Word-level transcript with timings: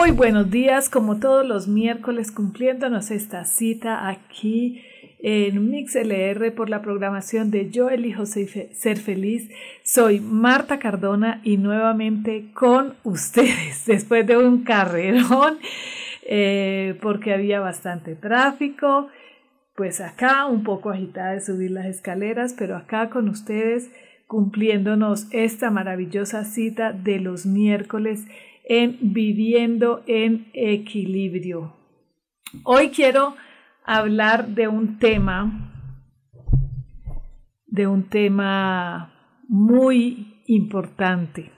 Muy 0.00 0.12
buenos 0.12 0.50
días, 0.50 0.88
como 0.88 1.18
todos 1.18 1.46
los 1.46 1.68
miércoles, 1.68 2.32
cumpliéndonos 2.32 3.10
esta 3.10 3.44
cita 3.44 4.08
aquí 4.08 4.82
en 5.18 5.68
MixLR 5.68 6.54
por 6.54 6.70
la 6.70 6.80
programación 6.80 7.50
de 7.50 7.68
Yo 7.68 7.90
elijo 7.90 8.24
ser 8.24 8.96
feliz. 8.96 9.50
Soy 9.82 10.20
Marta 10.20 10.78
Cardona 10.78 11.42
y 11.44 11.58
nuevamente 11.58 12.46
con 12.54 12.94
ustedes 13.04 13.84
después 13.86 14.26
de 14.26 14.38
un 14.38 14.64
carrerón 14.64 15.58
eh, 16.22 16.98
porque 17.02 17.34
había 17.34 17.60
bastante 17.60 18.14
tráfico. 18.14 19.08
Pues 19.74 20.00
acá 20.00 20.46
un 20.46 20.64
poco 20.64 20.88
agitada 20.88 21.32
de 21.32 21.42
subir 21.42 21.72
las 21.72 21.84
escaleras, 21.84 22.54
pero 22.56 22.74
acá 22.74 23.10
con 23.10 23.28
ustedes 23.28 23.90
cumpliéndonos 24.26 25.26
esta 25.30 25.70
maravillosa 25.70 26.46
cita 26.46 26.92
de 26.92 27.20
los 27.20 27.44
miércoles 27.44 28.24
en 28.70 28.98
viviendo 29.00 30.04
en 30.06 30.46
equilibrio. 30.54 31.74
Hoy 32.62 32.90
quiero 32.90 33.34
hablar 33.84 34.46
de 34.50 34.68
un 34.68 35.00
tema, 35.00 35.74
de 37.66 37.88
un 37.88 38.08
tema 38.08 39.42
muy 39.48 40.40
importante 40.46 41.50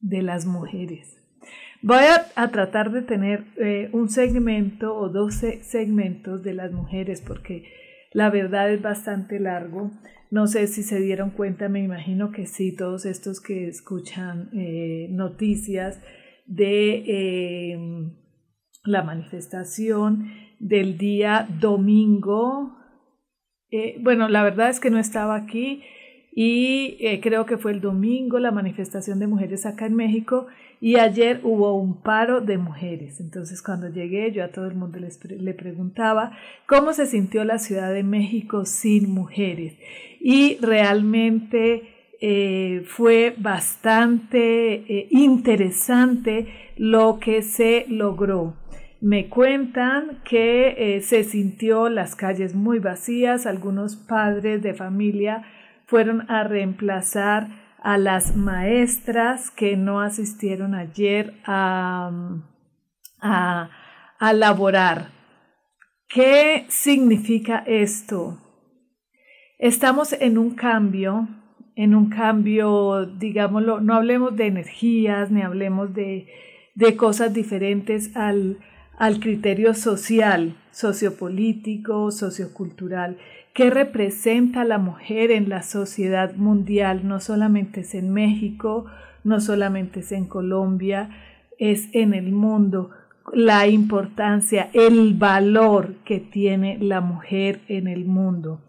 de 0.00 0.22
las 0.22 0.46
mujeres. 0.46 1.20
Voy 1.82 2.04
a, 2.34 2.50
tratar 2.50 2.92
de 2.92 3.02
tener 3.02 3.44
eh, 3.58 3.90
un 3.92 4.08
segmento 4.08 4.96
o 4.96 5.10
dos 5.10 5.34
segmentos 5.34 6.42
de 6.42 6.54
las 6.54 6.72
mujeres 6.72 7.20
porque 7.20 7.74
la 8.14 8.30
verdad 8.30 8.72
es 8.72 8.80
bastante 8.80 9.38
largo. 9.38 9.90
No 10.30 10.46
sé 10.46 10.66
si 10.66 10.82
se 10.82 10.98
dieron 10.98 11.28
cuenta, 11.28 11.68
me 11.68 11.82
imagino 11.82 12.32
que 12.32 12.46
sí, 12.46 12.74
todos 12.74 13.04
estos 13.04 13.42
que 13.42 13.68
escuchan 13.68 14.48
eh, 14.54 15.08
noticias 15.10 16.00
de 16.44 17.72
em, 17.72 18.14
la 18.84 19.02
manifestación 19.02 20.30
del 20.58 20.98
día 20.98 21.48
domingo. 21.60 22.76
Eh, 23.70 23.96
bueno, 24.00 24.28
la 24.28 24.42
verdad 24.42 24.70
es 24.70 24.80
que 24.80 24.90
no 24.90 24.98
estaba 24.98 25.34
aquí 25.34 25.82
y 26.36 26.96
eh, 27.00 27.20
creo 27.22 27.46
que 27.46 27.58
fue 27.58 27.72
el 27.72 27.80
domingo 27.80 28.38
la 28.38 28.50
manifestación 28.50 29.20
de 29.20 29.26
mujeres 29.26 29.66
acá 29.66 29.86
en 29.86 29.94
México 29.94 30.46
y 30.80 30.96
ayer 30.96 31.40
hubo 31.44 31.74
un 31.74 32.02
paro 32.02 32.40
de 32.40 32.58
mujeres. 32.58 33.20
Entonces 33.20 33.62
cuando 33.62 33.88
llegué 33.88 34.32
yo 34.32 34.44
a 34.44 34.48
todo 34.48 34.66
el 34.66 34.74
mundo 34.74 34.98
le 34.98 35.54
preguntaba 35.54 36.32
cómo 36.66 36.92
se 36.92 37.06
sintió 37.06 37.44
la 37.44 37.58
Ciudad 37.58 37.92
de 37.92 38.02
México 38.02 38.64
sin 38.64 39.10
mujeres 39.10 39.78
y 40.20 40.58
realmente 40.60 41.93
eh, 42.26 42.84
fue 42.86 43.34
bastante 43.36 44.76
eh, 44.76 45.08
interesante 45.10 46.72
lo 46.78 47.18
que 47.20 47.42
se 47.42 47.84
logró. 47.86 48.56
Me 49.02 49.28
cuentan 49.28 50.22
que 50.24 50.96
eh, 50.96 51.02
se 51.02 51.22
sintió 51.24 51.90
las 51.90 52.16
calles 52.16 52.54
muy 52.54 52.78
vacías, 52.78 53.44
algunos 53.44 53.96
padres 53.96 54.62
de 54.62 54.72
familia 54.72 55.42
fueron 55.84 56.24
a 56.30 56.44
reemplazar 56.44 57.48
a 57.82 57.98
las 57.98 58.34
maestras 58.34 59.50
que 59.50 59.76
no 59.76 60.00
asistieron 60.00 60.74
ayer 60.74 61.34
a, 61.44 62.10
a, 63.20 63.70
a 64.18 64.32
laborar. 64.32 65.10
¿Qué 66.08 66.64
significa 66.70 67.62
esto? 67.66 68.38
Estamos 69.58 70.14
en 70.14 70.38
un 70.38 70.54
cambio 70.54 71.28
en 71.76 71.94
un 71.94 72.08
cambio, 72.08 73.06
digámoslo, 73.06 73.80
no 73.80 73.94
hablemos 73.94 74.36
de 74.36 74.46
energías, 74.46 75.30
ni 75.30 75.42
hablemos 75.42 75.92
de, 75.94 76.28
de 76.74 76.96
cosas 76.96 77.34
diferentes 77.34 78.16
al, 78.16 78.58
al 78.96 79.18
criterio 79.18 79.74
social, 79.74 80.56
sociopolítico, 80.70 82.10
sociocultural, 82.10 83.16
que 83.54 83.70
representa 83.70 84.64
la 84.64 84.78
mujer 84.78 85.30
en 85.30 85.48
la 85.48 85.62
sociedad 85.62 86.34
mundial, 86.36 87.06
no 87.06 87.20
solamente 87.20 87.80
es 87.80 87.94
en 87.94 88.12
México, 88.12 88.86
no 89.24 89.40
solamente 89.40 90.00
es 90.00 90.12
en 90.12 90.26
Colombia, 90.26 91.10
es 91.58 91.88
en 91.92 92.14
el 92.14 92.32
mundo, 92.32 92.90
la 93.32 93.66
importancia, 93.68 94.68
el 94.74 95.14
valor 95.14 95.94
que 96.04 96.20
tiene 96.20 96.78
la 96.78 97.00
mujer 97.00 97.60
en 97.68 97.88
el 97.88 98.04
mundo 98.04 98.60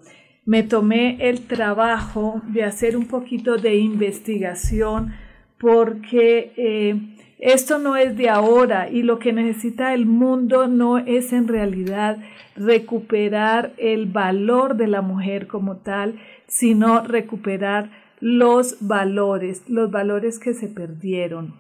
me 0.46 0.62
tomé 0.62 1.18
el 1.28 1.42
trabajo 1.48 2.42
de 2.48 2.64
hacer 2.64 2.96
un 2.96 3.08
poquito 3.08 3.58
de 3.58 3.78
investigación 3.78 5.14
porque 5.60 6.54
eh, 6.56 7.16
esto 7.40 7.80
no 7.80 7.96
es 7.96 8.16
de 8.16 8.30
ahora 8.30 8.90
y 8.90 9.02
lo 9.02 9.18
que 9.18 9.34
necesita 9.34 9.94
el 9.94 10.06
mundo 10.06 10.68
no 10.68 11.00
es 11.00 11.34
en 11.34 11.48
realidad 11.48 12.20
recuperar 12.56 13.74
el 13.78 14.06
valor 14.06 14.78
de 14.78 14.88
la 14.88 15.02
mujer 15.02 15.48
como 15.48 15.78
tal, 15.78 16.20
sino 16.48 17.02
recuperar 17.04 17.90
los 18.20 18.78
valores, 18.88 19.64
los 19.68 19.92
valores 19.92 20.40
que 20.40 20.54
se 20.54 20.68
perdieron. 20.68 21.56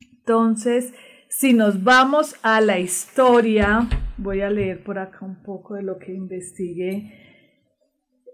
Entonces, 0.00 0.94
si 1.28 1.52
nos 1.52 1.84
vamos 1.84 2.36
a 2.42 2.60
la 2.60 2.78
historia, 2.78 3.88
voy 4.16 4.40
a 4.40 4.50
leer 4.50 4.82
por 4.82 4.98
acá 4.98 5.18
un 5.22 5.42
poco 5.42 5.74
de 5.74 5.82
lo 5.82 5.98
que 5.98 6.14
investigué 6.14 7.27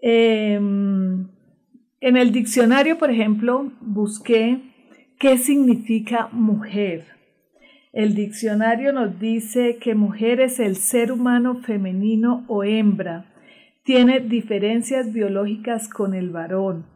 Em, 0.03 1.29
en 2.01 2.17
el 2.17 2.33
diccionario, 2.33 2.99
por 2.99 3.11
ejemplo, 3.11 3.73
busqué 3.81 4.61
qué 5.19 5.39
significa 5.39 6.29
mujer. 6.33 7.05
El 7.93 8.15
diccionario 8.15 8.93
nos 8.93 9.21
dice 9.21 9.79
que 9.81 9.95
mujer 9.95 10.41
es 10.41 10.59
el 10.59 10.77
ser 10.77 11.13
humano 11.13 11.63
femenino 11.63 12.45
o 12.49 12.65
hembra. 12.65 13.27
Tiene 13.85 14.21
diferencias 14.21 15.13
biológicas 15.13 15.89
con 15.89 16.15
el 16.15 16.31
varón. 16.31 16.87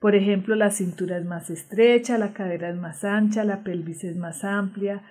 Por 0.00 0.14
ejemplo, 0.14 0.54
la 0.54 0.70
cintura 0.70 1.18
es 1.18 1.24
más 1.24 1.50
estrecha, 1.50 2.18
la 2.18 2.32
cadera 2.32 2.70
es 2.70 2.76
más 2.76 3.04
ancha, 3.04 3.44
la 3.44 3.62
pelvis 3.62 4.04
es 4.04 4.16
más 4.16 4.44
amplia, 4.44 5.02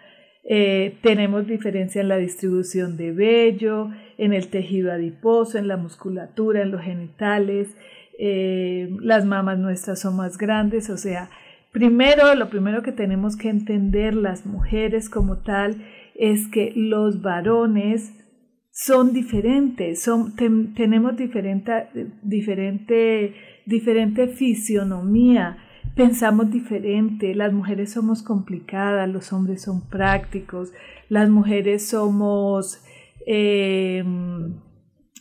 eh, 0.50 0.98
tenemos 1.02 1.46
diferencia 1.46 2.00
en 2.00 2.08
la 2.08 2.18
distribución 2.18 2.96
de 2.96 3.12
vello, 3.12 3.92
en 4.18 4.34
el 4.34 4.48
tejido 4.48 4.92
adiposo, 4.92 5.58
en 5.58 5.68
la 5.68 5.78
musculatura, 5.78 6.62
en 6.62 6.72
los 6.72 6.82
genitales. 6.82 7.76
Eh, 8.20 8.90
las 9.00 9.26
mamas 9.26 9.60
nuestras 9.60 10.00
son 10.00 10.16
más 10.16 10.38
grandes, 10.38 10.90
o 10.90 10.98
sea, 10.98 11.30
primero, 11.72 12.34
lo 12.34 12.50
primero 12.50 12.82
que 12.82 12.92
tenemos 12.92 13.38
que 13.38 13.50
entender 13.50 14.16
las 14.16 14.46
mujeres 14.46 15.10
como 15.10 15.38
tal 15.38 15.84
es 16.16 16.48
que 16.48 16.74
los 16.76 17.22
varones 17.22 18.14
son 18.72 19.14
diferentes, 19.14 20.02
son, 20.02 20.36
tenemos 20.36 21.16
diferente, 21.16 21.88
diferente, 22.22 23.36
diferente 23.66 24.28
fisionomía, 24.28 25.58
pensamos 25.96 26.52
diferente, 26.52 27.34
las 27.34 27.54
mujeres 27.54 27.92
somos 27.94 28.22
complicadas, 28.22 29.10
los 29.10 29.34
hombres 29.34 29.64
son 29.64 29.88
prácticos, 29.90 30.74
las 31.10 31.30
mujeres 31.30 31.88
somos 31.88 32.84
em, 33.28 34.56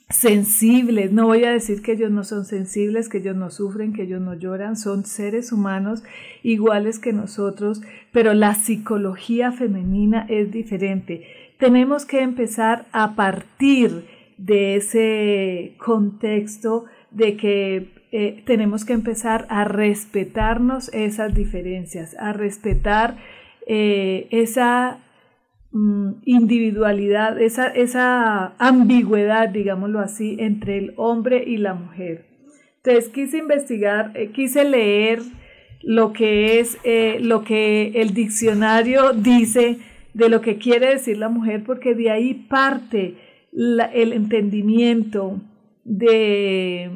sensibles. 0.08 1.12
No 1.12 1.26
voy 1.26 1.44
a 1.44 1.50
decir 1.50 1.82
que 1.82 1.92
ellos 1.92 2.10
no 2.10 2.22
son 2.22 2.44
sensibles, 2.44 3.08
que 3.08 3.18
ellos 3.18 3.36
no 3.36 3.50
sufren, 3.50 3.92
que 3.92 4.04
ellos 4.04 4.20
no 4.20 4.34
lloran, 4.34 4.76
son 4.76 5.04
seres 5.04 5.50
humanos 5.50 6.04
iguales 6.44 7.00
que 7.00 7.12
nosotros, 7.12 7.82
pero 8.12 8.32
la 8.32 8.54
psicología 8.54 9.50
femenina 9.50 10.24
es 10.28 10.52
diferente. 10.52 11.26
Tenemos 11.58 12.06
que 12.06 12.22
empezar 12.22 12.86
a 12.92 13.16
partir 13.16 14.06
de 14.38 14.76
ese 14.76 15.74
contexto 15.78 16.84
de 17.10 17.36
que 17.36 17.90
eh, 18.12 18.42
tenemos 18.46 18.84
que 18.84 18.92
empezar 18.92 19.46
a 19.48 19.64
respetarnos 19.64 20.90
esas 20.94 21.34
diferencias, 21.34 22.14
a 22.20 22.32
respetar 22.32 23.16
eh, 23.66 24.28
esa 24.30 25.00
individualidad, 26.24 27.40
esa, 27.40 27.68
esa 27.68 28.54
ambigüedad, 28.58 29.48
digámoslo 29.48 30.00
así, 30.00 30.36
entre 30.38 30.78
el 30.78 30.94
hombre 30.96 31.44
y 31.46 31.56
la 31.58 31.74
mujer. 31.74 32.26
Entonces 32.76 33.08
quise 33.10 33.38
investigar, 33.38 34.12
eh, 34.14 34.30
quise 34.32 34.64
leer 34.64 35.20
lo 35.82 36.12
que 36.12 36.60
es 36.60 36.78
eh, 36.84 37.18
lo 37.20 37.44
que 37.44 37.92
el 37.96 38.14
diccionario 38.14 39.12
dice 39.12 39.78
de 40.14 40.28
lo 40.28 40.40
que 40.40 40.56
quiere 40.56 40.90
decir 40.90 41.18
la 41.18 41.28
mujer, 41.28 41.62
porque 41.64 41.94
de 41.94 42.10
ahí 42.10 42.34
parte 42.34 43.16
el 43.52 44.12
entendimiento 44.12 45.40
de 45.84 46.90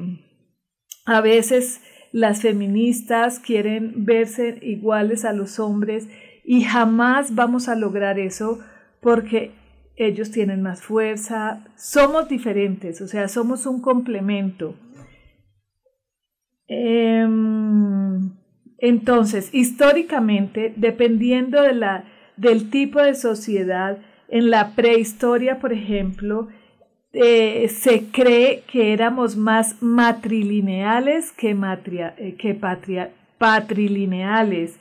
a 1.07 1.21
veces 1.21 1.81
las 2.13 2.43
feministas 2.43 3.39
quieren 3.39 4.05
verse 4.05 4.59
iguales 4.63 5.25
a 5.25 5.33
los 5.33 5.59
hombres 5.59 6.09
y 6.51 6.63
jamás 6.63 7.37
vamos 7.37 7.69
a 7.69 7.77
lograr 7.77 8.19
eso 8.19 8.59
porque 9.01 9.53
ellos 9.95 10.33
tienen 10.33 10.63
más 10.63 10.83
fuerza, 10.83 11.65
somos 11.77 12.29
diferentes, 12.29 13.01
o 13.01 13.07
sea, 13.07 13.29
somos 13.29 13.67
un 13.67 13.81
complemento. 13.81 14.75
Em, 16.67 18.33
entonces, 18.79 19.55
históricamente, 19.55 20.75
dependiendo 20.77 21.63
de 21.63 21.73
la, 21.73 22.07
del 22.37 22.69
tipo 22.69 23.01
de 23.01 23.15
sociedad, 23.15 23.99
en 24.29 24.51
la 24.51 24.75
prehistoria, 24.75 25.61
por 25.61 25.73
ejemplo, 25.73 26.49
eh, 27.13 27.69
se 27.69 28.07
cree 28.11 28.65
que 28.67 28.93
éramos 28.93 29.37
más 29.37 29.81
matrilineales 29.81 31.31
que, 31.31 31.55
matria, 31.55 32.17
eh, 32.19 32.35
que 32.35 32.59
patrilineales. 33.39 34.81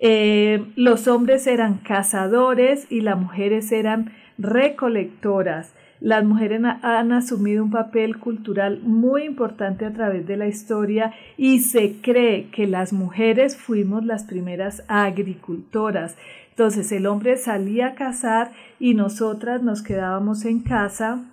Eh, 0.00 0.64
los 0.76 1.08
hombres 1.08 1.46
eran 1.46 1.78
cazadores 1.78 2.86
y 2.90 3.00
las 3.00 3.18
mujeres 3.18 3.70
eran 3.72 4.12
recolectoras. 4.38 5.74
Las 6.00 6.24
mujeres 6.24 6.60
han 6.82 7.12
asumido 7.12 7.64
un 7.64 7.70
papel 7.70 8.18
cultural 8.18 8.80
muy 8.82 9.24
importante 9.24 9.86
a 9.86 9.92
través 9.92 10.26
de 10.26 10.36
la 10.36 10.48
historia 10.48 11.14
y 11.38 11.60
se 11.60 12.00
cree 12.02 12.50
que 12.50 12.66
las 12.66 12.92
mujeres 12.92 13.56
fuimos 13.56 14.04
las 14.04 14.24
primeras 14.24 14.84
agricultoras. 14.88 16.16
Entonces 16.50 16.92
el 16.92 17.06
hombre 17.06 17.36
salía 17.36 17.88
a 17.88 17.94
cazar 17.94 18.52
y 18.78 18.94
nosotras 18.94 19.62
nos 19.62 19.82
quedábamos 19.82 20.44
en 20.44 20.60
casa 20.60 21.24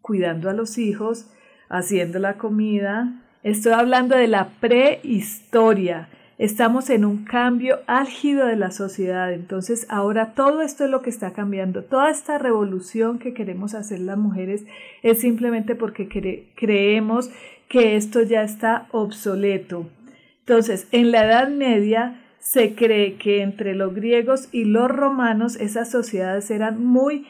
cuidando 0.00 0.50
a 0.50 0.54
los 0.54 0.76
hijos, 0.76 1.30
haciendo 1.68 2.18
la 2.18 2.34
comida. 2.34 3.22
Estoy 3.42 3.72
hablando 3.72 4.16
de 4.16 4.28
la 4.28 4.48
prehistoria. 4.60 6.08
Estamos 6.36 6.90
en 6.90 7.04
un 7.04 7.24
cambio 7.24 7.78
álgido 7.86 8.46
de 8.46 8.56
la 8.56 8.72
sociedad, 8.72 9.32
entonces 9.32 9.86
ahora 9.88 10.34
todo 10.34 10.62
esto 10.62 10.84
es 10.84 10.90
lo 10.90 11.00
que 11.00 11.10
está 11.10 11.32
cambiando. 11.32 11.84
Toda 11.84 12.10
esta 12.10 12.38
revolución 12.38 13.20
que 13.20 13.34
queremos 13.34 13.74
hacer 13.74 14.00
las 14.00 14.18
mujeres 14.18 14.64
es 15.02 15.20
simplemente 15.20 15.76
porque 15.76 16.08
creemos 16.56 17.30
que 17.68 17.94
esto 17.94 18.22
ya 18.22 18.42
está 18.42 18.88
obsoleto. 18.90 19.86
Entonces, 20.40 20.88
en 20.90 21.12
la 21.12 21.24
Edad 21.24 21.48
Media 21.48 22.20
se 22.40 22.74
cree 22.74 23.14
que 23.14 23.40
entre 23.40 23.74
los 23.74 23.94
griegos 23.94 24.48
y 24.50 24.64
los 24.64 24.90
romanos 24.90 25.56
esas 25.56 25.90
sociedades 25.90 26.50
eran 26.50 26.84
muy 26.84 27.26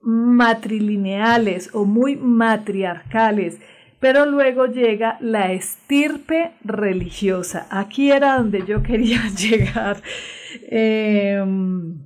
matrilineales 0.00 1.70
o 1.74 1.84
muy 1.84 2.16
matriarcales 2.16 3.58
pero 4.00 4.26
luego 4.26 4.66
llega 4.66 5.16
la 5.20 5.52
estirpe 5.52 6.52
religiosa. 6.64 7.66
Aquí 7.70 8.10
era 8.10 8.36
donde 8.36 8.64
yo 8.66 8.82
quería 8.82 9.22
llegar. 9.36 10.02
Em, 10.68 11.98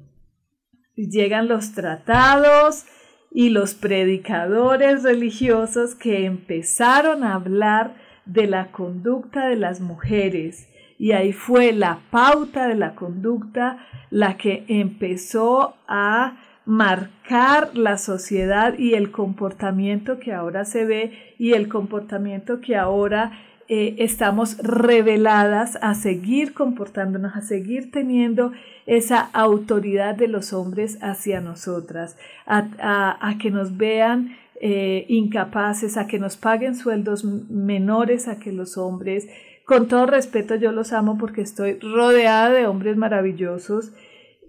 llegan 0.97 1.49
los 1.49 1.73
tratados 1.73 2.87
y 3.33 3.51
los 3.51 3.75
predicadores 3.75 5.03
religiosos 5.03 5.95
que 5.95 6.27
empezaron 6.27 7.25
a 7.25 7.35
hablar 7.35 7.95
de 8.25 8.47
la 8.47 8.71
conducta 8.71 9.49
de 9.49 9.57
las 9.57 9.81
mujeres. 9.81 10.69
Y 10.99 11.13
ahí 11.13 11.33
fue 11.33 11.73
la 11.73 12.01
pauta 12.11 12.69
de 12.69 12.75
la 12.75 12.95
conducta 12.95 13.79
la 14.11 14.37
que 14.37 14.65
empezó 14.69 15.75
a 15.89 16.37
marcar 16.65 17.77
la 17.77 17.99
sociedad 17.99 18.79
y 18.79 18.95
el 18.95 19.11
comportamiento 19.11 20.19
que 20.19 20.33
ahora 20.33 20.65
se 20.65 20.85
ve 20.85 21.35
y 21.39 21.53
el 21.53 21.69
comportamiento 21.69 22.61
que 22.61 22.77
ahora 22.77 23.33
eh, 23.73 24.03
estamos 24.03 24.59
reveladas 24.59 25.79
a 25.81 25.95
seguir 25.95 26.55
comportándonos, 26.55 27.37
a 27.37 27.41
seguir 27.41 27.93
teniendo 27.93 28.51
esa 28.87 29.21
autoridad 29.21 30.17
de 30.17 30.27
los 30.27 30.53
hombres 30.53 30.99
hacia 31.03 31.41
nosotras, 31.41 32.17
a, 32.47 33.37
que 33.41 33.53
nos 33.53 33.77
vean 33.77 34.37
eh, 34.61 35.07
incapaces, 35.09 35.97
a 35.97 36.09
que 36.09 36.19
nos 36.19 36.37
paguen 36.37 36.75
sueldos 36.75 37.25
menores 37.25 38.27
a 38.27 38.41
que 38.41 38.51
los 38.51 38.77
hombres. 38.77 39.29
Con 39.65 39.87
todo 39.87 40.07
respeto, 40.07 40.57
yo 40.57 40.73
los 40.73 40.93
amo 40.93 41.17
porque 41.17 41.43
estoy 41.43 41.79
rodeada 41.79 42.51
de 42.51 42.67
hombres 42.67 42.97
maravillosos 42.97 43.93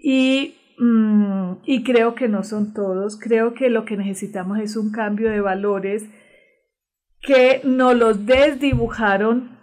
y 0.02 0.56
Mm, 0.78 1.58
y 1.66 1.84
creo 1.84 2.16
que 2.16 2.28
no 2.28 2.44
son 2.44 2.74
todos, 2.74 3.20
creo 3.20 3.54
que 3.54 3.70
lo 3.70 3.86
que 3.86 3.98
necesitamos 3.98 4.60
es 4.60 4.76
un 4.76 4.92
cambio 4.92 5.30
de 5.30 5.42
valores 5.42 6.06
que 7.22 7.62
nos 7.64 7.96
los 7.96 8.26
desdibujaron 8.26 9.60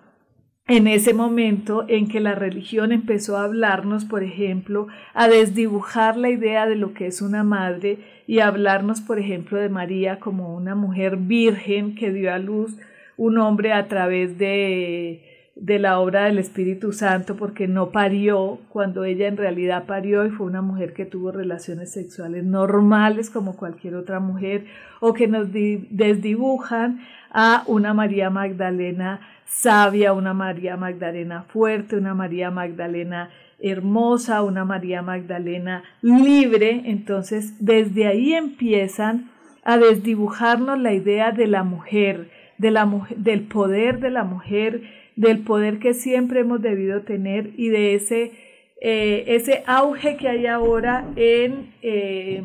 en 0.68 0.86
ese 0.86 1.14
momento 1.14 1.86
en 1.88 2.08
que 2.08 2.20
la 2.20 2.34
religión 2.34 2.92
empezó 2.92 3.38
a 3.38 3.44
hablarnos, 3.44 4.04
por 4.04 4.22
ejemplo, 4.22 4.86
a 5.14 5.26
desdibujar 5.26 6.16
la 6.18 6.28
idea 6.28 6.66
de 6.66 6.76
lo 6.76 6.92
que 6.92 7.06
es 7.06 7.22
una 7.22 7.42
madre 7.42 7.98
y 8.26 8.40
a 8.40 8.48
hablarnos, 8.48 9.00
por 9.00 9.18
ejemplo, 9.18 9.58
de 9.58 9.70
María 9.70 10.20
como 10.20 10.54
una 10.54 10.74
mujer 10.74 11.16
virgen 11.16 11.94
que 11.94 12.12
dio 12.12 12.32
a 12.32 12.38
luz 12.38 12.76
un 13.16 13.38
hombre 13.38 13.72
a 13.72 13.88
través 13.88 14.38
de 14.38 15.37
de 15.60 15.78
la 15.80 15.98
obra 15.98 16.24
del 16.24 16.38
Espíritu 16.38 16.92
Santo 16.92 17.36
porque 17.36 17.66
no 17.66 17.90
parió 17.90 18.60
cuando 18.68 19.04
ella 19.04 19.26
en 19.26 19.36
realidad 19.36 19.86
parió 19.86 20.24
y 20.24 20.30
fue 20.30 20.46
una 20.46 20.62
mujer 20.62 20.92
que 20.92 21.04
tuvo 21.04 21.32
relaciones 21.32 21.92
sexuales 21.92 22.44
normales 22.44 23.28
como 23.28 23.56
cualquier 23.56 23.96
otra 23.96 24.20
mujer 24.20 24.66
o 25.00 25.14
que 25.14 25.26
nos 25.26 25.48
desdibujan 25.52 27.00
a 27.30 27.64
una 27.66 27.92
María 27.92 28.30
Magdalena 28.30 29.20
sabia, 29.46 30.12
una 30.12 30.32
María 30.32 30.76
Magdalena 30.76 31.42
fuerte, 31.42 31.96
una 31.96 32.14
María 32.14 32.50
Magdalena 32.50 33.30
hermosa, 33.58 34.42
una 34.42 34.64
María 34.64 35.02
Magdalena 35.02 35.82
libre. 36.02 36.82
Entonces 36.84 37.54
desde 37.58 38.06
ahí 38.06 38.34
empiezan 38.34 39.30
a 39.64 39.76
desdibujarnos 39.76 40.78
la 40.78 40.92
idea 40.92 41.32
de 41.32 41.48
la 41.48 41.64
mujer, 41.64 42.30
de 42.58 42.70
la, 42.70 42.88
del 43.16 43.42
poder 43.42 43.98
de 43.98 44.10
la 44.10 44.24
mujer, 44.24 44.82
del 45.18 45.40
poder 45.40 45.80
que 45.80 45.94
siempre 45.94 46.40
hemos 46.40 46.62
debido 46.62 47.02
tener 47.02 47.50
y 47.56 47.70
de 47.70 47.96
ese, 47.96 48.32
eh, 48.80 49.24
ese 49.26 49.64
auge 49.66 50.16
que 50.16 50.28
hay 50.28 50.46
ahora 50.46 51.10
en 51.16 51.74
eh, 51.82 52.40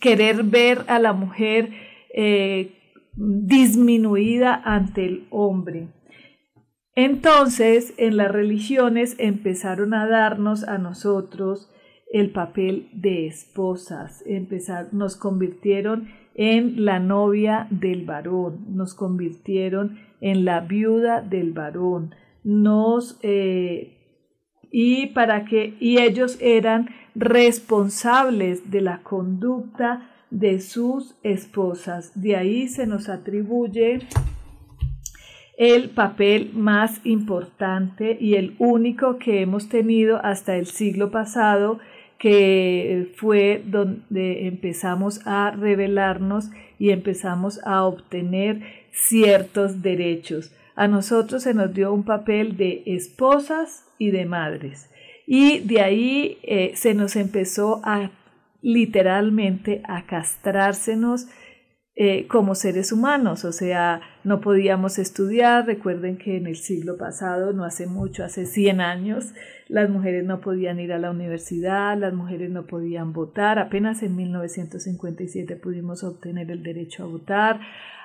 querer 0.00 0.44
ver 0.44 0.84
a 0.86 1.00
la 1.00 1.12
mujer 1.12 1.70
eh, 2.14 2.70
disminuida 3.16 4.54
ante 4.54 5.04
el 5.04 5.26
hombre. 5.30 5.88
Entonces, 6.94 7.92
en 7.96 8.16
las 8.16 8.30
religiones 8.30 9.16
empezaron 9.18 9.94
a 9.94 10.06
darnos 10.06 10.62
a 10.62 10.78
nosotros 10.78 11.72
el 12.12 12.30
papel 12.30 12.88
de 12.92 13.26
esposas, 13.26 14.22
empezar, 14.26 14.94
nos 14.94 15.16
convirtieron 15.16 16.08
en 16.38 16.84
la 16.84 17.00
novia 17.00 17.66
del 17.68 18.04
varón, 18.06 18.64
nos 18.68 18.94
convirtieron 18.94 19.98
en 20.20 20.44
la 20.44 20.60
viuda 20.60 21.20
del 21.20 21.52
varón, 21.52 22.14
nos 22.44 23.18
eh, 23.22 23.96
y 24.70 25.06
para 25.08 25.44
que 25.44 25.74
y 25.80 25.98
ellos 25.98 26.38
eran 26.40 26.90
responsables 27.16 28.70
de 28.70 28.80
la 28.82 29.02
conducta 29.02 30.10
de 30.30 30.60
sus 30.60 31.16
esposas. 31.24 32.12
De 32.14 32.36
ahí 32.36 32.68
se 32.68 32.86
nos 32.86 33.08
atribuye 33.08 33.98
el 35.56 35.90
papel 35.90 36.52
más 36.54 37.00
importante 37.02 38.16
y 38.20 38.36
el 38.36 38.54
único 38.60 39.18
que 39.18 39.40
hemos 39.40 39.68
tenido 39.68 40.24
hasta 40.24 40.54
el 40.54 40.66
siglo 40.66 41.10
pasado, 41.10 41.80
que 42.18 43.12
fue 43.16 43.62
donde 43.64 44.46
empezamos 44.46 45.20
a 45.26 45.52
revelarnos 45.52 46.50
y 46.78 46.90
empezamos 46.90 47.60
a 47.64 47.84
obtener 47.84 48.62
ciertos 48.92 49.82
derechos. 49.82 50.52
A 50.74 50.88
nosotros 50.88 51.42
se 51.44 51.54
nos 51.54 51.72
dio 51.72 51.92
un 51.92 52.04
papel 52.04 52.56
de 52.56 52.82
esposas 52.86 53.84
y 53.98 54.10
de 54.10 54.26
madres. 54.26 54.90
Y 55.26 55.60
de 55.60 55.80
ahí 55.80 56.38
eh, 56.42 56.72
se 56.74 56.94
nos 56.94 57.16
empezó 57.16 57.80
a 57.84 58.10
literalmente 58.62 59.82
a 59.84 60.06
castrársenos 60.06 61.28
eh, 62.00 62.28
como 62.28 62.54
seres 62.54 62.92
humanos, 62.92 63.44
o 63.44 63.50
sea, 63.50 64.02
no 64.22 64.40
podíamos 64.40 65.00
estudiar. 65.00 65.66
Recuerden 65.66 66.16
que 66.16 66.36
en 66.36 66.46
el 66.46 66.54
siglo 66.54 66.96
pasado, 66.96 67.52
no 67.52 67.64
hace 67.64 67.88
mucho, 67.88 68.22
hace 68.22 68.46
100 68.46 68.80
años, 68.80 69.34
las 69.66 69.90
mujeres 69.90 70.24
no 70.24 70.40
podían 70.40 70.78
ir 70.78 70.92
a 70.92 70.98
la 70.98 71.10
universidad, 71.10 71.98
las 71.98 72.14
mujeres 72.14 72.50
no 72.50 72.66
podían 72.66 73.12
votar. 73.12 73.58
Apenas 73.58 74.04
en 74.04 74.14
1957 74.14 75.56
pudimos 75.56 76.04
obtener 76.04 76.52
el 76.52 76.62
derecho 76.62 77.02
a 77.02 77.06
votar, 77.08 77.60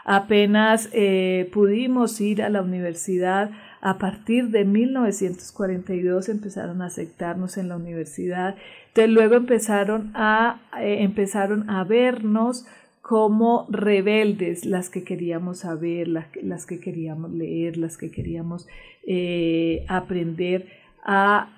apenas 0.05 0.89
eh, 0.91 1.51
pudimos 1.53 2.19
ir 2.19 2.41
a 2.41 2.49
la 2.49 2.63
universidad. 2.63 3.51
A 3.79 3.99
partir 3.99 4.49
de 4.49 4.65
1942 4.65 6.29
empezaron 6.29 6.81
a 6.81 6.87
aceptarnos 6.87 7.57
en 7.57 7.69
la 7.69 7.75
universidad. 7.75 8.55
Entonces 8.87 9.13
luego 9.13 9.35
empezaron 9.35 10.09
a, 10.15 10.61
eh, 10.79 11.03
empezaron 11.03 11.69
a 11.69 11.83
vernos 11.83 12.65
como 13.03 13.67
rebeldes, 13.69 14.65
las 14.65 14.89
que 14.89 15.03
queríamos 15.03 15.59
saber, 15.59 16.07
las, 16.07 16.65
que 16.65 16.79
queríamos 16.79 17.33
leer, 17.33 17.75
las 17.75 17.97
que 17.97 18.09
queríamos 18.09 18.65
eh, 19.05 19.85
aprender 19.89 20.69
a, 21.03 21.49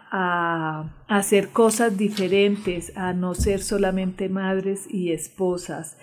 hacer 1.08 1.50
cosas 1.50 1.98
diferentes, 2.00 2.98
a 2.98 3.14
no 3.14 3.36
ser 3.36 3.60
solamente 3.60 4.28
madres 4.28 4.88
y 4.90 5.12
esposas. 5.12 6.00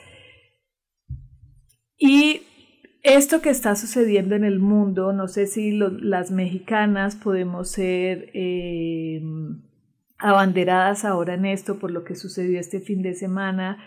Y 1.98 2.42
esto 3.02 3.42
que 3.42 3.50
está 3.50 3.74
sucediendo 3.74 4.36
en 4.36 4.44
el 4.44 4.60
mundo, 4.60 5.12
no 5.12 5.26
sé 5.26 5.48
si 5.48 5.72
las 5.72 6.30
mexicanas 6.30 7.16
podemos 7.16 7.68
ser 7.68 8.30
eh, 8.34 9.20
abanderadas 10.18 11.04
ahora 11.04 11.34
en 11.34 11.46
esto 11.46 11.80
por 11.80 11.90
lo 11.90 12.04
que 12.04 12.14
sucedió 12.14 12.60
este 12.60 12.78
fin 12.78 13.02
de 13.02 13.14
semana 13.14 13.82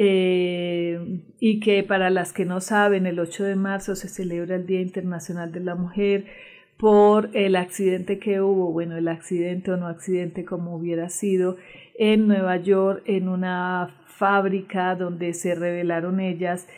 eh, 0.00 1.22
y 1.40 1.58
que 1.58 1.82
para 1.82 2.08
las 2.08 2.32
que 2.32 2.44
no 2.44 2.60
saben, 2.60 3.04
el 3.04 3.18
8 3.18 3.42
de 3.42 3.56
marzo 3.56 3.96
se 3.96 4.08
celebra 4.08 4.54
el 4.54 4.64
Día 4.64 4.80
Internacional 4.80 5.50
de 5.50 5.58
la 5.58 5.74
Mujer 5.74 6.26
por 6.76 7.30
el 7.32 7.56
accidente 7.56 8.20
que 8.20 8.40
hubo, 8.40 8.70
bueno, 8.70 8.96
el 8.96 9.08
accidente 9.08 9.72
o 9.72 9.76
no 9.76 9.88
accidente 9.88 10.44
como 10.44 10.76
hubiera 10.76 11.08
sido 11.08 11.56
en 11.98 12.28
Nueva 12.28 12.58
York, 12.58 13.02
en 13.06 13.28
una 13.28 13.88
fábrica 14.06 14.94
donde 14.94 15.34
se 15.34 15.56
rebelaron 15.56 16.20
ellas 16.20 16.68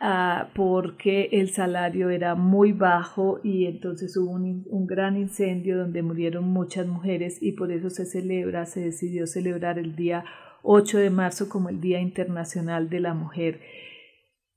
ah, 0.00 0.48
porque 0.56 1.28
el 1.30 1.50
salario 1.50 2.10
era 2.10 2.34
muy 2.34 2.72
bajo 2.72 3.38
y 3.44 3.66
entonces 3.66 4.16
hubo 4.16 4.32
un, 4.32 4.64
un, 4.68 4.86
gran 4.88 5.16
incendio 5.16 5.78
donde 5.78 6.02
murieron 6.02 6.48
muchas 6.48 6.88
mujeres 6.88 7.40
y 7.40 7.52
por 7.52 7.70
eso 7.70 7.88
se 7.88 8.04
celebra, 8.04 8.66
se 8.66 8.80
decidió 8.80 9.28
celebrar 9.28 9.78
el 9.78 9.94
día 9.94 10.24
8 10.64 10.98
de 10.98 11.10
marzo 11.10 11.48
como 11.48 11.68
el 11.68 11.80
Día 11.80 12.00
Internacional 12.00 12.88
de 12.88 13.00
la 13.00 13.14
Mujer. 13.14 13.60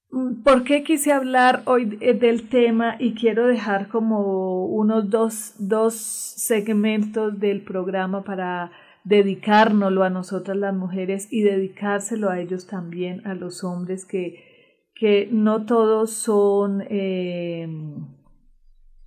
Mm, 0.09 0.41
¿Por 0.41 0.63
qué 0.63 0.83
quise 0.83 1.11
hablar 1.11 1.61
hoy 1.65 1.85
del 1.85 2.49
tema 2.49 2.95
y 2.97 3.13
quiero 3.13 3.45
dejar 3.45 3.89
como 3.89 4.65
unos 4.65 5.09
dos, 5.09 5.53
dos 5.59 5.95
segmentos 5.95 7.39
del 7.39 7.61
programa 7.61 8.23
para 8.23 8.71
dedicárnoslo 9.03 10.03
a 10.03 10.09
nosotras 10.09 10.57
las 10.57 10.73
mujeres 10.73 11.27
y 11.31 11.41
dedicárselo 11.41 12.29
a 12.29 12.39
ellos 12.39 12.67
también, 12.67 13.25
a 13.25 13.35
los 13.35 13.63
hombres 13.63 14.05
que, 14.05 14.91
que 14.95 15.29
no 15.31 15.65
todos 15.65 16.11
son 16.11 16.83
eh, 16.89 17.67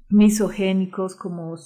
misogénicos 0.08 1.14
como 1.16 1.56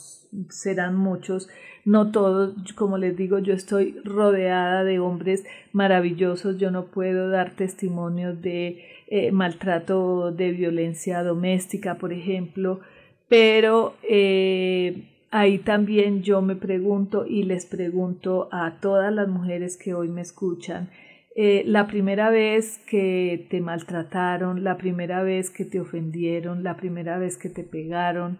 serán 0.50 0.96
muchos, 0.96 1.48
no 1.84 2.10
todos, 2.10 2.54
como 2.74 2.98
les 2.98 3.16
digo, 3.16 3.38
yo 3.38 3.54
estoy 3.54 3.96
rodeada 4.04 4.84
de 4.84 4.98
hombres 4.98 5.44
maravillosos, 5.72 6.58
yo 6.58 6.70
no 6.70 6.86
puedo 6.86 7.28
dar 7.28 7.50
testimonios 7.50 8.40
de 8.40 8.84
eh, 9.08 9.32
maltrato, 9.32 10.32
de 10.32 10.52
violencia 10.52 11.22
doméstica, 11.22 11.96
por 11.96 12.12
ejemplo, 12.12 12.80
pero 13.28 13.94
eh, 14.08 15.08
ahí 15.30 15.58
también 15.58 16.22
yo 16.22 16.40
me 16.40 16.56
pregunto 16.56 17.26
y 17.26 17.42
les 17.42 17.66
pregunto 17.66 18.48
a 18.50 18.80
todas 18.80 19.12
las 19.12 19.28
mujeres 19.28 19.76
que 19.76 19.92
hoy 19.92 20.08
me 20.08 20.22
escuchan, 20.22 20.88
eh, 21.36 21.64
la 21.66 21.88
primera 21.88 22.30
vez 22.30 22.78
que 22.78 23.46
te 23.50 23.60
maltrataron, 23.60 24.62
la 24.62 24.78
primera 24.78 25.22
vez 25.22 25.50
que 25.50 25.64
te 25.64 25.80
ofendieron, 25.80 26.62
la 26.62 26.76
primera 26.76 27.18
vez 27.18 27.36
que 27.36 27.50
te 27.50 27.64
pegaron, 27.64 28.38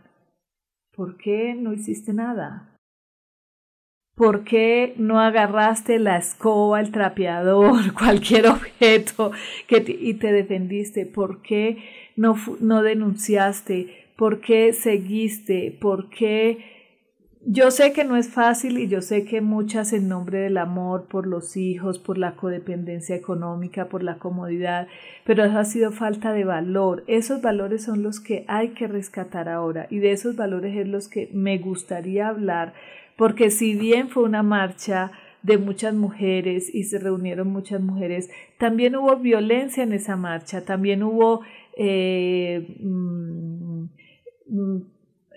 ¿por 0.95 1.17
qué 1.17 1.55
no 1.55 1.73
hiciste 1.73 2.13
nada? 2.15 2.74
¿Por 4.15 4.45
qué 4.45 4.95
no 4.97 5.19
agarraste 5.19 5.99
la 5.99 6.17
escoba, 6.17 6.81
el 6.81 6.93
trapeador, 6.93 7.93
cualquier 7.99 8.47
objeto 8.47 9.33
que 9.67 9.85
y 9.87 10.15
te 10.15 10.33
defendiste? 10.33 11.05
¿Por 11.07 11.43
qué 11.43 11.79
no, 12.17 12.37
no 12.61 12.83
denunciaste? 12.83 14.07
¿Por 14.17 14.41
qué 14.41 14.73
seguiste? 14.73 15.77
¿Por 15.81 16.09
qué 16.11 16.75
yo 17.47 17.71
sé 17.71 17.93
que 17.93 18.05
no 18.05 18.17
es 18.17 18.31
fácil 18.31 18.79
y 18.79 18.89
yo 18.89 19.03
sé 19.03 19.25
que 19.25 19.43
muchas 19.43 19.93
en 19.93 20.09
nombre 20.09 20.39
del 20.39 20.57
amor 20.57 21.05
por 21.09 21.27
los 21.27 21.59
hijos, 21.59 21.99
por 21.99 22.17
la 22.17 22.37
codependencia 22.37 23.15
económica, 23.15 23.89
por 23.89 24.03
la 24.03 24.17
comodidad, 24.17 24.89
pero 25.25 25.45
eso 25.45 25.59
ha 25.59 25.65
sido 25.67 25.93
falta 25.93 26.33
de 26.33 26.45
valor. 26.45 27.05
Esos 27.07 27.43
valores 27.43 27.85
son 27.85 28.03
los 28.03 28.19
que 28.19 28.47
hay 28.49 28.71
que 28.71 28.87
rescatar 28.87 29.51
ahora 29.51 29.89
y 29.91 29.99
de 29.99 30.13
esos 30.13 30.37
valores 30.37 30.75
es 30.75 30.89
los 30.89 31.09
que 31.09 31.29
me 31.35 31.59
gustaría 31.59 32.29
hablar, 32.29 32.73
porque 33.17 33.51
si 33.51 33.75
bien 33.75 34.09
fue 34.09 34.25
una 34.25 34.43
marcha 34.43 35.13
de 35.43 35.59
muchas 35.59 35.95
mujeres 35.95 36.75
y 36.75 36.85
se 36.85 36.99
reunieron 36.99 37.49
muchas 37.49 37.81
mujeres, 37.81 38.31
también 38.59 38.97
hubo 38.97 39.17
violencia 39.17 39.83
en 39.83 39.93
esa 39.93 40.17
marcha, 40.17 40.65
también 40.65 41.03
hubo 41.03 41.43
eh, 41.77 42.77
mm, 42.81 43.85
mm, 44.49 44.83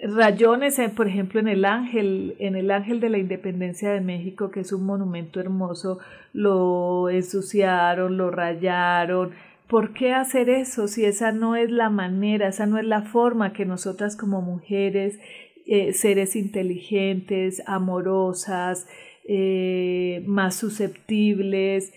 rayones, 0.03 0.79
por 0.95 1.07
ejemplo, 1.07 1.39
en 1.39 1.47
el 1.47 1.65
Ángel, 1.65 2.35
en 2.39 2.55
el 2.55 2.71
Ángel 2.71 2.99
de 2.99 3.09
la 3.09 3.17
Independencia 3.17 3.91
de 3.91 4.01
México, 4.01 4.51
que 4.51 4.61
es 4.61 4.71
un 4.71 4.85
monumento 4.85 5.39
hermoso, 5.39 5.99
lo 6.33 7.09
ensuciaron, 7.09 8.17
lo 8.17 8.31
rayaron. 8.31 9.31
¿Por 9.67 9.93
qué 9.93 10.13
hacer 10.13 10.49
eso 10.49 10.87
si 10.87 11.03
esa 11.03 11.33
no 11.33 11.57
es 11.57 11.69
la 11.71 11.89
manera, 11.89 12.47
esa 12.47 12.65
no 12.65 12.77
es 12.77 12.85
la 12.85 13.01
forma 13.01 13.51
que 13.51 13.65
nosotras 13.65 14.15
como 14.15 14.41
mujeres, 14.41 15.19
eh, 15.67 15.93
seres 15.93 16.35
inteligentes, 16.35 17.61
amorosas, 17.65 18.87
eh, 19.27 20.23
más 20.25 20.55
susceptibles, 20.55 21.93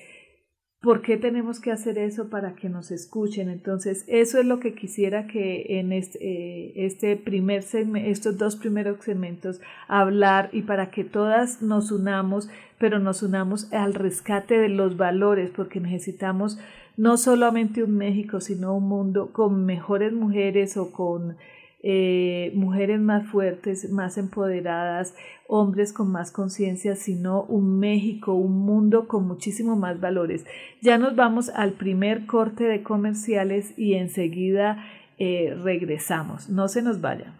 ¿Por 0.81 1.03
qué 1.03 1.19
tenemos 1.19 1.61
que 1.61 1.73
hacer 1.73 1.99
eso 1.99 2.31
para 2.31 2.55
que 2.55 2.71
nos 2.71 2.91
escuchen? 2.91 3.51
Entonces, 3.51 4.07
eso 4.09 4.39
es 4.39 4.47
lo 4.47 4.61
que 4.61 4.73
quisiera 4.73 5.27
que 5.27 5.79
en 5.79 5.93
este, 5.93 6.19
eh, 6.23 6.73
este 6.75 7.23
estos 8.09 8.39
dos 8.39 8.57
primeros 8.57 9.05
segmentos 9.05 9.61
hablar 9.89 10.49
y 10.53 10.63
para 10.63 10.91
que 10.91 11.05
todas 11.05 11.61
nos 11.61 11.93
unamos, 11.93 12.49
pero 12.79 12.99
nos 12.99 13.23
unamos 13.23 13.71
al 13.75 13.93
rescate 13.93 14.59
de 14.59 14.71
los 14.71 14.97
valores, 14.97 15.51
porque 15.55 15.81
necesitamos 15.81 16.59
no 16.97 17.19
solamente 17.19 17.83
un 17.83 17.99
México, 17.99 18.41
sino 18.41 18.75
un 18.75 18.89
mundo 18.89 19.35
con 19.35 19.67
mejores 19.67 20.15
mujeres 20.15 20.79
o 20.79 20.93
con 20.93 21.37
eh, 21.83 22.53
mujeres 22.55 23.01
más 23.01 23.27
fuertes, 23.27 23.91
más 23.91 24.19
empoderadas, 24.19 25.15
hombres 25.47 25.93
con 25.93 26.13
más 26.13 26.31
conciencia, 26.31 26.95
sino 26.95 27.43
un 27.45 27.79
México, 27.79 28.35
un 28.35 28.61
mundo 28.67 29.09
con 29.09 29.27
muchísimo 29.27 29.77
más 29.77 29.99
valores. 29.99 30.45
Ya 30.83 30.99
nos 30.99 31.17
vamos 31.17 31.49
al 31.49 31.73
primer 31.73 32.27
corte 32.27 32.65
de 32.65 32.83
comerciales 32.83 33.73
y 33.79 33.95
enseguida 33.95 34.85
eh, 35.19 35.57
regresamos. 35.63 36.51
No 36.51 36.69
se 36.69 36.83
nos 36.83 37.01
vayan. 37.01 37.40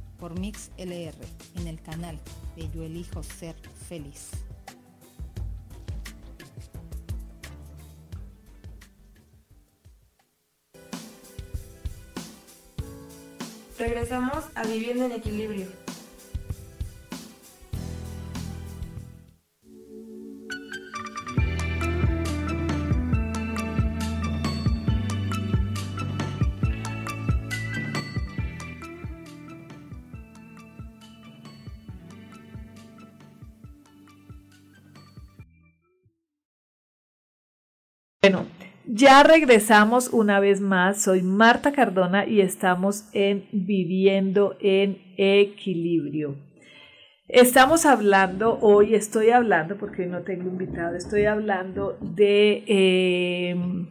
por 0.21 0.39
Mix 0.39 0.69
LR 0.77 1.17
en 1.55 1.67
el 1.67 1.81
canal 1.81 2.17
de 2.55 2.69
Yo 2.69 2.83
Elijo 2.83 3.23
Ser 3.23 3.55
Feliz. 3.89 4.29
Regresamos 13.79 14.45
a 14.53 14.63
Viviendo 14.63 15.05
en 15.05 15.13
Equilibrio. 15.13 15.90
Ya 38.93 39.23
regresamos 39.23 40.09
una 40.09 40.39
vez 40.39 40.59
más. 40.59 41.01
Soy 41.01 41.21
Marta 41.21 41.71
Cardona 41.71 42.27
y 42.27 42.41
estamos 42.41 43.05
en 43.13 43.45
Viviendo 43.51 44.57
en 44.59 44.97
Equilibrio. 45.17 46.35
Estamos 47.29 47.85
hablando, 47.85 48.59
hoy 48.59 48.93
estoy 48.93 49.29
hablando, 49.29 49.77
porque 49.77 50.05
no 50.05 50.23
tengo 50.23 50.49
invitado, 50.49 50.97
estoy 50.97 51.23
hablando 51.23 51.97
de, 52.01 52.63
em, 52.67 53.87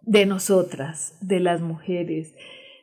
de 0.00 0.24
nosotras, 0.24 1.18
de 1.20 1.40
las 1.40 1.60
mujeres, 1.60 2.34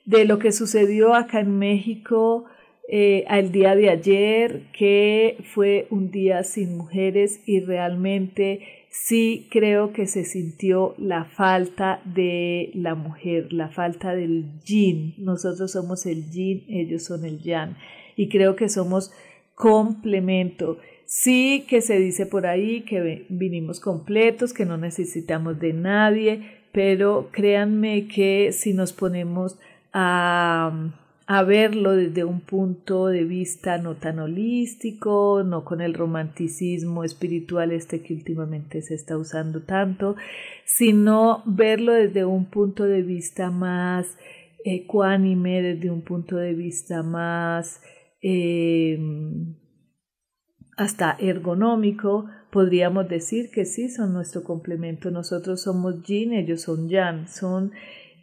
de 0.06 0.26
lo 0.26 0.38
que 0.38 0.52
sucedió 0.52 1.16
acá 1.16 1.40
en 1.40 1.58
México 1.58 2.46
eh, 2.88 3.26
al 3.28 3.52
día 3.52 3.76
de 3.76 3.90
ayer, 3.90 4.64
que 4.78 5.38
fue 5.56 5.88
un 5.90 6.12
día 6.12 6.44
sin 6.44 6.78
mujeres 6.78 7.42
y 7.48 7.62
realmente 7.62 8.81
sí 8.92 9.48
creo 9.50 9.94
que 9.94 10.06
se 10.06 10.26
sintió 10.26 10.94
la 10.98 11.24
falta 11.24 12.02
de 12.04 12.72
la 12.76 12.94
mujer, 12.94 13.52
la 13.54 13.70
falta 13.70 14.14
del 14.14 14.46
yin. 14.66 15.16
Nosotros 15.18 15.72
somos 15.72 16.06
el 16.06 16.30
yin, 16.30 16.66
ellos 16.68 17.04
son 17.04 17.26
el 17.26 17.40
yang. 17.40 17.78
Y 18.18 18.28
creo 18.28 18.56
que 18.56 18.68
somos 18.70 19.12
complemento. 19.56 20.78
Sí 21.06 21.66
que 21.68 21.82
se 21.82 21.98
dice 22.00 22.26
por 22.26 22.46
ahí 22.46 22.82
que 22.82 23.26
vinimos 23.30 23.80
completos, 23.80 24.54
que 24.54 24.66
no 24.66 24.78
necesitamos 24.78 25.60
de 25.60 25.74
nadie, 25.74 26.42
pero 26.74 27.30
créanme 27.32 28.08
que 28.08 28.52
si 28.52 28.74
nos 28.74 28.92
ponemos 28.92 29.58
a 29.94 30.92
a 31.34 31.44
verlo 31.44 31.96
desde 31.96 32.26
un 32.26 32.42
punto 32.42 33.08
de 33.08 33.24
vista 33.24 33.78
no 33.78 33.96
tan 33.96 34.20
holístico, 34.20 35.44
no 35.46 35.64
con 35.64 35.80
el 35.80 35.94
romanticismo 35.94 37.06
espiritual 37.06 37.72
este 37.72 38.02
que 38.02 38.14
últimamente 38.14 38.82
se 38.82 38.96
está 38.96 39.18
usando 39.18 39.62
tanto, 39.62 40.18
sino 40.66 41.42
verlo 41.46 41.94
desde 41.94 42.26
un 42.26 42.48
punto 42.48 42.84
de 42.84 43.02
vista 43.02 43.50
más 43.50 44.18
ecuánime, 44.66 45.62
desde 45.62 45.90
un 45.90 46.02
punto 46.02 46.36
de 46.36 46.54
vista 46.54 47.02
más 47.02 47.82
em, 48.22 49.56
hasta 50.76 51.16
ergonómico, 51.18 52.26
podríamos 52.52 53.08
decir 53.08 53.52
que 53.52 53.64
sí, 53.64 53.88
son 53.88 54.12
nuestro 54.12 54.44
complemento. 54.44 55.12
Nosotros 55.12 55.62
somos 55.62 56.04
yin, 56.04 56.34
ellos 56.34 56.64
son 56.64 56.90
yang, 56.90 57.30
son 57.30 57.72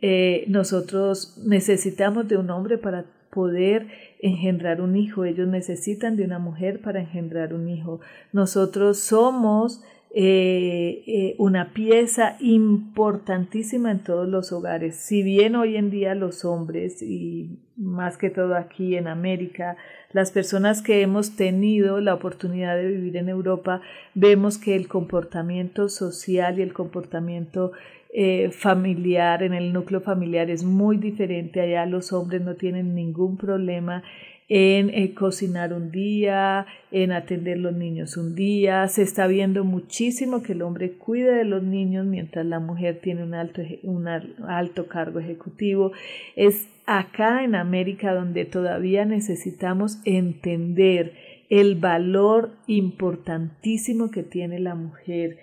eh, 0.00 0.44
nosotros 0.48 1.40
necesitamos 1.44 2.28
de 2.28 2.37
un 2.37 2.50
hombre 2.50 2.78
para 2.78 3.04
poder 3.30 3.87
engendrar 4.20 4.80
un 4.80 4.96
hijo, 4.96 5.24
ellos 5.24 5.48
necesitan 5.48 6.16
de 6.16 6.24
una 6.24 6.38
mujer 6.38 6.80
para 6.80 7.00
engendrar 7.00 7.54
un 7.54 7.68
hijo. 7.68 8.00
Nosotros 8.32 8.98
somos 8.98 9.82
eh, 10.11 11.02
eh, 11.06 11.34
una 11.38 11.74
pieza 11.74 12.37
importantísima 12.40 13.90
en 13.90 13.98
todos 13.98 14.26
los 14.26 14.52
hogares. 14.52 14.96
Si 14.96 15.22
bien 15.22 15.54
hoy 15.54 15.76
en 15.76 15.90
día 15.90 16.14
los 16.14 16.46
hombres, 16.46 17.02
y 17.02 17.58
más 17.76 18.16
que 18.16 18.30
todo 18.30 18.56
aquí 18.56 18.96
en 18.96 19.06
América, 19.06 19.76
las 20.12 20.32
personas 20.32 20.80
que 20.80 21.02
hemos 21.02 21.37
tenido 21.37 22.00
la 22.00 22.14
oportunidad 22.14 22.76
de 22.76 22.88
vivir 22.88 23.18
en 23.18 23.28
Europa, 23.28 23.82
vemos 24.14 24.56
que 24.56 24.74
el 24.74 24.88
comportamiento 24.88 25.90
social 25.90 26.58
y 26.58 26.62
el 26.62 26.72
comportamiento 26.72 27.72
eh, 28.10 28.50
familiar, 28.50 29.42
en 29.42 29.52
el 29.52 29.72
núcleo 29.72 30.00
familiar 30.00 30.50
es 30.50 30.64
muy 30.64 30.96
diferente. 30.96 31.60
Allá 31.60 31.86
los 31.86 32.12
hombres 32.12 32.42
no 32.42 32.54
tienen 32.54 32.94
ningún 32.94 33.36
problema 33.36 34.02
en 34.48 34.88
eh, 34.94 35.12
cocinar 35.12 35.74
un 35.74 35.90
día, 35.90 36.66
en 36.90 37.12
atender 37.12 37.58
los 37.58 37.74
niños 37.74 38.16
un 38.16 38.34
día. 38.34 38.88
Se 38.88 39.02
está 39.02 39.26
viendo 39.26 39.62
muchísimo 39.64 40.42
que 40.42 40.52
el 40.52 40.62
hombre 40.62 40.92
cuide 40.92 41.32
de 41.32 41.44
los 41.44 41.62
niños 41.62 42.06
mientras 42.06 42.46
la 42.46 42.58
mujer 42.58 43.00
tiene 43.02 43.22
un 43.24 43.34
alto, 43.34 43.60
un 43.82 44.08
alto 44.08 44.86
cargo 44.86 45.20
ejecutivo. 45.20 45.92
Es 46.34 46.66
acá 46.86 47.44
en 47.44 47.54
América 47.54 48.14
donde 48.14 48.46
todavía 48.46 49.04
necesitamos 49.04 49.98
entender 50.06 51.12
el 51.50 51.74
valor 51.74 52.52
importantísimo 52.66 54.10
que 54.10 54.22
tiene 54.22 54.58
la 54.60 54.74
mujer. 54.74 55.38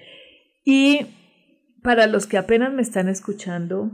Y 0.64 1.02
para 1.86 2.08
los 2.08 2.26
que 2.26 2.40
apenas 2.40 2.74
me 2.74 2.82
están 2.82 3.08
escuchando, 3.08 3.92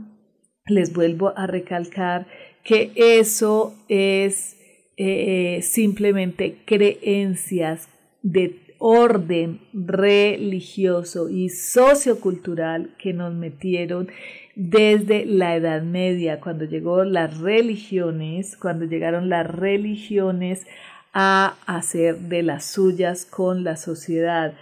les 0.66 0.94
vuelvo 0.94 1.34
a 1.36 1.46
recalcar 1.46 2.26
que 2.64 2.90
eso 2.96 3.74
es 3.88 4.56
eh, 4.96 5.60
simplemente 5.62 6.56
creencias 6.64 7.88
de 8.22 8.58
orden 8.78 9.60
religioso 9.74 11.28
y 11.28 11.50
sociocultural 11.50 12.94
que 12.98 13.12
nos 13.12 13.34
metieron 13.34 14.08
desde 14.54 15.26
la 15.26 15.54
Edad 15.54 15.82
Media, 15.82 16.40
cuando 16.40 16.64
llegó 16.64 17.04
las 17.04 17.38
religiones, 17.40 18.56
cuando 18.56 18.86
llegaron 18.86 19.28
las 19.28 19.46
religiones 19.46 20.66
a 21.12 21.56
hacer 21.66 22.16
de 22.16 22.42
las 22.42 22.64
suyas 22.64 23.26
con 23.26 23.64
la 23.64 23.76
sociedad. 23.76 24.54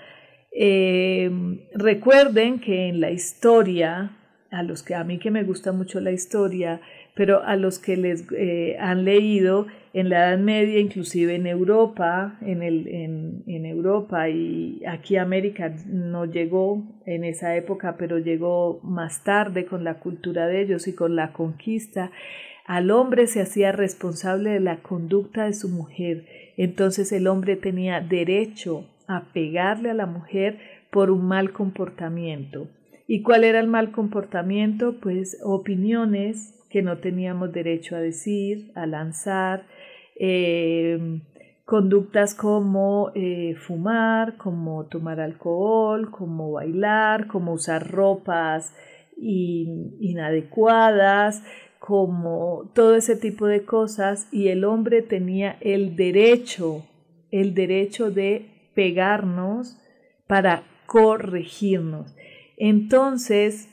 Eh, 0.52 1.30
recuerden 1.74 2.60
que 2.60 2.88
en 2.88 3.00
la 3.00 3.10
historia, 3.10 4.16
a 4.50 4.62
los 4.62 4.82
que 4.82 4.94
a 4.94 5.04
mí 5.04 5.18
que 5.18 5.30
me 5.30 5.44
gusta 5.44 5.72
mucho 5.72 6.00
la 6.00 6.10
historia, 6.10 6.80
pero 7.14 7.42
a 7.42 7.56
los 7.56 7.78
que 7.78 7.96
les 7.96 8.24
eh, 8.36 8.76
han 8.80 9.04
leído 9.04 9.66
en 9.92 10.08
la 10.08 10.28
Edad 10.28 10.38
Media, 10.38 10.78
inclusive 10.78 11.34
en 11.34 11.46
Europa, 11.46 12.38
en, 12.40 12.62
el, 12.62 12.86
en, 12.88 13.42
en 13.46 13.66
Europa 13.66 14.28
y 14.28 14.82
aquí 14.86 15.16
América 15.16 15.74
no 15.86 16.24
llegó 16.24 16.82
en 17.06 17.24
esa 17.24 17.56
época, 17.56 17.96
pero 17.98 18.18
llegó 18.18 18.80
más 18.82 19.24
tarde 19.24 19.66
con 19.66 19.84
la 19.84 19.94
cultura 19.94 20.46
de 20.46 20.62
ellos 20.62 20.86
y 20.88 20.94
con 20.94 21.16
la 21.16 21.32
conquista. 21.32 22.10
Al 22.64 22.90
hombre 22.92 23.26
se 23.26 23.40
hacía 23.40 23.72
responsable 23.72 24.50
de 24.50 24.60
la 24.60 24.76
conducta 24.76 25.46
de 25.46 25.54
su 25.54 25.68
mujer, 25.68 26.26
entonces 26.56 27.10
el 27.10 27.26
hombre 27.26 27.56
tenía 27.56 28.00
derecho 28.00 28.86
a 29.10 29.32
pegarle 29.32 29.90
a 29.90 29.94
la 29.94 30.06
mujer 30.06 30.58
por 30.90 31.10
un 31.10 31.26
mal 31.26 31.52
comportamiento. 31.52 32.68
¿Y 33.08 33.22
cuál 33.22 33.42
era 33.42 33.58
el 33.58 33.66
mal 33.66 33.90
comportamiento? 33.90 35.00
Pues 35.00 35.40
opiniones 35.42 36.54
que 36.70 36.82
no 36.82 36.98
teníamos 36.98 37.52
derecho 37.52 37.96
a 37.96 38.00
decir, 38.00 38.70
a 38.76 38.86
lanzar, 38.86 39.66
eh, 40.14 41.20
conductas 41.64 42.34
como 42.34 43.10
eh, 43.16 43.56
fumar, 43.56 44.36
como 44.36 44.86
tomar 44.86 45.18
alcohol, 45.20 46.12
como 46.12 46.52
bailar, 46.52 47.26
como 47.26 47.52
usar 47.52 47.90
ropas 47.90 48.72
inadecuadas, 49.16 51.42
como 51.78 52.70
todo 52.74 52.94
ese 52.94 53.16
tipo 53.16 53.46
de 53.46 53.64
cosas 53.64 54.28
y 54.32 54.48
el 54.48 54.64
hombre 54.64 55.02
tenía 55.02 55.58
el 55.60 55.96
derecho, 55.96 56.84
el 57.30 57.54
derecho 57.54 58.10
de 58.10 58.49
pegarnos 58.74 59.78
para 60.26 60.62
corregirnos. 60.86 62.14
Entonces, 62.56 63.68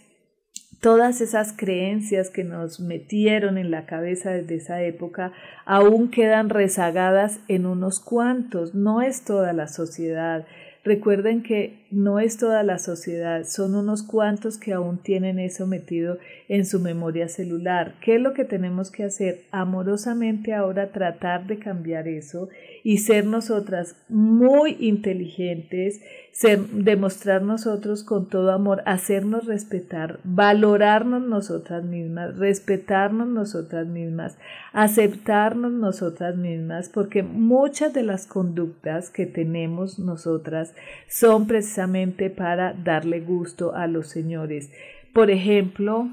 todas 0.82 1.22
esas 1.22 1.54
creencias 1.54 2.30
que 2.30 2.44
nos 2.44 2.80
metieron 2.80 3.58
en 3.58 3.72
la 3.72 3.86
cabeza 3.86 4.32
desde 4.32 4.56
esa 4.56 4.82
época 4.82 5.34
aún 5.66 6.10
quedan 6.10 6.50
rezagadas 6.50 7.40
en 7.48 7.66
unos 7.66 8.00
cuantos, 8.00 8.76
no 8.76 9.02
es 9.02 9.24
toda 9.24 9.54
la 9.54 9.68
sociedad. 9.68 10.46
Recuerden 10.88 11.44
que 11.44 11.80
no 11.92 12.18
es 12.18 12.38
toda 12.38 12.64
la 12.64 12.80
sociedad, 12.80 13.44
son 13.44 13.76
unos 13.76 14.04
cuantos 14.04 14.58
que 14.58 14.72
aún 14.72 15.00
tienen 15.00 15.38
eso 15.38 15.68
metido 15.68 16.18
en 16.48 16.66
su 16.66 16.80
memoria 16.80 17.28
celular. 17.28 17.96
¿Qué 18.00 18.16
es 18.16 18.22
lo 18.22 18.34
que 18.34 18.46
tenemos 18.46 18.90
que 18.90 19.04
hacer? 19.04 19.42
Amorosamente 19.52 20.54
ahora 20.54 20.94
tratar 20.94 21.46
de 21.46 21.60
cambiar 21.60 22.08
eso 22.08 22.48
y 22.86 23.00
ser 23.00 23.26
nosotras 23.26 23.98
muy 24.08 24.78
inteligentes, 24.80 26.00
demostrar 26.46 27.42
nosotros 27.42 28.04
con 28.04 28.30
todo 28.30 28.52
amor, 28.52 28.84
hacernos 28.86 29.46
respetar, 29.46 30.20
valorarnos 30.24 31.24
nosotras 31.24 31.84
mismas, 31.84 32.38
respetarnos 32.38 33.28
nosotras 33.28 33.88
mismas, 33.88 34.38
aceptarnos 34.72 35.72
nosotras 35.72 36.36
mismas, 36.36 36.90
porque 36.90 37.24
muchas 37.24 37.92
de 37.94 38.04
las 38.04 38.28
conductas 38.28 39.10
que 39.10 39.26
tenemos 39.26 39.98
nosotras 39.98 40.76
son 41.08 41.48
precisamente 41.48 42.30
para 42.30 42.74
darle 42.74 43.20
gusto 43.20 43.74
a 43.74 43.88
los 43.88 44.08
señores. 44.08 44.72
Por 45.14 45.32
ejemplo, 45.32 46.08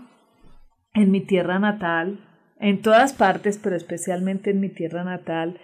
en 0.95 1.11
mi 1.11 1.21
tierra 1.21 1.59
natal, 1.59 2.19
en 2.61 2.81
todas 2.81 3.13
partes, 3.13 3.61
pero 3.63 3.77
especialmente 3.77 4.53
en 4.53 4.61
mi 4.61 4.71
tierra 4.71 5.05
natal, 5.05 5.59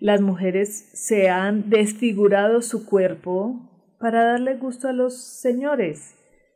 las 0.00 0.22
mujeres 0.22 0.88
se 0.94 1.28
han 1.28 1.68
desfigurado 1.68 2.62
su 2.62 2.86
cuerpo 2.86 3.60
para 4.06 4.22
darle 4.22 4.54
gusto 4.54 4.86
a 4.86 4.92
los 4.92 5.20
señores, 5.20 6.14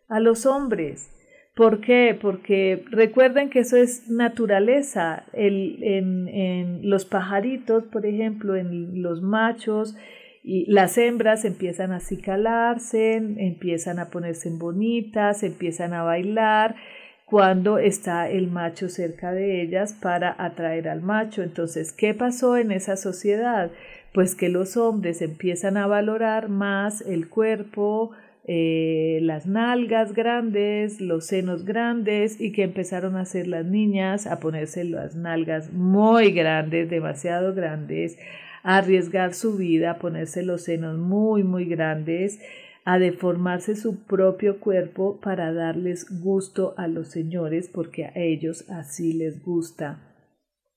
a 0.09 0.21
los 0.21 0.47
hombres. 0.47 1.11
¿Por 1.57 1.81
qué? 1.81 2.17
Porque 2.23 2.85
recuerden 2.93 3.51
que 3.51 3.59
eso 3.59 3.77
es 3.77 4.09
naturaleza. 4.09 5.25
En 5.33 6.89
los 6.89 7.07
pajaritos, 7.07 7.83
por 7.87 8.07
ejemplo, 8.07 8.55
en 8.55 9.03
los 9.03 9.21
machos, 9.21 9.97
y 10.45 10.71
las 10.71 10.97
hembras 10.97 11.45
empiezan 11.45 11.91
a 11.91 11.97
acicalarse, 11.97 13.17
empiezan 13.17 13.99
a 13.99 14.11
ponerse 14.11 14.49
bonitas, 14.51 15.43
empiezan 15.43 15.93
a 15.93 16.05
bailar, 16.05 16.77
cuando 17.25 17.79
está 17.79 18.31
el 18.31 18.47
macho 18.47 18.89
cerca 18.89 19.33
de 19.33 19.61
ellas 19.61 19.93
para 19.93 20.37
atraer 20.39 20.89
al 20.89 21.03
macho. 21.03 21.43
Entonces, 21.43 21.93
¿qué 21.93 22.15
pasó 22.15 22.57
en 22.57 22.71
esa 22.71 22.97
sociedad? 22.97 23.73
Pues 24.13 24.35
que 24.35 24.49
los 24.49 24.77
hombres 24.77 25.23
empiezan 25.23 25.77
a 25.77 25.87
valorar 25.87 26.49
más 26.49 27.01
el 27.03 27.29
cuerpo, 27.29 28.11
eh, 28.45 29.21
las 29.23 29.47
nalgas 29.47 30.13
grandes, 30.13 31.01
los 31.01 31.27
senos 31.27 31.65
grandes 31.65 32.41
y 32.41 32.51
que 32.53 32.65
empezaron 32.65 33.15
a 33.15 33.21
hacer 33.21 33.47
las 33.47 33.65
niñas 33.65 34.27
a 34.27 34.41
ponerse 34.41 34.83
las 34.83 35.15
nalgas 35.15 35.73
muy 35.73 36.33
grandes, 36.33 36.91
demasiado 36.91 37.55
grandes, 37.55 38.19
a 38.65 38.79
arriesgar 38.79 39.35
su 39.35 39.57
vida, 39.57 39.93
a 39.93 39.99
ponerse 39.99 40.43
los 40.43 40.63
senos 40.63 40.99
muy, 40.99 41.45
muy 41.45 41.67
grandes, 41.67 42.41
a 42.85 42.99
deformarse 42.99 43.77
su 43.77 44.03
propio 44.03 44.59
cuerpo 44.59 45.21
para 45.21 45.53
darles 45.53 46.07
gusto 46.21 46.75
a 46.77 46.89
los 46.89 47.09
señores 47.09 47.69
porque 47.73 48.07
a 48.07 48.13
ellos 48.17 48.69
así 48.69 49.13
les 49.13 49.45
gusta. 49.45 50.01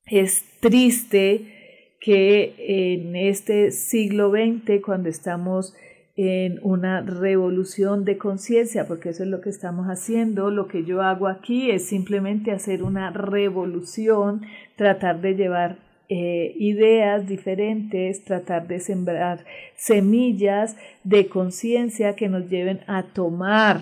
Es 0.05 0.43
triste 0.59 1.62
que 2.03 2.53
en 2.57 3.15
este 3.15 3.71
siglo 3.71 4.29
XX, 4.29 4.81
cuando 4.83 5.07
estamos 5.07 5.73
en 6.17 6.59
una 6.61 7.01
revolución 7.01 8.03
de 8.03 8.17
conciencia, 8.17 8.85
porque 8.87 9.09
eso 9.09 9.23
es 9.23 9.29
lo 9.29 9.39
que 9.39 9.49
estamos 9.49 9.87
haciendo. 9.87 10.51
Lo 10.51 10.67
que 10.67 10.83
yo 10.83 11.01
hago 11.01 11.27
aquí 11.27 11.71
es 11.71 11.87
simplemente 11.87 12.51
hacer 12.51 12.83
una 12.83 13.09
revolución, 13.11 14.41
tratar 14.75 15.21
de 15.21 15.35
llevar 15.35 15.77
eh, 16.09 16.53
ideas 16.57 17.25
diferentes, 17.25 18.25
tratar 18.25 18.67
de 18.67 18.81
sembrar 18.81 19.45
semillas 19.77 20.75
de 21.05 21.29
conciencia 21.29 22.17
que 22.17 22.27
nos 22.27 22.49
lleven 22.49 22.81
a 22.87 23.03
tomar 23.03 23.79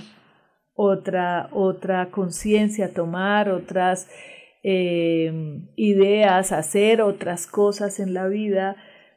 otra, 0.76 1.50
otra 1.52 2.12
conciencia, 2.12 2.94
tomar 2.94 3.50
otras 3.50 4.08
eh, 4.64 5.62
ideas, 5.76 6.52
hacer 6.52 7.02
otras 7.02 7.48
cosas 7.48 8.00
en 8.00 8.14
la 8.14 8.28
vida 8.28 8.76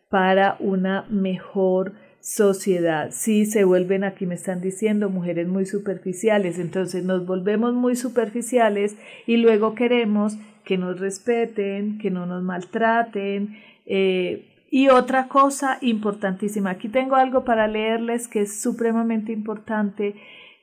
para 0.09 0.57
una 0.61 1.07
mejor 1.11 1.92
sociedad. 2.20 3.11
Si 3.11 3.44
se 3.44 3.64
vuelven, 3.64 4.02
aquí 4.02 4.24
me 4.24 4.35
están 4.35 4.62
diciendo, 4.62 5.11
mujeres 5.11 5.46
muy 5.46 5.66
superficiales, 5.66 6.59
entonces 6.59 7.04
nos 7.04 7.26
volvemos 7.26 7.74
muy 7.74 7.96
superficiales 7.96 8.96
y 9.26 9.37
luego 9.37 9.74
queremos 9.74 10.38
que 10.64 10.78
nos 10.78 10.98
respeten, 11.00 11.98
que 11.98 12.11
no 12.11 12.24
nos 12.24 12.42
maltraten. 12.42 13.59
Eh, 13.85 14.46
y 14.70 14.88
otra 14.88 15.28
cosa 15.28 15.76
importantísima, 15.83 16.70
aquí 16.70 16.88
tengo 16.88 17.16
algo 17.16 17.44
para 17.44 17.68
leerles 17.68 18.26
que 18.26 18.40
es 18.40 18.61
supremamente 18.61 19.30
importante, 19.30 20.14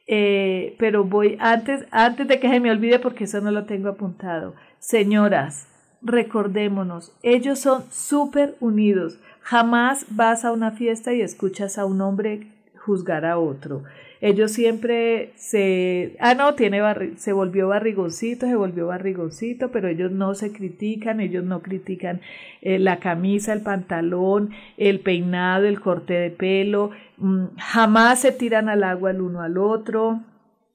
eh, 0.07 0.75
pero 0.79 1.03
voy 1.03 1.37
antes, 1.39 1.85
antes 1.91 2.27
de 2.27 2.39
que 2.39 2.49
se 2.49 2.59
me 2.59 2.71
olvide 2.71 2.97
porque 2.97 3.25
eso 3.25 3.39
no 3.39 3.51
lo 3.51 3.65
tengo 3.65 3.89
apuntado. 3.89 4.55
Señoras, 4.81 5.67
recordémonos, 6.01 7.11
ellos 7.21 7.59
son 7.59 7.83
súper 7.91 8.55
unidos. 8.59 9.19
Jamás 9.41 10.07
vas 10.09 10.43
a 10.43 10.51
una 10.51 10.71
fiesta 10.71 11.13
y 11.13 11.21
escuchas 11.21 11.77
a 11.77 11.85
un 11.85 12.01
hombre 12.01 12.47
juzgar 12.83 13.23
a 13.25 13.37
otro. 13.37 13.83
Ellos 14.21 14.51
siempre 14.51 15.33
se, 15.35 16.15
ah, 16.19 16.33
no, 16.33 16.55
tiene 16.55 16.81
se 17.17 17.31
volvió 17.31 17.67
barrigoncito, 17.67 18.47
se 18.47 18.55
volvió 18.55 18.87
barrigoncito, 18.87 19.69
pero 19.69 19.87
ellos 19.87 20.11
no 20.11 20.33
se 20.33 20.51
critican, 20.51 21.19
ellos 21.19 21.43
no 21.43 21.61
critican 21.61 22.19
eh, 22.63 22.79
la 22.79 22.97
camisa, 22.97 23.53
el 23.53 23.61
pantalón, 23.61 24.49
el 24.77 24.99
peinado, 24.99 25.67
el 25.67 25.79
corte 25.79 26.15
de 26.15 26.31
pelo, 26.31 26.89
mm, 27.17 27.55
jamás 27.57 28.21
se 28.21 28.31
tiran 28.31 28.67
al 28.67 28.83
agua 28.83 29.11
el 29.11 29.21
uno 29.21 29.41
al 29.41 29.59
otro, 29.59 30.21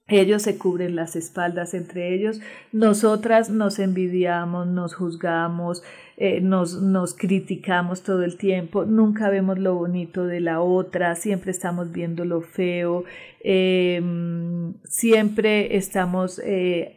ellos 0.09 0.43
se 0.43 0.57
cubren 0.57 0.95
las 0.95 1.17
espaldas 1.17 1.75
entre 1.75 2.15
ellos, 2.15 2.41
nosotras 2.73 3.51
nos 3.51 3.81
envidiamos, 3.81 4.69
nos 4.69 4.95
juzgamos, 4.95 5.83
eh, 6.17 6.41
nos, 6.41 6.81
nos 6.81 7.13
criticamos 7.13 8.03
todo 8.03 8.23
el 8.23 8.37
tiempo, 8.37 8.85
nunca 8.85 9.29
vemos 9.31 9.59
lo 9.59 9.75
bonito 9.75 10.25
de 10.25 10.41
la 10.41 10.61
otra, 10.61 11.17
siempre 11.17 11.51
estamos 11.51 11.91
viendo 11.91 12.25
lo 12.25 12.41
feo, 12.41 13.05
em, 13.43 14.75
siempre 14.85 15.77
estamos 15.77 16.41
eh, 16.45 16.96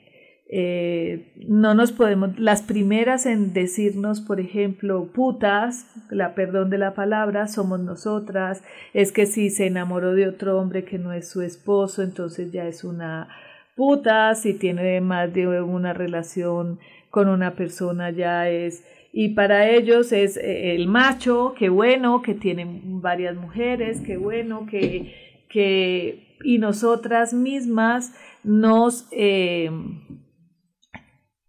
eh, 0.51 1.31
no 1.47 1.75
nos 1.75 1.91
podemos, 1.91 2.39
las 2.39 2.63
primeras 2.63 3.27
en 3.27 3.53
decirnos, 3.53 4.19
por 4.19 4.39
ejemplo, 4.39 5.05
putas, 5.13 5.85
la 6.09 6.33
perdón 6.33 6.71
de 6.71 6.79
la 6.79 6.95
palabra, 6.95 7.47
somos 7.47 7.79
nosotras, 7.79 8.63
es 8.95 9.11
que 9.11 9.27
si 9.27 9.51
se 9.51 9.67
enamoró 9.67 10.15
de 10.15 10.27
otro 10.27 10.59
hombre 10.59 10.85
que 10.85 10.97
no 10.97 11.13
es 11.13 11.29
su 11.29 11.43
esposo, 11.43 12.01
entonces 12.01 12.51
ya 12.51 12.65
es 12.65 12.83
una 12.83 13.29
puta, 13.75 14.33
si 14.33 14.55
tiene 14.55 14.99
más 15.01 15.31
de 15.31 15.61
una 15.61 15.93
relación 15.93 16.79
con 17.11 17.29
una 17.29 17.53
persona 17.53 18.09
ya 18.09 18.49
es, 18.49 18.83
y 19.13 19.29
para 19.29 19.69
ellos 19.69 20.11
es 20.11 20.35
eh, 20.35 20.73
el 20.73 20.87
macho, 20.87 21.53
qué 21.59 21.69
bueno, 21.69 22.23
que 22.23 22.33
tiene 22.33 22.81
varias 22.85 23.35
mujeres, 23.35 24.01
qué 24.01 24.17
bueno, 24.17 24.65
que, 24.65 25.13
que, 25.47 26.37
y 26.43 26.57
nosotras 26.57 27.35
mismas 27.35 28.15
nos... 28.43 29.07
Eh, 29.11 29.69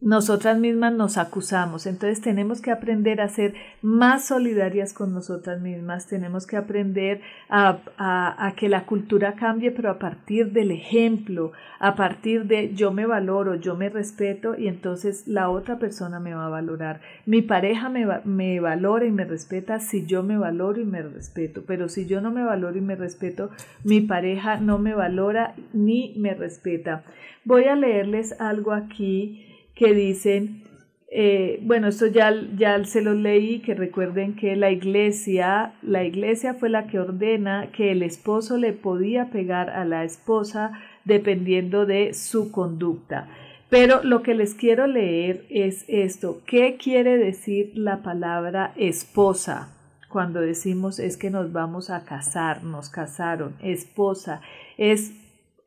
nosotras 0.01 0.59
mismas 0.59 0.95
nos 0.95 1.19
acusamos. 1.19 1.87
Entonces 1.87 2.23
tenemos 2.23 2.63
que 2.63 2.71
aprender 2.71 3.21
a 3.21 3.29
ser 3.29 3.55
más 3.83 4.25
solidarias 4.25 4.95
con 4.95 5.13
nosotras 5.13 5.61
mismas, 5.61 6.07
tenemos 6.07 6.47
que 6.47 6.57
aprender 6.57 7.21
a, 7.49 7.79
a, 7.99 8.55
que 8.57 8.69
la 8.69 8.87
cultura 8.87 9.35
cambie, 9.35 9.71
pero 9.71 9.91
a 9.91 9.99
partir 9.99 10.53
del 10.53 10.71
ejemplo, 10.71 11.53
a 11.79 11.95
partir 11.97 12.47
de 12.47 12.75
yo 12.75 12.93
me 12.93 13.05
valoro, 13.05 13.57
yo 13.57 13.77
me 13.77 13.91
respeto 13.91 14.57
y 14.57 14.69
entonces 14.69 15.29
la 15.29 15.51
otra 15.51 15.79
persona 15.79 16.19
me 16.19 16.35
va 16.35 16.47
a 16.47 16.51
valorar. 16.51 17.01
Mi 17.27 17.43
pareja 17.43 17.91
me, 17.91 18.07
me 18.25 18.61
valora 18.61 19.05
y 19.05 19.13
me 19.13 19.25
respeta 19.25 19.81
si 19.81 20.07
yo 20.07 20.23
me 20.23 20.39
valoro 20.39 20.81
y 20.81 20.87
me 20.87 21.03
respeto, 21.03 21.65
pero 21.67 21.89
si 21.89 22.07
yo 22.07 22.21
no 22.23 22.31
me 22.31 22.43
valoro 22.43 22.79
y 22.79 22.83
me 22.83 22.97
respeto, 22.97 23.51
mi 23.85 24.01
pareja 24.01 24.57
no 24.57 24.79
me 24.79 24.95
valora 24.95 25.55
ni 25.75 26.15
me 26.17 26.35
respeta. 26.35 27.05
Voy 27.45 27.65
a 27.65 27.77
leerles 27.77 28.39
algo 28.39 28.73
aquí 28.73 29.50
que 29.81 29.95
dicen, 29.95 30.63
eh, 31.11 31.59
bueno, 31.63 31.89
esto 31.89 32.07
ya, 32.07 32.35
ya 32.55 32.85
se 32.85 33.01
lo 33.01 33.15
leí, 33.15 33.61
que 33.61 33.75
recuerden 33.75 34.37
que 34.37 34.55
la 34.55 34.71
iglesia, 34.71 35.73
la 35.81 36.05
iglesia 36.05 36.53
fue 36.53 36.69
la 36.69 36.87
que 36.87 36.99
ordena 36.99 37.71
que 37.73 37.91
el 37.93 38.03
esposo 38.03 38.59
le 38.59 38.75
podía 38.75 39.31
pegar 39.31 39.71
a 39.71 39.87
la 39.87 40.05
esposa 40.05 40.73
dependiendo 41.07 41.87
de 41.87 42.13
su 42.13 42.53
conducta. 42.53 43.29
Pero 43.71 44.05
lo 44.05 44.23
que 44.23 44.35
les 44.35 44.53
quiero 44.53 44.87
leer 44.87 45.47
es 45.49 45.87
esto. 45.89 46.43
¿Qué 46.45 46.77
quiere 46.77 47.17
decir 47.17 47.73
la 47.75 48.03
palabra 48.03 48.75
esposa? 48.77 49.71
Cuando 50.11 50.43
decimos 50.43 50.99
es 50.99 51.17
que 51.17 51.31
nos 51.31 51.53
vamos 51.53 51.89
a 51.89 52.05
casar, 52.05 52.65
nos 52.65 52.91
casaron, 52.91 53.55
esposa, 53.63 54.43
es 54.77 55.15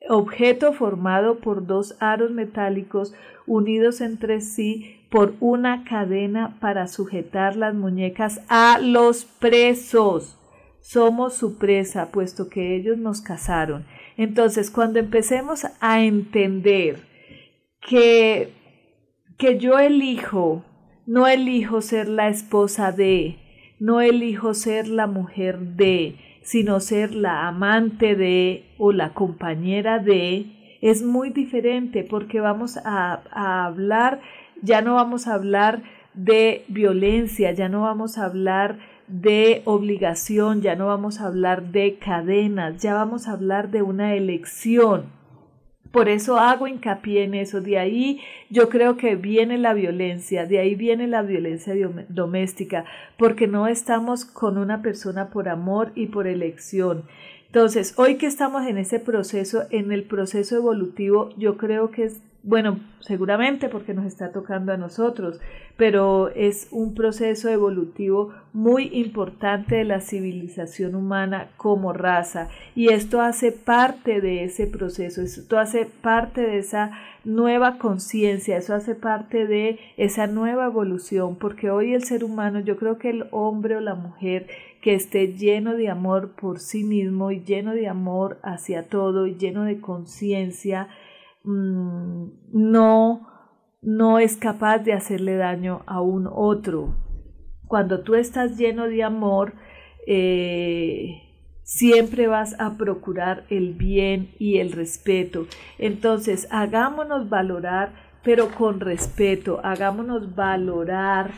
objeto 0.09 0.73
formado 0.73 1.39
por 1.39 1.65
dos 1.65 1.95
aros 1.99 2.31
metálicos 2.31 3.13
unidos 3.45 4.01
entre 4.01 4.41
sí 4.41 4.99
por 5.09 5.35
una 5.39 5.83
cadena 5.83 6.57
para 6.59 6.87
sujetar 6.87 7.55
las 7.55 7.75
muñecas 7.75 8.41
a 8.47 8.79
los 8.79 9.25
presos. 9.25 10.37
Somos 10.81 11.35
su 11.35 11.57
presa, 11.57 12.11
puesto 12.11 12.49
que 12.49 12.75
ellos 12.75 12.97
nos 12.97 13.21
casaron. 13.21 13.85
Entonces, 14.17 14.69
cuando 14.69 14.99
empecemos 14.99 15.65
a 15.79 16.03
entender 16.03 16.99
que, 17.79 18.53
que 19.37 19.57
yo 19.57 19.79
elijo, 19.79 20.63
no 21.05 21.27
elijo 21.27 21.81
ser 21.81 22.09
la 22.09 22.27
esposa 22.29 22.91
de, 22.91 23.37
no 23.79 24.01
elijo 24.01 24.53
ser 24.53 24.87
la 24.87 25.07
mujer 25.07 25.59
de, 25.59 26.17
sino 26.43 26.79
ser 26.79 27.15
la 27.15 27.47
amante 27.47 28.15
de 28.15 28.65
o 28.77 28.91
la 28.91 29.13
compañera 29.13 29.99
de, 29.99 30.77
es 30.81 31.01
muy 31.03 31.29
diferente 31.29 32.05
porque 32.07 32.39
vamos 32.39 32.77
a, 32.77 33.21
a 33.31 33.65
hablar, 33.65 34.21
ya 34.61 34.81
no 34.81 34.95
vamos 34.95 35.27
a 35.27 35.33
hablar 35.33 35.81
de 36.13 36.65
violencia, 36.67 37.51
ya 37.53 37.69
no 37.69 37.81
vamos 37.81 38.17
a 38.17 38.25
hablar 38.25 38.77
de 39.07 39.61
obligación, 39.65 40.61
ya 40.61 40.75
no 40.75 40.87
vamos 40.87 41.19
a 41.19 41.27
hablar 41.27 41.71
de 41.71 41.97
cadenas, 41.97 42.81
ya 42.81 42.93
vamos 42.93 43.27
a 43.27 43.33
hablar 43.33 43.71
de 43.71 43.81
una 43.81 44.15
elección. 44.15 45.05
Por 45.93 46.09
eso 46.09 46.39
hago 46.39 46.65
hincapié 46.65 47.23
en 47.23 47.35
eso. 47.35 47.61
De 47.61 47.77
ahí 47.77 48.19
yo 48.49 48.67
creo 48.67 48.97
que 48.97 49.15
viene 49.15 49.59
la 49.59 49.75
violencia, 49.75 50.47
de 50.47 50.57
ahí 50.57 50.73
viene 50.73 51.05
la 51.05 51.21
violencia 51.21 51.75
doméstica, 52.09 52.85
porque 53.15 53.45
no 53.45 53.67
estamos 53.67 54.25
con 54.25 54.57
una 54.57 54.81
persona 54.81 55.29
por 55.29 55.47
amor 55.47 55.91
y 55.93 56.07
por 56.07 56.25
elección. 56.25 57.03
Entonces, 57.45 57.93
hoy 57.97 58.15
que 58.15 58.25
estamos 58.25 58.65
en 58.65 58.79
ese 58.79 58.99
proceso, 58.99 59.65
en 59.69 59.91
el 59.91 60.01
proceso 60.01 60.55
evolutivo, 60.55 61.29
yo 61.37 61.57
creo 61.57 61.91
que 61.91 62.05
es 62.05 62.23
bueno, 62.43 62.81
seguramente 62.99 63.69
porque 63.69 63.93
nos 63.93 64.05
está 64.05 64.33
tocando 64.33 64.73
a 64.73 64.77
nosotros, 64.77 65.39
pero 65.77 66.27
es 66.29 66.67
un 66.71 66.93
proceso 66.93 67.47
evolutivo 67.47 68.33
muy 68.51 68.89
importante 68.91 69.77
de 69.77 69.85
la 69.85 70.01
civilización 70.01 70.93
humana 70.93 71.51
como 71.55 71.93
raza. 71.93 72.49
Y 72.75 72.89
esto 72.89 73.21
hace 73.21 73.53
parte 73.53 74.19
de 74.19 74.43
ese 74.43 74.67
proceso, 74.67 75.21
esto 75.21 75.57
hace 75.57 75.85
parte 75.85 76.41
de 76.41 76.57
esa 76.57 76.91
nueva 77.23 77.77
conciencia, 77.77 78.57
eso 78.57 78.75
hace 78.75 78.93
parte 78.93 79.47
de 79.47 79.79
esa 79.95 80.27
nueva 80.27 80.65
evolución, 80.65 81.37
porque 81.37 81.71
hoy 81.71 81.93
el 81.93 82.03
ser 82.03 82.25
humano, 82.25 82.59
yo 82.59 82.75
creo 82.75 82.97
que 82.97 83.09
el 83.09 83.25
hombre 83.31 83.77
o 83.77 83.79
la 83.79 83.95
mujer 83.95 84.47
que 84.81 84.95
esté 84.95 85.33
lleno 85.33 85.77
de 85.77 85.87
amor 85.87 86.31
por 86.31 86.59
sí 86.59 86.83
mismo 86.83 87.31
y 87.31 87.41
lleno 87.41 87.73
de 87.73 87.87
amor 87.87 88.37
hacia 88.43 88.89
todo 88.89 89.27
y 89.27 89.35
lleno 89.35 89.63
de 89.63 89.79
conciencia, 89.79 90.89
Mm, 91.43 92.27
no, 92.53 93.27
no 93.81 94.19
es 94.19 94.37
capaz 94.37 94.79
de 94.79 94.93
hacerle 94.93 95.35
daño 95.35 95.83
a 95.85 96.01
un 96.01 96.29
otro. 96.31 96.95
Cuando 97.67 98.01
tú 98.01 98.15
estás 98.15 98.57
lleno 98.57 98.87
de 98.87 99.03
amor, 99.03 99.53
eh, 100.07 101.21
siempre 101.63 102.27
vas 102.27 102.59
a 102.59 102.77
procurar 102.77 103.45
el 103.49 103.73
bien 103.73 104.35
y 104.39 104.59
el 104.59 104.71
respeto. 104.71 105.47
Entonces, 105.79 106.47
hagámonos 106.51 107.29
valorar, 107.29 107.93
pero 108.23 108.49
con 108.51 108.79
respeto, 108.79 109.59
hagámonos 109.63 110.35
valorar 110.35 111.31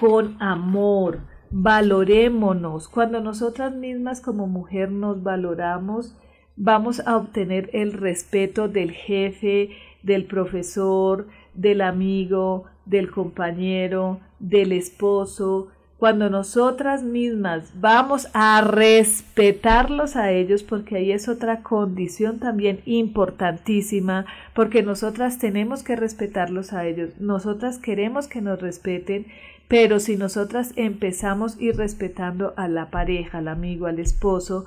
con 0.00 0.36
amor, 0.40 1.20
valorémonos. 1.50 2.88
Cuando 2.88 3.20
nosotras 3.20 3.74
mismas 3.74 4.20
como 4.20 4.46
mujer 4.46 4.90
nos 4.90 5.22
valoramos, 5.22 6.16
vamos 6.56 7.00
a 7.06 7.16
obtener 7.16 7.70
el 7.72 7.92
respeto 7.92 8.68
del 8.68 8.92
jefe, 8.92 9.70
del 10.02 10.24
profesor, 10.24 11.28
del 11.54 11.80
amigo, 11.80 12.64
del 12.86 13.10
compañero, 13.10 14.20
del 14.38 14.72
esposo, 14.72 15.68
cuando 16.02 16.28
nosotras 16.28 17.04
mismas 17.04 17.74
vamos 17.80 18.26
a 18.32 18.60
respetarlos 18.60 20.16
a 20.16 20.32
ellos, 20.32 20.64
porque 20.64 20.96
ahí 20.96 21.12
es 21.12 21.28
otra 21.28 21.62
condición 21.62 22.40
también 22.40 22.80
importantísima, 22.86 24.26
porque 24.52 24.82
nosotras 24.82 25.38
tenemos 25.38 25.84
que 25.84 25.94
respetarlos 25.94 26.72
a 26.72 26.88
ellos, 26.88 27.20
nosotras 27.20 27.78
queremos 27.78 28.26
que 28.26 28.40
nos 28.40 28.60
respeten, 28.60 29.26
pero 29.68 30.00
si 30.00 30.16
nosotras 30.16 30.72
empezamos 30.74 31.56
ir 31.60 31.76
respetando 31.76 32.52
a 32.56 32.66
la 32.66 32.90
pareja, 32.90 33.38
al 33.38 33.46
amigo, 33.46 33.86
al 33.86 34.00
esposo, 34.00 34.64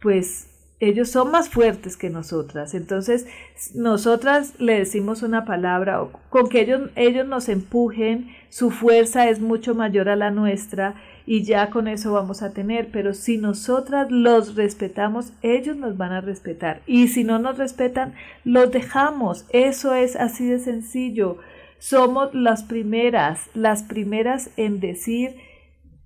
pues 0.00 0.55
ellos 0.78 1.10
son 1.10 1.30
más 1.30 1.48
fuertes 1.48 1.96
que 1.96 2.10
nosotras. 2.10 2.74
Entonces, 2.74 3.26
nosotras 3.74 4.54
le 4.58 4.78
decimos 4.78 5.22
una 5.22 5.46
palabra, 5.46 6.06
con 6.28 6.48
que 6.48 6.60
ellos, 6.60 6.90
ellos 6.96 7.26
nos 7.26 7.48
empujen, 7.48 8.30
su 8.50 8.70
fuerza 8.70 9.28
es 9.28 9.40
mucho 9.40 9.74
mayor 9.74 10.08
a 10.08 10.16
la 10.16 10.30
nuestra 10.30 10.94
y 11.24 11.44
ya 11.44 11.70
con 11.70 11.88
eso 11.88 12.12
vamos 12.12 12.42
a 12.42 12.52
tener. 12.52 12.90
Pero 12.92 13.14
si 13.14 13.38
nosotras 13.38 14.10
los 14.10 14.54
respetamos, 14.54 15.32
ellos 15.40 15.76
nos 15.76 15.96
van 15.96 16.12
a 16.12 16.20
respetar. 16.20 16.82
Y 16.86 17.08
si 17.08 17.24
no 17.24 17.38
nos 17.38 17.56
respetan, 17.56 18.14
los 18.44 18.70
dejamos. 18.70 19.46
Eso 19.50 19.94
es 19.94 20.14
así 20.14 20.46
de 20.46 20.58
sencillo. 20.58 21.38
Somos 21.78 22.34
las 22.34 22.64
primeras, 22.64 23.48
las 23.54 23.82
primeras 23.82 24.50
en 24.58 24.80
decir, 24.80 25.36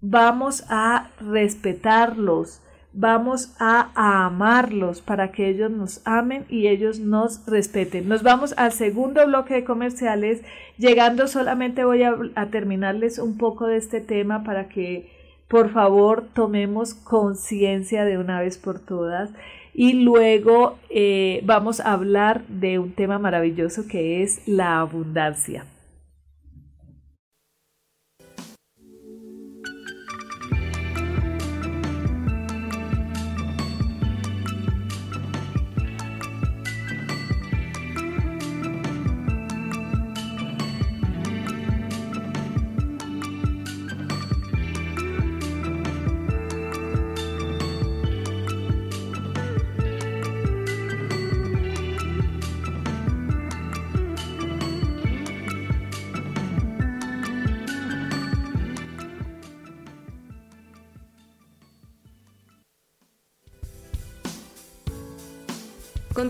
vamos 0.01 0.65
a 0.69 1.11
respetarlos 1.21 2.63
vamos 2.93 3.55
a, 3.59 3.91
amarlos 3.95 5.01
para 5.01 5.31
que 5.31 5.49
ellos 5.49 5.71
nos 5.71 6.01
amen 6.05 6.45
y 6.49 6.69
ellos 6.69 6.99
nos 6.99 7.45
respeten. 7.47 8.09
Nos 8.09 8.23
vamos 8.23 8.55
al 8.57 8.73
segundo 8.73 9.25
bloque 9.27 9.55
de 9.55 9.65
comerciales. 9.65 10.43
Llegando 10.79 11.29
solamente 11.29 11.85
voy 11.85 12.03
a, 12.03 12.47
terminarles 12.51 13.19
un 13.19 13.39
poco 13.39 13.67
de 13.67 13.77
este 13.77 14.01
tema 14.01 14.45
para 14.45 14.69
que 14.69 15.11
por 15.49 15.71
favor 15.71 16.25
tomemos 16.33 16.95
conciencia 16.95 18.05
de 18.05 18.19
una 18.19 18.41
vez 18.41 18.59
por 18.59 18.81
todas. 18.81 19.31
Y 19.73 19.93
luego 19.95 20.79
eh, 20.91 21.43
vamos 21.45 21.81
a 21.81 21.93
hablar 21.93 22.45
de 22.49 22.79
un 22.79 22.93
tema 22.93 23.19
maravilloso 23.19 23.87
que 23.87 24.23
es 24.23 24.47
la 24.47 24.81
abundancia. 24.81 25.65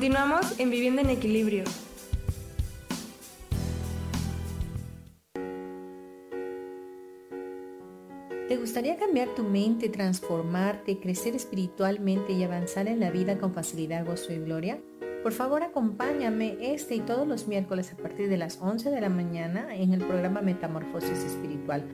Continuamos 0.01 0.59
en 0.59 0.71
Vivienda 0.71 1.03
en 1.03 1.11
Equilibrio. 1.11 1.65
¿Te 8.49 8.57
gustaría 8.57 8.97
cambiar 8.97 9.29
tu 9.35 9.43
mente, 9.43 9.91
transformarte, 9.91 10.99
crecer 11.01 11.37
espiritualmente 11.37 12.33
y 12.33 12.43
avanzar 12.43 12.89
en 12.89 12.99
la 12.99 13.11
vida 13.11 13.37
con 13.37 13.53
facilidad, 13.53 14.07
gozo 14.07 14.33
y 14.33 14.39
gloria? 14.39 14.81
Por 15.23 15.33
favor, 15.33 15.63
acompáñame 15.63 16.57
este 16.63 16.95
y 16.95 17.01
todos 17.01 17.29
los 17.29 17.47
miércoles 17.47 17.93
a 17.93 17.99
partir 17.99 18.31
de 18.31 18.39
las 18.39 18.59
11 18.59 18.89
de 18.89 19.03
la 19.03 19.11
mañana 19.11 19.77
en 19.77 19.93
el 19.93 20.01
programa 20.01 20.41
Metamorfosis 20.41 21.25
Espiritual 21.25 21.85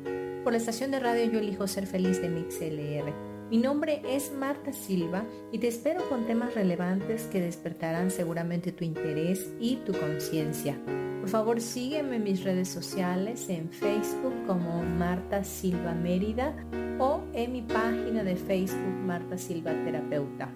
por 0.45 0.53
la 0.53 0.59
estación 0.59 0.92
de 0.92 1.01
radio 1.01 1.25
Yo 1.25 1.40
Elijo 1.40 1.66
Ser 1.66 1.88
Feliz 1.88 2.23
de 2.23 2.29
MixLR. 2.29 3.36
Mi 3.48 3.59
nombre 3.59 4.02
es 4.04 4.32
Marta 4.32 4.72
Silva 4.72 5.24
y 5.52 5.59
te 5.59 5.68
espero 5.68 6.09
con 6.09 6.26
temas 6.26 6.56
relevantes 6.56 7.28
que 7.30 7.40
despertarán 7.40 8.11
seguramente 8.11 8.72
tu 8.72 8.82
interés 8.82 9.52
y 9.61 9.76
tu 9.76 9.92
conciencia. 9.92 10.76
Por 11.20 11.28
favor 11.28 11.61
sígueme 11.61 12.16
en 12.16 12.24
mis 12.24 12.42
redes 12.42 12.68
sociales 12.68 13.48
en 13.48 13.70
Facebook 13.70 14.35
como 14.48 14.82
Marta 14.82 15.44
Silva 15.44 15.94
Mérida 15.94 16.56
o 16.98 17.22
en 17.35 17.52
mi 17.52 17.62
página 17.62 18.24
de 18.24 18.35
Facebook 18.35 18.96
Marta 19.06 19.38
Silva 19.38 19.70
Terapeuta. 19.85 20.50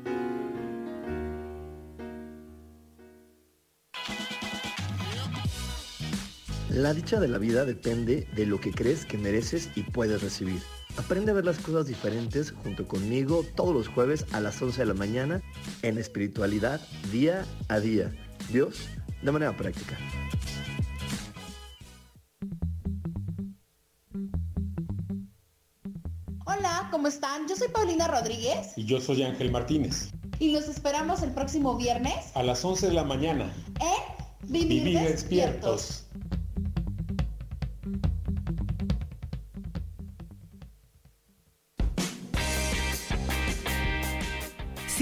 La 6.70 6.92
dicha 6.92 7.20
de 7.20 7.28
la 7.28 7.38
vida 7.38 7.64
depende 7.64 8.26
de 8.34 8.46
lo 8.46 8.60
que 8.60 8.72
crees 8.72 9.06
que 9.06 9.16
mereces 9.16 9.70
y 9.76 9.82
puedes 9.82 10.22
recibir. 10.22 10.60
Aprende 10.96 11.30
a 11.30 11.34
ver 11.34 11.44
las 11.44 11.58
cosas 11.58 11.86
diferentes 11.86 12.52
junto 12.52 12.86
conmigo 12.86 13.44
todos 13.54 13.74
los 13.74 13.88
jueves 13.88 14.26
a 14.32 14.40
las 14.40 14.60
11 14.60 14.80
de 14.80 14.86
la 14.86 14.94
mañana 14.94 15.42
en 15.82 15.98
espiritualidad 15.98 16.80
día 17.10 17.44
a 17.68 17.80
día. 17.80 18.12
Dios, 18.52 18.88
de 19.22 19.32
manera 19.32 19.56
práctica. 19.56 19.96
Hola, 26.44 26.88
¿cómo 26.90 27.08
están? 27.08 27.48
Yo 27.48 27.56
soy 27.56 27.68
Paulina 27.68 28.08
Rodríguez. 28.08 28.72
Y 28.76 28.84
yo 28.84 29.00
soy 29.00 29.22
Ángel 29.22 29.50
Martínez. 29.50 30.10
Y 30.38 30.52
los 30.52 30.68
esperamos 30.68 31.22
el 31.22 31.32
próximo 31.32 31.76
viernes. 31.76 32.34
A 32.34 32.42
las 32.42 32.64
11 32.64 32.88
de 32.88 32.92
la 32.94 33.04
mañana. 33.04 33.52
En 33.80 34.20
Vivir, 34.50 34.98
despiertos. 34.98 36.06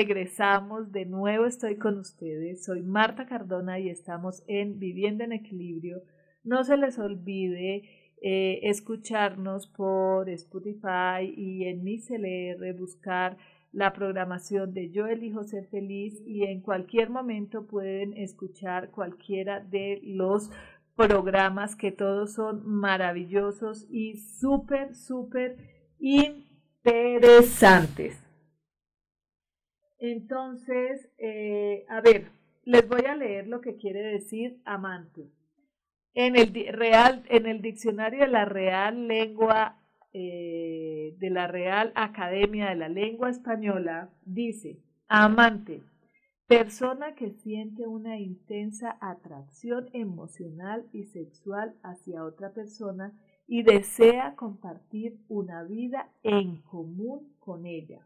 Regresamos 0.00 0.92
de 0.92 1.04
nuevo, 1.04 1.44
estoy 1.44 1.76
con 1.76 1.98
ustedes. 1.98 2.64
Soy 2.64 2.80
Marta 2.80 3.26
Cardona 3.26 3.78
y 3.78 3.90
estamos 3.90 4.42
en 4.46 4.78
Vivienda 4.78 5.26
en 5.26 5.32
Equilibrio. 5.32 6.00
No 6.42 6.64
se 6.64 6.78
les 6.78 6.98
olvide 6.98 7.82
eh, 8.22 8.60
escucharnos 8.62 9.66
por 9.66 10.30
Spotify 10.30 11.30
y 11.36 11.66
en 11.66 11.84
mi 11.84 12.00
CLR 12.00 12.72
buscar 12.78 13.36
la 13.72 13.92
programación 13.92 14.72
de 14.72 14.90
Yo 14.90 15.06
elijo 15.06 15.44
ser 15.44 15.66
feliz 15.66 16.18
y 16.24 16.44
en 16.44 16.62
cualquier 16.62 17.10
momento 17.10 17.66
pueden 17.66 18.16
escuchar 18.16 18.92
cualquiera 18.92 19.60
de 19.60 20.00
los 20.02 20.50
programas 20.96 21.76
que 21.76 21.92
todos 21.92 22.32
son 22.32 22.66
maravillosos 22.66 23.86
y 23.90 24.16
súper, 24.16 24.94
súper 24.94 25.58
interesantes. 25.98 28.29
Entonces, 30.00 31.10
eh, 31.18 31.84
a 31.90 32.00
ver, 32.00 32.30
les 32.64 32.88
voy 32.88 33.02
a 33.06 33.14
leer 33.14 33.46
lo 33.46 33.60
que 33.60 33.76
quiere 33.76 34.00
decir 34.00 34.58
amante. 34.64 35.28
En 36.14 36.36
el, 36.36 36.52
real, 36.72 37.22
en 37.28 37.46
el 37.46 37.60
diccionario 37.60 38.20
de 38.20 38.28
la 38.28 38.46
Real 38.46 39.06
Lengua, 39.06 39.76
eh, 40.12 41.14
de 41.18 41.30
la 41.30 41.46
Real 41.46 41.92
Academia 41.94 42.70
de 42.70 42.76
la 42.76 42.88
Lengua 42.88 43.28
Española, 43.28 44.10
dice, 44.24 44.80
amante, 45.06 45.82
persona 46.46 47.14
que 47.14 47.30
siente 47.32 47.86
una 47.86 48.18
intensa 48.18 48.96
atracción 49.02 49.90
emocional 49.92 50.86
y 50.92 51.04
sexual 51.04 51.74
hacia 51.82 52.24
otra 52.24 52.54
persona 52.54 53.12
y 53.46 53.64
desea 53.64 54.34
compartir 54.34 55.18
una 55.28 55.62
vida 55.62 56.10
en 56.22 56.62
común 56.62 57.36
con 57.38 57.66
ella 57.66 58.00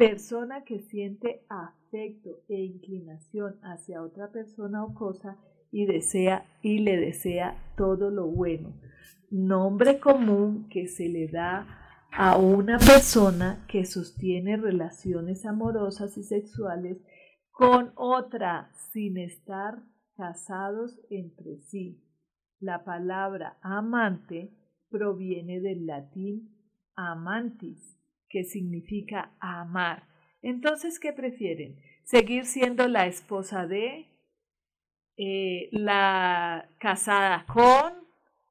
persona 0.00 0.64
que 0.64 0.78
siente 0.78 1.44
afecto 1.50 2.42
e 2.48 2.54
inclinación 2.54 3.60
hacia 3.62 4.02
otra 4.02 4.32
persona 4.32 4.82
o 4.82 4.94
cosa 4.94 5.36
y 5.70 5.84
desea 5.84 6.46
y 6.62 6.78
le 6.78 6.96
desea 6.96 7.54
todo 7.76 8.10
lo 8.10 8.26
bueno. 8.26 8.72
Nombre 9.30 10.00
común 10.00 10.70
que 10.70 10.88
se 10.88 11.10
le 11.10 11.28
da 11.28 12.06
a 12.12 12.38
una 12.38 12.78
persona 12.78 13.66
que 13.68 13.84
sostiene 13.84 14.56
relaciones 14.56 15.44
amorosas 15.44 16.16
y 16.16 16.22
sexuales 16.22 16.96
con 17.50 17.92
otra 17.94 18.70
sin 18.92 19.18
estar 19.18 19.82
casados 20.16 20.98
entre 21.10 21.58
sí. 21.58 22.02
La 22.58 22.84
palabra 22.84 23.58
amante 23.60 24.50
proviene 24.88 25.60
del 25.60 25.84
latín 25.84 26.56
amantis, 26.94 27.99
que 28.30 28.44
significa 28.44 29.34
amar. 29.40 30.04
Entonces, 30.40 30.98
¿qué 30.98 31.12
prefieren? 31.12 31.76
¿Seguir 32.04 32.46
siendo 32.46 32.88
la 32.88 33.06
esposa 33.06 33.66
de, 33.66 34.06
eh, 35.22 35.68
la 35.72 36.70
casada 36.78 37.44
con 37.44 37.92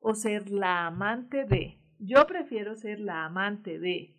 o 0.01 0.13
ser 0.13 0.51
la 0.51 0.85
amante 0.85 1.45
de. 1.45 1.79
Yo 1.97 2.27
prefiero 2.27 2.75
ser 2.75 2.99
la 2.99 3.25
amante 3.25 3.79
de. 3.79 4.15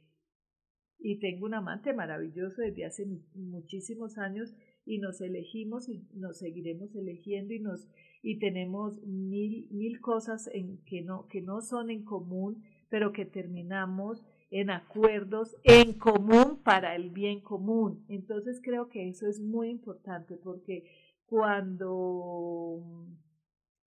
Y 0.99 1.21
tengo 1.21 1.47
un 1.47 1.55
amante 1.55 1.93
maravilloso 1.93 2.61
desde 2.61 2.87
hace 2.87 3.07
muchísimos 3.35 4.19
años 4.19 4.53
y 4.85 4.99
nos 4.99 5.21
elegimos 5.21 5.89
y 5.89 6.09
nos 6.15 6.39
seguiremos 6.39 6.93
eligiendo 6.97 7.55
y 7.55 7.61
nos 7.61 7.87
y 8.21 8.41
tenemos 8.41 9.01
mil, 9.07 9.69
mil 9.71 10.01
cosas 10.01 10.51
en 10.53 10.83
que 10.85 11.03
no, 11.03 11.29
que 11.29 11.43
no 11.43 11.63
son 11.63 11.89
en 11.89 12.05
común, 12.05 12.65
pero 12.89 13.13
que 13.13 13.27
terminamos 13.27 14.27
en 14.51 14.71
acuerdos 14.71 15.57
en 15.63 15.93
común 15.93 16.61
para 16.63 16.97
el 16.97 17.11
bien 17.11 17.41
común. 17.41 18.05
Entonces 18.09 18.61
creo 18.63 18.89
que 18.89 19.09
eso 19.09 19.29
es 19.29 19.41
muy 19.41 19.69
importante 19.69 20.37
porque 20.37 20.85
cuando 21.27 22.83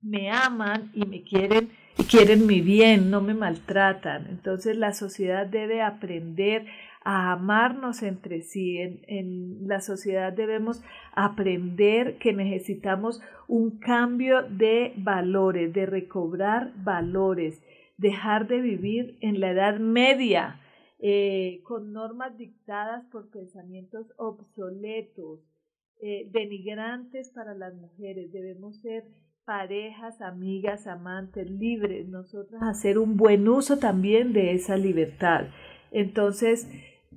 me 0.01 0.29
aman 0.29 0.91
y 0.93 1.05
me 1.05 1.23
quieren 1.23 1.69
y 1.97 2.03
quieren 2.03 2.45
mi 2.45 2.61
bien, 2.61 3.09
no 3.09 3.21
me 3.21 3.33
maltratan. 3.33 4.27
Entonces 4.29 4.77
la 4.77 4.93
sociedad 4.93 5.45
debe 5.47 5.81
aprender 5.81 6.65
a 7.03 7.31
amarnos 7.31 8.03
entre 8.03 8.41
sí. 8.41 8.77
En, 8.77 9.01
en, 9.07 9.67
la 9.67 9.81
sociedad 9.81 10.31
debemos 10.31 10.83
aprender 11.13 12.17
que 12.17 12.33
necesitamos 12.33 13.21
un 13.47 13.79
cambio 13.79 14.43
de 14.43 14.93
valores, 14.97 15.73
de 15.73 15.85
recobrar 15.85 16.71
valores, 16.83 17.61
dejar 18.01 18.47
de 18.47 18.59
vivir 18.59 19.17
en 19.21 19.39
la 19.39 19.51
Edad 19.51 19.79
Media 19.79 20.59
eh, 20.99 21.61
con 21.63 21.93
normas 21.93 22.37
dictadas 22.37 23.05
por 23.11 23.29
pensamientos 23.29 24.07
obsoletos, 24.17 25.39
eh, 26.01 26.27
denigrantes 26.31 27.29
para 27.29 27.53
las 27.53 27.73
mujeres. 27.75 28.31
Debemos 28.31 28.81
ser 28.81 29.05
parejas, 29.45 30.21
amigas, 30.21 30.87
amantes, 30.87 31.49
libres, 31.49 32.07
nosotras 32.07 32.61
hacer 32.63 32.97
un 32.97 33.17
buen 33.17 33.47
uso 33.47 33.77
también 33.77 34.33
de 34.33 34.53
esa 34.53 34.77
libertad. 34.77 35.45
Entonces, 35.91 36.67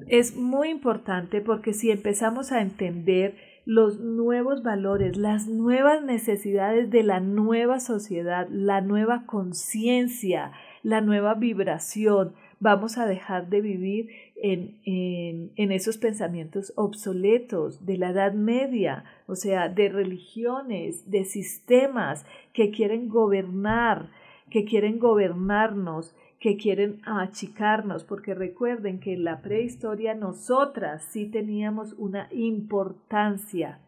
es 0.09 0.37
muy 0.37 0.69
importante 0.69 1.41
porque 1.41 1.73
si 1.73 1.91
empezamos 1.91 2.53
a 2.53 2.61
entender 2.61 3.37
los 3.67 4.01
nuevos 4.01 4.63
valores, 4.63 5.17
las 5.17 5.47
nuevas 5.47 6.03
necesidades 6.03 6.91
de 6.91 7.03
la 7.03 7.21
nueva 7.21 7.81
sociedad, 7.81 8.47
la 8.51 8.81
nueva 8.81 9.25
conciencia, 9.27 10.53
la 10.85 11.01
nueva 11.01 11.35
vibración, 11.35 12.35
vamos 12.61 12.99
a 12.99 13.07
dejar 13.07 13.49
de 13.49 13.61
vivir 13.61 14.11
en, 14.37 14.79
en, 14.85 15.73
esos 15.73 15.99
pensamientos 15.99 16.73
obsoletos 16.77 17.85
de 17.85 17.99
la 17.99 18.11
Edad 18.11 18.35
Media, 18.35 19.05
o 19.27 19.35
sea, 19.35 19.69
de 19.69 19.89
religiones, 19.89 21.11
de 21.11 21.25
sistemas 21.25 22.25
que 22.53 22.71
quieren 22.71 23.09
gobernar, 23.09 24.11
que 24.51 24.65
quieren 24.65 25.01
gobernarnos 25.01 26.15
que 26.45 26.59
quieren 26.59 27.01
achicarnos, 27.07 28.05
porque 28.05 28.35
recuerden 28.35 29.01
que 29.01 29.15
en 29.15 29.25
la 29.25 29.41
prehistoria 29.41 30.15
nosotras 30.15 31.03
sí 31.11 31.31
teníamos 31.31 31.95
una 31.95 32.29
importancia 32.33 33.81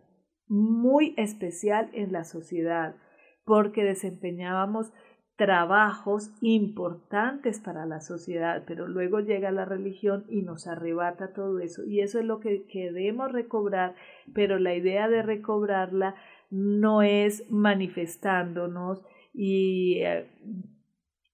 muy 0.49 1.13
especial 1.19 1.91
en 1.93 2.13
la 2.13 2.25
sociedad, 2.25 2.97
porque 3.45 3.85
desempeñábamos 3.85 4.91
trabajos 5.37 6.31
importantes 6.41 7.61
para 7.61 7.85
la 7.87 8.01
sociedad, 8.01 8.65
pero 8.67 8.89
luego 8.89 9.21
llega 9.21 9.51
la 9.51 9.65
religión 9.65 10.25
y 10.29 10.43
nos 10.43 10.67
arrebata 10.67 11.33
todo 11.33 11.61
eso. 11.61 11.85
Y 11.85 12.01
eso 12.01 12.19
es 12.19 12.25
lo 12.25 12.41
que 12.41 12.67
queremos 12.67 13.31
recobrar, 13.33 13.95
pero 14.35 14.59
la 14.59 14.75
idea 14.75 15.09
de 15.09 15.23
recobrarla 15.23 16.15
no 16.51 17.03
es 17.03 17.45
manifestándonos 17.51 19.03
y 19.35 19.99
eh, 20.01 20.31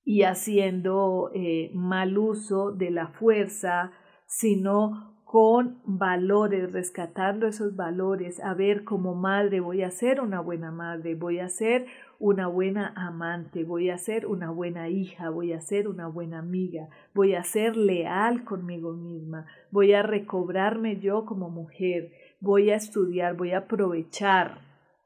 y 0.05 0.22
haciendo 0.22 1.30
eh, 1.34 1.70
mal 1.74 2.18
uso 2.18 2.72
de 2.72 2.90
la 2.90 3.09
fuerza, 3.09 3.92
sino 4.26 5.12
con 5.24 5.80
valores, 5.86 6.72
rescatando 6.72 7.46
esos 7.46 7.74
valores, 7.74 8.38
a 8.40 8.53
ver 8.53 8.84
como 8.84 9.14
madre 9.14 9.61
voy 9.61 9.82
a 9.82 9.90
ser 9.90 10.20
una 10.20 10.40
buena 10.40 10.70
madre, 10.70 11.14
voy 11.14 11.38
a 11.38 11.48
ser 11.48 11.86
una 12.22 12.46
buena 12.46 12.92
amante, 12.94 13.64
voy 13.64 13.90
a 13.90 13.98
ser 13.98 14.26
una 14.26 14.48
buena 14.48 14.88
hija, 14.88 15.28
voy 15.28 15.52
a 15.52 15.60
ser 15.60 15.88
una 15.88 16.06
buena 16.06 16.38
amiga, 16.38 16.88
voy 17.14 17.34
a 17.34 17.42
ser 17.42 17.76
leal 17.76 18.44
conmigo 18.44 18.92
misma, 18.92 19.46
voy 19.72 19.92
a 19.92 20.02
recobrarme 20.02 21.00
yo 21.00 21.26
como 21.26 21.50
mujer, 21.50 22.12
voy 22.38 22.70
a 22.70 22.76
estudiar, 22.76 23.36
voy 23.36 23.50
a 23.50 23.58
aprovechar 23.58 24.60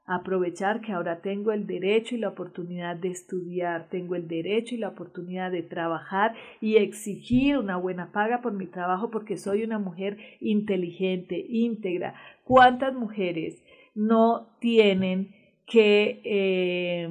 aprovechar 0.08 0.82
que 0.82 0.92
ahora 0.92 1.20
tengo 1.20 1.52
el 1.52 1.66
derecho 1.66 2.14
y 2.14 2.18
la 2.18 2.28
oportunidad 2.28 2.94
de 2.94 3.08
estudiar, 3.08 3.88
tengo 3.88 4.14
el 4.14 4.28
derecho 4.28 4.74
y 4.74 4.78
la 4.78 4.90
oportunidad 4.90 5.50
de 5.50 5.62
trabajar 5.62 6.34
y 6.60 6.76
exigir 6.76 7.58
una 7.58 7.76
buena 7.76 8.12
paga 8.12 8.40
por 8.40 8.52
mi 8.52 8.66
trabajo 8.66 9.10
porque 9.10 9.36
soy 9.36 9.64
una 9.64 9.80
mujer 9.80 10.18
inteligente, 10.38 11.44
íntegra. 11.48 12.14
¿Cuántas 12.44 12.94
mujeres 12.94 13.60
no 13.96 14.46
tienen 14.60 15.34
que 15.66 16.20
eh, 16.24 17.08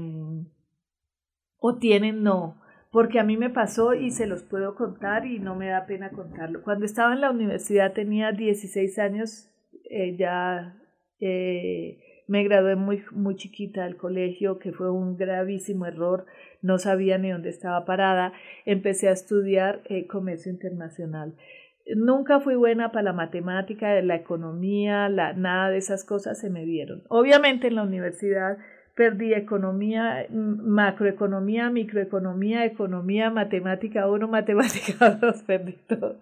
o 1.60 1.76
tienen 1.78 2.24
no? 2.24 2.62
Porque 2.92 3.20
a 3.20 3.24
mí 3.24 3.38
me 3.38 3.50
pasó 3.50 3.94
y 3.94 4.12
se 4.12 4.26
los 4.26 4.44
puedo 4.44 4.76
contar 4.76 5.26
y 5.26 5.40
no 5.40 5.56
me 5.56 5.68
da 5.68 5.86
pena 5.86 6.12
contarlo. 6.12 6.64
Cuando 6.64 6.86
estaba 6.86 7.14
en 7.14 7.22
la 7.22 7.32
universidad 7.32 7.94
tenía 7.94 8.32
16 8.32 9.00
años, 9.00 9.50
eh, 9.90 10.16
ya 10.18 10.78
eh, 11.20 12.00
me 12.28 12.44
gradué 12.44 12.76
muy, 12.76 13.04
muy 13.12 13.36
chiquita 13.36 13.84
del 13.84 13.98
colegio, 13.98 14.60
que 14.60 14.72
fue 14.72 14.92
un 14.92 15.18
gravísimo 15.18 15.86
error, 15.86 16.26
no 16.62 16.80
sabía 16.80 17.18
ni 17.18 17.32
dónde 17.32 17.50
estaba 17.50 17.86
parada, 17.86 18.34
empecé 18.66 19.10
a 19.10 19.14
estudiar 19.14 19.82
eh, 19.86 20.08
comercio 20.08 20.52
internacional. 20.52 21.36
Nunca 21.94 22.40
fui 22.40 22.56
buena 22.56 22.92
para 22.92 23.04
la 23.04 23.14
matemática, 23.14 24.02
la 24.02 24.16
economía, 24.16 25.08
la, 25.10 25.34
nada 25.34 25.70
de 25.70 25.78
esas 25.78 26.04
cosas 26.04 26.40
se 26.40 26.50
me 26.50 26.66
dieron. 26.66 27.04
Obviamente 27.10 27.68
en 27.68 27.76
la 27.76 27.84
universidad 27.84 28.58
perdí 28.96 29.34
economía, 29.34 30.26
macroeconomía, 30.32 31.70
microeconomía, 31.70 32.66
economía, 32.66 33.30
matemática 33.30 34.10
uno, 34.10 34.28
matemática 34.30 35.12
dos, 35.12 35.44
perdí 35.44 35.78
todo. 35.88 36.18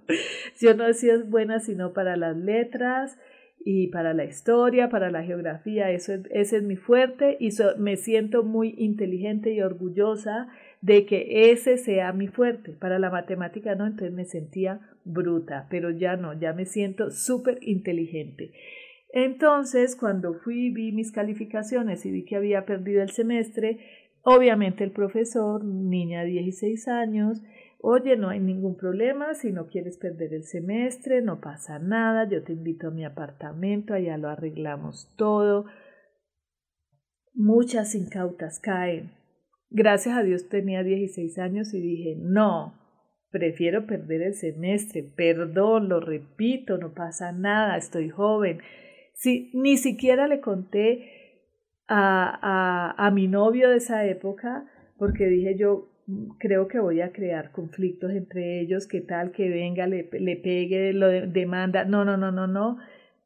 Yo 0.60 0.74
no 0.74 0.86
decía 0.86 1.14
buena 1.26 1.60
sino 1.60 1.94
para 1.94 2.18
las 2.18 2.36
letras, 2.36 3.18
y 3.66 3.88
para 3.88 4.14
la 4.14 4.26
historia, 4.26 4.90
para 4.90 5.10
la 5.10 5.24
geografía, 5.24 5.90
eso 5.92 6.14
ese 6.32 6.58
es 6.58 6.64
mi 6.64 6.76
fuerte 6.76 7.38
y 7.40 7.50
me 7.78 7.96
siento 7.96 8.44
muy 8.44 8.76
inteligente 8.78 9.54
y 9.54 9.62
orgullosa 9.62 10.50
de 10.84 11.06
que 11.06 11.50
ese 11.50 11.78
sea 11.78 12.12
mi 12.12 12.28
fuerte. 12.28 12.74
Para 12.74 13.00
la 13.00 13.10
matemática 13.10 13.74
no, 13.74 13.88
entonces 13.88 14.12
me 14.14 14.26
sentía 14.26 14.82
bruta, 15.06 15.66
pero 15.70 15.90
ya 15.92 16.18
no, 16.18 16.38
ya 16.38 16.52
me 16.52 16.66
siento 16.66 17.10
súper 17.10 17.58
inteligente. 17.62 18.52
Entonces, 19.14 19.96
cuando 19.96 20.34
fui, 20.34 20.72
vi 20.72 20.92
mis 20.92 21.14
calificaciones 21.14 22.06
y 22.06 22.12
vi 22.12 22.26
que 22.26 22.36
había 22.36 22.66
perdido 22.66 23.02
el 23.02 23.12
semestre, 23.12 23.80
obviamente 24.24 24.84
el 24.84 24.92
profesor, 24.92 25.64
niña 25.64 26.24
de 26.24 26.32
16 26.32 26.88
años, 26.90 27.42
Oye, 27.86 28.16
no 28.16 28.30
hay 28.30 28.40
ningún 28.40 28.78
problema, 28.78 29.34
si 29.34 29.52
no 29.52 29.68
quieres 29.68 29.98
perder 29.98 30.34
el 30.34 30.46
semestre, 30.46 31.22
no 31.22 31.42
pasa 31.42 31.80
nada, 31.80 32.30
yo 32.30 32.42
te 32.42 32.54
invito 32.54 32.88
a 32.88 32.92
mi 32.92 33.04
apartamento, 33.04 33.94
allá 33.94 34.18
lo 34.18 34.30
arreglamos 34.30 35.14
todo. 35.18 35.66
Muchas 37.34 37.94
incautas 37.94 38.62
caen. 38.62 39.12
Gracias 39.76 40.16
a 40.16 40.22
Dios 40.22 40.50
tenía 40.50 40.84
16 40.84 41.40
años 41.40 41.74
y 41.74 41.82
dije, 41.82 42.16
no, 42.16 42.76
prefiero 43.32 43.88
perder 43.88 44.22
el 44.22 44.36
semestre, 44.36 45.02
perdón, 45.02 45.90
lo 45.90 46.00
repito, 46.00 46.78
no 46.78 46.94
pasa 46.94 47.32
nada, 47.32 47.76
estoy 47.76 48.10
joven. 48.10 48.60
Ni 49.54 49.78
siquiera 49.78 50.28
le 50.28 50.42
conté 50.42 51.42
a, 51.88 52.94
a, 52.96 53.08
a 53.08 53.10
mi 53.10 53.28
novio 53.28 53.72
de 53.72 53.78
esa 53.78 54.06
época, 54.06 54.70
porque 55.00 55.26
dije 55.26 55.56
yo, 55.58 55.90
creo 56.38 56.68
que 56.68 56.80
voy 56.80 57.02
a 57.02 57.12
crear 57.12 57.52
conflictos 57.52 58.12
entre 58.12 58.60
ellos, 58.60 58.86
qué 58.86 59.02
tal 59.02 59.32
que 59.32 59.50
venga, 59.50 59.88
le, 59.88 60.08
le 60.12 60.36
pegue, 60.36 60.94
lo 60.94 61.08
demanda, 61.08 61.84
no, 61.84 62.06
no, 62.06 62.16
no, 62.16 62.32
no, 62.32 62.46
no, 62.46 62.78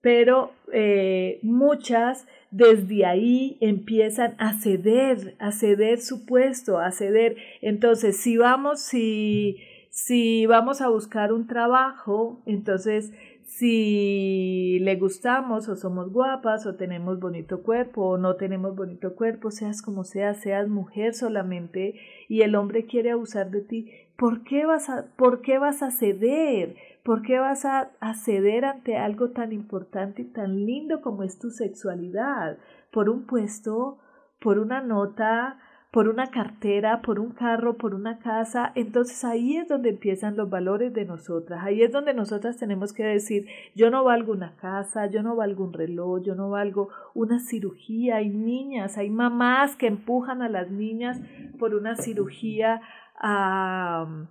pero 0.07 0.53
eh, 0.71 1.37
muchas 1.43 2.27
desde 2.49 3.05
ahí 3.05 3.57
empiezan 3.59 4.35
a 4.37 4.53
ceder, 4.53 5.35
a 5.37 5.51
ceder 5.51 5.99
su 5.99 6.25
puesto, 6.25 6.79
a 6.79 6.91
ceder. 6.91 7.35
Entonces, 7.61 8.15
si 8.15 8.37
vamos, 8.37 8.79
si, 8.79 9.57
si 9.89 10.45
vamos 10.45 10.79
a 10.79 10.87
buscar 10.87 11.33
un 11.33 11.45
trabajo, 11.45 12.41
entonces 12.45 13.11
si 13.43 14.79
le 14.79 14.95
gustamos 14.95 15.67
o 15.67 15.75
somos 15.75 16.13
guapas 16.13 16.65
o 16.65 16.75
tenemos 16.75 17.19
bonito 17.19 17.61
cuerpo 17.61 18.11
o 18.11 18.17
no 18.17 18.37
tenemos 18.37 18.77
bonito 18.77 19.13
cuerpo, 19.13 19.51
seas 19.51 19.81
como 19.81 20.05
seas, 20.05 20.37
seas 20.39 20.69
mujer 20.69 21.15
solamente 21.15 21.95
y 22.29 22.43
el 22.43 22.55
hombre 22.55 22.85
quiere 22.85 23.11
abusar 23.11 23.51
de 23.51 23.59
ti, 23.59 23.91
¿por 24.15 24.45
qué 24.45 24.65
vas 24.65 24.89
a, 24.89 25.07
por 25.17 25.41
qué 25.41 25.59
vas 25.59 25.83
a 25.83 25.91
ceder? 25.91 26.75
¿Por 27.07 27.21
qué 27.21 27.39
vas 27.39 27.63
a, 27.63 27.89
ceder 28.15 28.65
ante 28.65 28.97
algo 28.97 29.29
tan 29.29 29.53
importante 29.53 30.23
y 30.23 30.25
tan 30.25 30.65
lindo 30.65 30.99
como 30.99 31.23
es 31.23 31.39
tu 31.39 31.51
sexualidad? 31.51 32.57
Por 32.91 33.09
un 33.09 33.25
puesto, 33.25 33.97
por 34.41 34.59
una 34.59 34.81
nota, 34.81 35.57
por 35.89 36.09
una 36.09 36.31
cartera, 36.31 37.01
por 37.01 37.21
un 37.21 37.31
carro, 37.31 37.77
por 37.77 37.95
una 37.95 38.19
casa, 38.19 38.73
entonces 38.75 39.23
ahí 39.23 39.55
es 39.55 39.69
donde 39.69 39.91
empiezan 39.91 40.35
los 40.35 40.49
valores 40.49 40.93
de 40.93 41.05
nosotras, 41.05 41.63
ahí 41.63 41.81
es 41.81 41.93
donde 41.93 42.13
nosotras 42.13 42.57
tenemos 42.57 42.91
que 42.91 43.05
decir, 43.05 43.47
yo 43.73 43.89
no 43.89 44.03
valgo 44.03 44.33
una 44.33 44.57
casa, 44.57 45.05
yo 45.05 45.23
no 45.23 45.37
valgo 45.37 45.63
un 45.63 45.71
reloj, 45.71 46.23
yo 46.23 46.35
no 46.35 46.49
valgo 46.49 46.89
una 47.13 47.39
cirugía, 47.39 48.17
hay 48.17 48.27
niñas, 48.27 48.97
hay 48.97 49.09
mamás 49.09 49.77
que 49.77 49.87
empujan 49.87 50.41
a 50.41 50.49
las 50.49 50.69
niñas 50.69 51.21
por 51.57 51.73
una 51.73 51.95
cirugía 51.95 52.81
a 53.15 54.27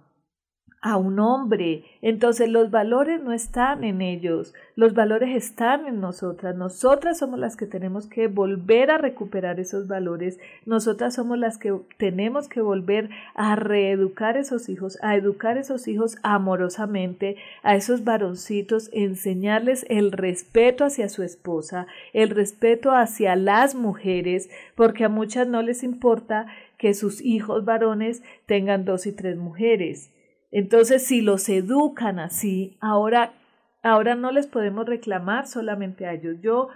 a 0.87 0.97
un 0.97 1.18
hombre. 1.18 1.82
Entonces 2.01 2.49
los 2.49 2.70
valores 2.70 3.20
no 3.20 3.32
están 3.32 3.82
en 3.82 4.01
ellos, 4.01 4.55
los 4.76 4.95
valores 4.95 5.34
están 5.34 5.84
en 5.87 6.01
nosotras. 6.01 6.55
Nosotras 6.55 7.18
somos 7.18 7.41
las 7.41 7.57
que 7.57 7.66
tenemos 7.66 8.07
que 8.07 8.28
volver 8.28 8.93
a 8.93 8.99
recuperar 8.99 9.59
esos 9.59 9.89
valores, 9.89 10.39
nosotras 10.64 11.16
somos 11.16 11.39
las 11.39 11.59
que 11.59 11.74
tenemos 11.97 12.49
que 12.49 12.61
volver 12.61 13.11
a 13.34 13.57
reeducar 13.57 14.37
esos 14.37 14.68
hijos, 14.68 14.97
a 15.03 15.16
educar 15.16 15.59
esos 15.59 15.89
hijos 15.89 16.18
amorosamente, 16.22 17.34
a 17.64 17.74
esos 17.74 18.05
varoncitos, 18.05 18.89
enseñarles 18.93 19.87
el 19.89 20.12
respeto 20.12 20.84
hacia 20.84 21.09
su 21.09 21.24
esposa, 21.24 21.89
el 22.12 22.30
respeto 22.30 22.93
hacia 22.93 23.34
las 23.34 23.74
mujeres, 23.74 24.51
porque 24.76 25.03
a 25.03 25.09
muchas 25.09 25.49
no 25.49 25.62
les 25.62 25.82
importa 25.82 26.47
que 26.78 26.95
sus 26.95 27.20
hijos 27.22 27.64
varones 27.64 28.22
tengan 28.47 28.84
dos 28.84 29.09
y 29.09 29.12
tres 29.12 29.37
mujeres 29.37 30.12
entonces, 30.59 31.02
si 31.02 31.20
los 31.20 31.50
educan 31.50 32.18
así, 32.18 32.78
ahora, 32.80 33.34
ahora 33.82 34.14
no 34.14 34.32
les 34.32 34.46
podemos 34.46 34.86
reclamar 34.86 35.46
solamente 35.46 36.07
a 36.07 36.14
ellos. 36.14 36.36
Yo, 36.40 36.68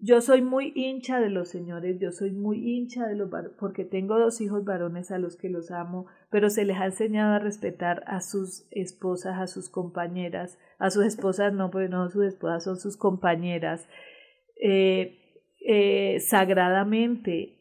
yo 0.00 0.20
soy 0.20 0.42
muy 0.42 0.72
hincha 0.74 1.20
de 1.20 1.30
los 1.30 1.48
señores, 1.48 2.00
yo 2.00 2.10
soy 2.10 2.32
muy 2.32 2.58
hincha 2.58 3.06
de 3.06 3.14
los 3.14 3.30
porque 3.56 3.84
tengo 3.84 4.18
dos 4.18 4.40
hijos 4.40 4.64
varones 4.64 5.12
a 5.12 5.18
los 5.18 5.36
que 5.36 5.48
los 5.48 5.70
amo, 5.70 6.06
pero 6.28 6.50
se 6.50 6.64
les 6.64 6.76
ha 6.76 6.86
enseñado 6.86 7.34
a 7.34 7.38
respetar 7.38 8.02
a 8.08 8.20
sus 8.20 8.66
esposas, 8.72 9.38
a 9.38 9.46
sus 9.46 9.70
compañeras, 9.70 10.58
a 10.80 10.90
sus 10.90 11.04
esposas 11.04 11.52
no, 11.52 11.70
porque 11.70 11.88
no 11.88 12.10
sus 12.10 12.24
esposas, 12.24 12.64
son 12.64 12.80
sus 12.80 12.96
compañeras, 12.96 13.88
eh, 14.60 15.20
eh, 15.64 16.18
sagradamente. 16.18 17.60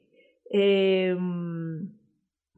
Eh, 0.50 1.16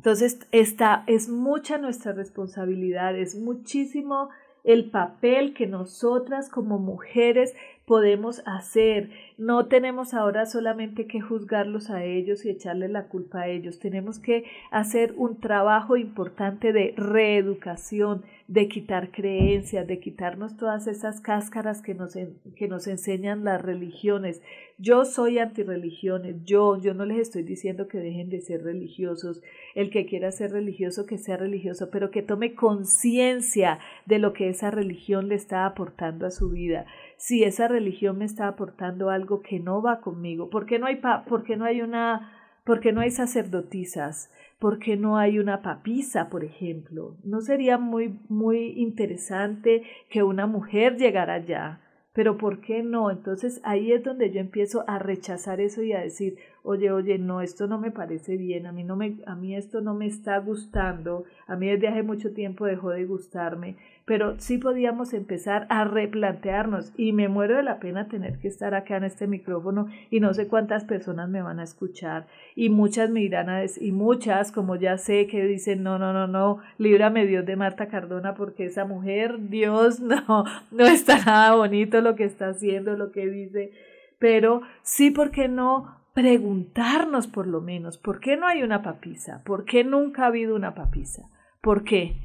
entonces, 0.06 0.38
esta 0.52 1.04
es 1.08 1.30
mucha 1.30 1.80
nuestra 1.80 2.12
responsabilidad, 2.14 3.18
es 3.18 3.36
muchísimo 3.36 4.30
el 4.64 4.92
papel 4.92 5.56
que 5.56 5.66
nosotras 5.66 6.48
como 6.48 6.78
mujeres 6.78 7.56
podemos 7.86 8.42
hacer. 8.46 9.10
No 9.38 9.68
tenemos 9.68 10.14
ahora 10.14 10.46
solamente 10.46 11.08
que 11.08 11.22
juzgarlos 11.22 11.90
a 11.90 12.04
ellos 12.04 12.46
y 12.46 12.50
echarles 12.50 12.90
la 12.90 13.08
culpa 13.08 13.42
a 13.42 13.48
ellos. 13.48 13.80
Tenemos 13.80 14.20
que 14.20 14.46
hacer 14.72 15.14
un 15.18 15.40
trabajo 15.40 15.98
importante 15.98 16.74
de 16.74 16.94
reeducación, 16.98 18.24
de 18.48 18.68
quitar 18.68 19.12
creencias, 19.12 19.88
de 19.88 20.00
quitarnos 20.00 20.56
todas 20.58 20.88
esas 20.88 21.20
cáscaras 21.20 21.82
que 21.82 21.94
nos, 21.96 22.14
que 22.56 22.68
nos 22.68 22.88
enseñan 22.88 23.44
las 23.44 23.62
religiones. 23.62 24.42
Yo 24.78 25.06
soy 25.06 25.40
antirreligiones, 25.40 26.44
yo, 26.44 26.80
yo 26.82 26.94
no 26.94 27.06
les 27.06 27.20
estoy 27.20 27.44
diciendo 27.44 27.88
que 27.88 27.98
dejen 27.98 28.30
de 28.30 28.42
ser 28.42 28.64
religiosos. 28.64 29.42
El 29.74 29.90
que 29.90 30.06
quiera 30.06 30.32
ser 30.32 30.52
religioso, 30.52 31.06
que 31.06 31.18
sea 31.18 31.38
religioso, 31.38 31.90
pero 31.92 32.12
que 32.12 32.22
tome 32.22 32.56
conciencia 32.56 33.80
de 34.06 34.20
lo 34.20 34.34
que 34.34 34.50
esa 34.50 34.72
religión 34.72 35.28
le 35.28 35.36
está 35.36 35.66
aportando 35.66 36.26
a 36.26 36.32
su 36.32 36.50
vida 36.50 36.86
si 37.18 37.44
esa 37.44 37.68
religión 37.68 38.18
me 38.18 38.26
está 38.26 38.48
aportando 38.48 39.10
algo 39.10 39.42
que 39.42 39.60
no 39.60 39.82
va 39.82 40.02
conmigo, 40.02 40.50
¿por 40.50 40.66
qué 40.66 40.80
no 40.80 40.86
hay, 40.88 40.98
pa 40.98 41.26
por 41.26 41.44
qué 41.44 41.56
no 41.58 41.66
hay 41.66 41.82
una, 41.82 42.32
por 42.64 42.80
qué 42.80 42.92
no 42.92 43.02
hay 43.02 43.12
sacerdotisas? 43.12 44.32
¿Por 44.60 44.80
qué 44.80 44.96
no 44.96 45.18
hay 45.18 45.38
una 45.38 45.62
papisa, 45.62 46.30
por 46.30 46.46
ejemplo? 46.46 47.18
¿No 47.24 47.42
sería 47.42 47.78
muy, 47.78 48.20
muy 48.30 48.74
interesante 48.78 49.84
que 50.10 50.24
una 50.24 50.48
mujer 50.48 50.96
llegara 50.96 51.34
allá? 51.36 51.82
Pero 52.14 52.38
¿por 52.38 52.62
qué 52.62 52.82
no? 52.82 53.12
Entonces 53.12 53.60
ahí 53.64 53.92
es 53.92 54.04
donde 54.04 54.32
yo 54.32 54.40
empiezo 54.40 54.86
a 54.88 54.98
rechazar 54.98 55.60
eso 55.60 55.84
y 55.84 55.92
a 55.92 56.00
decir, 56.00 56.38
oye, 56.66 56.92
oye, 56.92 57.20
no, 57.20 57.42
esto 57.42 57.68
no 57.68 57.78
me 57.80 57.92
parece 57.92 58.38
bien, 58.38 58.66
a 58.66 58.72
mí, 58.72 58.84
no 58.84 58.96
me, 58.96 59.18
a 59.28 59.36
mí 59.36 59.56
esto 59.56 59.82
no 59.82 59.94
me 59.94 60.08
está 60.08 60.40
gustando, 60.40 61.24
a 61.46 61.56
mí 61.56 61.68
desde 61.68 61.88
hace 61.88 62.02
mucho 62.02 62.34
tiempo 62.34 62.66
dejó 62.66 62.90
de 62.90 63.06
gustarme, 63.06 63.76
pero 64.06 64.40
sí 64.40 64.58
podíamos 64.58 65.14
empezar 65.14 65.68
a 65.70 65.84
replantearnos 65.84 66.92
y 66.98 67.14
me 67.14 67.28
muero 67.28 67.58
de 67.58 67.64
la 67.64 67.80
pena 67.80 68.08
tener 68.08 68.40
que 68.40 68.48
estar 68.48 68.74
acá 68.74 68.98
en 68.98 69.04
este 69.04 69.28
micrófono 69.28 69.88
y 70.10 70.20
no 70.20 70.34
sé 70.34 70.48
cuántas 70.48 70.84
personas 70.86 71.30
me 71.30 71.42
van 71.42 71.60
a 71.60 71.64
escuchar 71.64 72.26
y 72.56 72.70
muchas 72.70 73.12
me 73.12 73.22
irán 73.22 73.50
a 73.50 73.60
decir, 73.60 73.84
y 73.84 73.92
muchas 73.92 74.52
como 74.52 74.76
ya 74.76 74.98
sé 74.98 75.28
que 75.28 75.46
dicen, 75.46 75.84
no, 75.84 76.00
no, 76.00 76.14
no, 76.14 76.28
no, 76.28 76.60
líbrame 76.80 77.28
Dios 77.28 77.46
de 77.46 77.56
Marta 77.56 77.88
Cardona 77.88 78.34
porque 78.34 78.66
esa 78.66 78.86
mujer, 78.86 79.50
Dios, 79.50 80.00
no, 80.02 80.46
no 80.72 80.86
está 80.86 81.24
nada 81.24 81.56
bonito 81.56 82.02
lo 82.02 82.16
que 82.16 82.24
está 82.24 82.50
haciendo, 82.50 82.98
lo 82.98 83.12
que 83.12 83.28
dice, 83.28 83.72
pero 84.18 84.62
sí, 84.82 85.12
porque 85.12 85.48
no? 85.48 86.05
Preguntarnos 86.16 87.28
por 87.28 87.46
lo 87.46 87.60
menos, 87.60 87.98
¿por 87.98 88.22
qué 88.22 88.38
no 88.38 88.48
hay 88.48 88.64
una 88.64 88.82
papisa? 88.82 89.44
¿Por 89.44 89.66
qué 89.66 89.84
nunca 89.84 90.24
ha 90.24 90.28
habido 90.28 90.56
una 90.56 90.74
papisa? 90.74 91.30
¿Por 91.62 91.84
qué? 91.84 92.16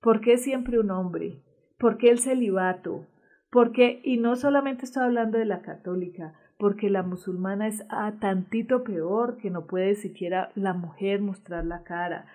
¿Por 0.00 0.20
qué 0.20 0.38
siempre 0.38 0.78
un 0.78 0.92
hombre? 0.92 1.42
¿Por 1.76 1.98
qué 1.98 2.10
el 2.10 2.20
celibato? 2.20 3.08
Porque, 3.50 4.00
y 4.04 4.18
no 4.18 4.36
solamente 4.36 4.84
estoy 4.84 5.02
hablando 5.02 5.38
de 5.38 5.44
la 5.44 5.60
católica, 5.60 6.34
porque 6.56 6.88
la 6.88 7.02
musulmana 7.02 7.66
es 7.66 7.84
a 7.88 8.12
tantito 8.20 8.84
peor 8.84 9.36
que 9.38 9.50
no 9.50 9.66
puede 9.66 9.96
siquiera 9.96 10.52
la 10.54 10.72
mujer 10.72 11.20
mostrar 11.20 11.64
la 11.64 11.82
cara. 11.82 12.26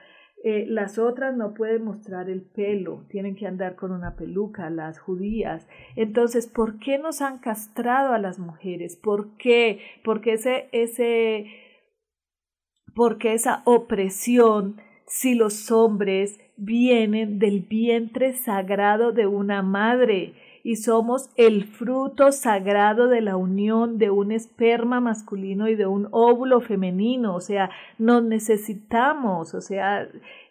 Eh, 0.44 0.66
las 0.68 1.00
otras 1.00 1.36
no 1.36 1.54
pueden 1.56 1.84
mostrar 1.84 2.30
el 2.30 2.42
pelo, 2.44 3.06
tienen 3.10 3.36
que 3.36 3.48
andar 3.48 3.76
con 3.76 3.92
una 3.92 4.16
peluca, 4.16 4.70
las 4.70 5.00
judías. 5.00 5.68
Entonces, 5.96 6.48
¿por 6.48 6.78
qué 6.78 7.00
nos 7.00 7.22
han 7.22 7.40
castrado 7.40 8.14
a 8.14 8.20
las 8.20 8.38
mujeres? 8.38 8.96
¿Por 8.96 9.36
qué? 9.38 9.80
Porque 10.04 10.34
ese, 10.34 10.70
ese, 10.72 11.48
porque 12.94 13.34
esa 13.34 13.64
opresión, 13.66 14.80
si 15.08 15.34
los 15.34 15.72
hombres 15.72 16.40
vienen 16.56 17.40
del 17.40 17.62
vientre 17.62 18.34
sagrado 18.34 19.12
de 19.12 19.26
una 19.26 19.64
madre, 19.64 20.34
y 20.68 20.76
somos 20.76 21.30
el 21.38 21.64
fruto 21.64 22.34
sagrado 22.34 23.08
de 23.08 23.22
la 23.22 23.38
unión 23.38 23.98
de 23.98 24.10
un 24.10 24.34
esperma 24.34 25.00
masculino 25.00 25.70
y 25.70 25.76
de 25.76 25.86
un 25.86 26.10
óvulo 26.12 26.60
femenino, 26.60 27.36
o 27.36 27.40
sea, 27.40 27.70
nos 27.98 28.22
necesitamos, 28.22 29.54
o 29.54 29.62
sea, 29.62 30.10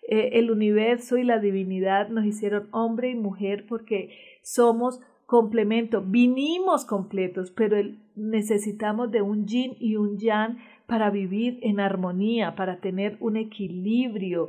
eh, 0.08 0.30
el 0.32 0.50
universo 0.50 1.18
y 1.18 1.24
la 1.24 1.38
divinidad 1.38 2.08
nos 2.08 2.24
hicieron 2.24 2.66
hombre 2.70 3.10
y 3.10 3.14
mujer 3.14 3.66
porque 3.68 4.08
somos 4.40 5.02
complemento, 5.26 6.00
vinimos 6.00 6.86
completos, 6.86 7.50
pero 7.50 7.76
necesitamos 8.14 9.10
de 9.10 9.20
un 9.20 9.46
yin 9.46 9.76
y 9.78 9.96
un 9.96 10.16
yang 10.16 10.56
para 10.86 11.10
vivir 11.10 11.58
en 11.60 11.78
armonía, 11.78 12.54
para 12.54 12.78
tener 12.78 13.18
un 13.20 13.36
equilibrio, 13.36 14.48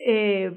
eh, 0.00 0.52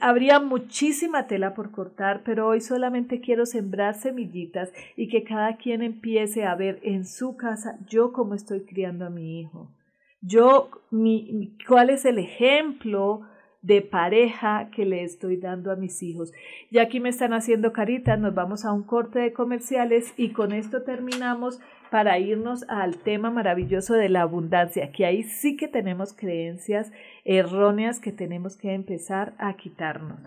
habría 0.00 0.40
muchísima 0.40 1.26
tela 1.26 1.54
por 1.54 1.70
cortar, 1.70 2.22
pero 2.24 2.48
hoy 2.48 2.60
solamente 2.60 3.20
quiero 3.20 3.46
sembrar 3.46 3.94
semillitas 3.94 4.72
y 4.96 5.08
que 5.08 5.24
cada 5.24 5.56
quien 5.56 5.82
empiece 5.82 6.44
a 6.44 6.54
ver 6.54 6.80
en 6.82 7.04
su 7.04 7.36
casa 7.36 7.78
yo 7.88 8.12
cómo 8.12 8.34
estoy 8.34 8.64
criando 8.64 9.06
a 9.06 9.10
mi 9.10 9.40
hijo. 9.40 9.72
Yo, 10.20 10.70
mi, 10.90 11.56
cuál 11.68 11.90
es 11.90 12.04
el 12.04 12.18
ejemplo 12.18 13.22
de 13.66 13.82
pareja 13.82 14.70
que 14.70 14.86
le 14.86 15.02
estoy 15.02 15.38
dando 15.38 15.72
a 15.72 15.76
mis 15.76 16.00
hijos. 16.00 16.32
Ya 16.70 16.82
aquí 16.82 17.00
me 17.00 17.08
están 17.08 17.32
haciendo 17.32 17.72
caritas, 17.72 18.16
nos 18.18 18.32
vamos 18.32 18.64
a 18.64 18.72
un 18.72 18.84
corte 18.84 19.18
de 19.18 19.32
comerciales 19.32 20.14
y 20.16 20.30
con 20.30 20.52
esto 20.52 20.84
terminamos 20.84 21.58
para 21.90 22.18
irnos 22.20 22.64
al 22.68 22.98
tema 22.98 23.30
maravilloso 23.30 23.94
de 23.94 24.08
la 24.08 24.22
abundancia, 24.22 24.92
que 24.92 25.04
ahí 25.04 25.24
sí 25.24 25.56
que 25.56 25.66
tenemos 25.66 26.12
creencias 26.12 26.92
erróneas 27.24 27.98
que 27.98 28.12
tenemos 28.12 28.56
que 28.56 28.72
empezar 28.72 29.34
a 29.38 29.56
quitarnos. 29.56 30.20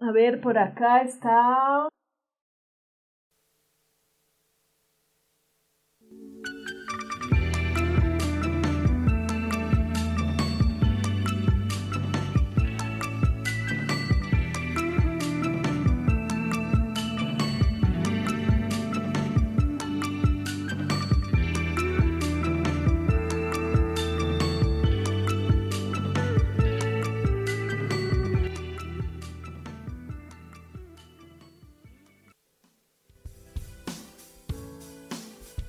A 0.00 0.10
ver, 0.10 0.40
por 0.40 0.58
acá 0.58 1.02
está 1.02 1.88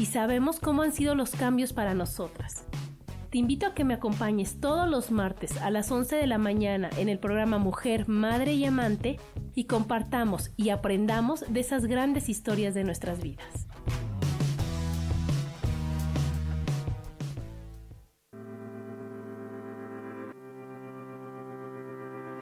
y 0.00 0.06
sabemos 0.06 0.60
cómo 0.60 0.80
han 0.80 0.94
sido 0.94 1.14
los 1.14 1.32
cambios 1.32 1.74
para 1.74 1.92
nosotras. 1.92 2.64
Te 3.28 3.36
invito 3.36 3.66
a 3.66 3.74
que 3.74 3.84
me 3.84 3.92
acompañes 3.92 4.58
todos 4.58 4.88
los 4.88 5.10
martes 5.10 5.58
a 5.58 5.70
las 5.70 5.90
11 5.90 6.16
de 6.16 6.26
la 6.26 6.38
mañana 6.38 6.88
en 6.96 7.10
el 7.10 7.18
programa 7.18 7.58
Mujer, 7.58 8.08
Madre 8.08 8.54
y 8.54 8.64
Amante 8.64 9.20
y 9.54 9.64
compartamos 9.64 10.52
y 10.56 10.70
aprendamos 10.70 11.44
de 11.48 11.60
esas 11.60 11.84
grandes 11.84 12.30
historias 12.30 12.72
de 12.72 12.84
nuestras 12.84 13.20
vidas. 13.22 13.66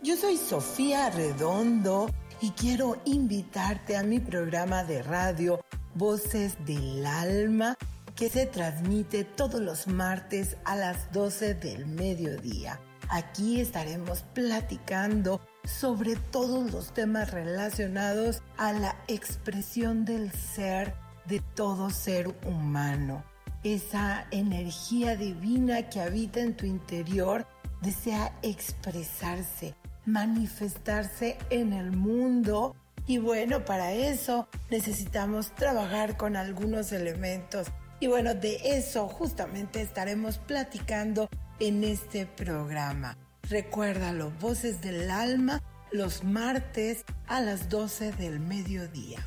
Yo 0.04 0.16
soy 0.16 0.36
Sofía 0.36 1.10
Redondo 1.10 2.08
y 2.40 2.50
quiero 2.50 2.96
invitarte 3.04 3.96
a 3.96 4.04
mi 4.04 4.20
programa 4.20 4.84
de 4.84 5.02
radio 5.02 5.60
Voces 5.94 6.56
del 6.64 7.04
Alma 7.06 7.76
que 8.14 8.28
se 8.28 8.46
transmite 8.46 9.24
todos 9.24 9.60
los 9.60 9.86
martes 9.86 10.56
a 10.64 10.74
las 10.74 11.12
12 11.12 11.54
del 11.54 11.86
mediodía. 11.86 12.80
Aquí 13.10 13.60
estaremos 13.60 14.22
platicando 14.34 15.40
sobre 15.64 16.16
todos 16.16 16.72
los 16.72 16.92
temas 16.92 17.30
relacionados 17.30 18.42
a 18.56 18.72
la 18.72 18.96
expresión 19.06 20.04
del 20.04 20.32
ser 20.32 20.94
de 21.26 21.40
todo 21.54 21.90
ser 21.90 22.34
humano. 22.44 23.22
Esa 23.62 24.26
energía 24.30 25.16
divina 25.16 25.88
que 25.88 26.00
habita 26.00 26.40
en 26.40 26.56
tu 26.56 26.66
interior 26.66 27.46
desea 27.82 28.36
expresarse, 28.42 29.74
manifestarse 30.06 31.38
en 31.50 31.72
el 31.72 31.92
mundo 31.92 32.74
y 33.08 33.16
bueno, 33.16 33.64
para 33.64 33.92
eso 33.92 34.48
necesitamos 34.70 35.54
trabajar 35.54 36.18
con 36.18 36.36
algunos 36.36 36.92
elementos. 36.92 37.68
Y 38.00 38.06
bueno, 38.06 38.34
de 38.34 38.60
eso 38.76 39.08
justamente 39.08 39.80
estaremos 39.80 40.36
platicando 40.36 41.30
en 41.58 41.84
este 41.84 42.26
programa. 42.26 43.16
Recuérdalo, 43.48 44.30
Voces 44.42 44.82
del 44.82 45.10
Alma, 45.10 45.62
los 45.90 46.22
martes 46.22 47.06
a 47.26 47.40
las 47.40 47.70
12 47.70 48.12
del 48.12 48.40
mediodía. 48.40 49.26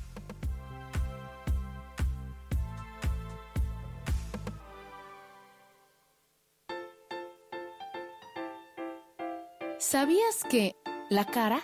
¿Sabías 9.79 10.43
que 10.47 10.75
la 11.09 11.25
cara 11.25 11.63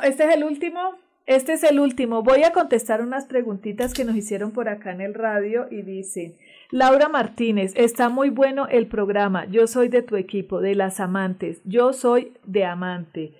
Este 0.00 0.24
es 0.24 0.34
el 0.34 0.44
último. 0.44 0.80
Este 1.26 1.52
es 1.52 1.62
el 1.62 1.78
último. 1.78 2.22
Voy 2.22 2.42
a 2.42 2.52
contestar 2.52 3.00
unas 3.00 3.26
preguntitas 3.26 3.94
que 3.94 4.04
nos 4.04 4.16
hicieron 4.16 4.50
por 4.50 4.68
acá 4.68 4.92
en 4.92 5.00
el 5.00 5.14
radio 5.14 5.66
y 5.70 5.82
dice, 5.82 6.36
Laura 6.70 7.08
Martínez, 7.08 7.72
está 7.76 8.08
muy 8.08 8.30
bueno 8.30 8.66
el 8.68 8.86
programa. 8.86 9.44
Yo 9.46 9.66
soy 9.66 9.88
de 9.88 10.02
tu 10.02 10.16
equipo, 10.16 10.60
de 10.60 10.74
las 10.74 10.98
amantes. 10.98 11.60
Yo 11.64 11.92
soy 11.92 12.32
de 12.44 12.64
amante. 12.64 13.34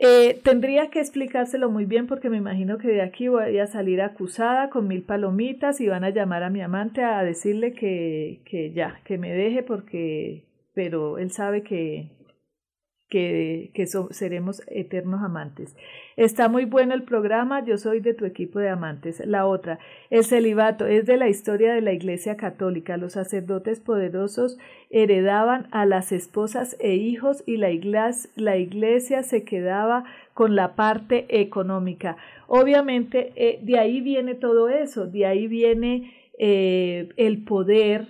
Eh, 0.00 0.40
tendría 0.42 0.90
que 0.90 0.98
explicárselo 0.98 1.70
muy 1.70 1.84
bien 1.84 2.08
porque 2.08 2.28
me 2.28 2.36
imagino 2.36 2.78
que 2.78 2.88
de 2.88 3.02
aquí 3.02 3.28
voy 3.28 3.58
a 3.58 3.66
salir 3.68 4.02
acusada 4.02 4.68
con 4.68 4.88
mil 4.88 5.02
palomitas 5.02 5.80
y 5.80 5.86
van 5.86 6.02
a 6.02 6.10
llamar 6.10 6.42
a 6.42 6.50
mi 6.50 6.60
amante 6.60 7.04
a 7.04 7.22
decirle 7.22 7.74
que, 7.74 8.40
que 8.44 8.72
ya, 8.72 9.00
que 9.04 9.18
me 9.18 9.32
deje 9.32 9.62
porque, 9.62 10.42
pero 10.74 11.18
él 11.18 11.30
sabe 11.30 11.62
que, 11.62 12.08
que, 13.08 13.70
que 13.74 13.86
seremos 13.86 14.62
eternos 14.66 15.22
amantes. 15.22 15.76
Está 16.16 16.48
muy 16.48 16.64
bueno 16.64 16.94
el 16.94 17.02
programa, 17.02 17.64
yo 17.64 17.76
soy 17.76 18.00
de 18.00 18.14
tu 18.14 18.24
equipo 18.24 18.58
de 18.58 18.68
amantes. 18.68 19.22
La 19.26 19.46
otra, 19.46 19.78
el 20.10 20.24
celibato 20.24 20.86
es 20.86 21.06
de 21.06 21.16
la 21.16 21.28
historia 21.28 21.74
de 21.74 21.80
la 21.80 21.92
Iglesia 21.92 22.36
Católica. 22.36 22.96
Los 22.96 23.14
sacerdotes 23.14 23.80
poderosos 23.80 24.58
heredaban 24.90 25.68
a 25.70 25.86
las 25.86 26.12
esposas 26.12 26.76
e 26.80 26.94
hijos 26.94 27.42
y 27.46 27.56
la 27.56 27.70
iglesia, 27.70 28.30
la 28.36 28.56
iglesia 28.56 29.22
se 29.22 29.44
quedaba 29.44 30.04
con 30.32 30.56
la 30.56 30.74
parte 30.74 31.26
económica. 31.40 32.16
Obviamente, 32.46 33.32
eh, 33.36 33.58
de 33.62 33.78
ahí 33.78 34.00
viene 34.00 34.34
todo 34.34 34.68
eso, 34.68 35.06
de 35.06 35.26
ahí 35.26 35.46
viene 35.46 36.12
eh, 36.38 37.08
el 37.16 37.44
poder. 37.44 38.08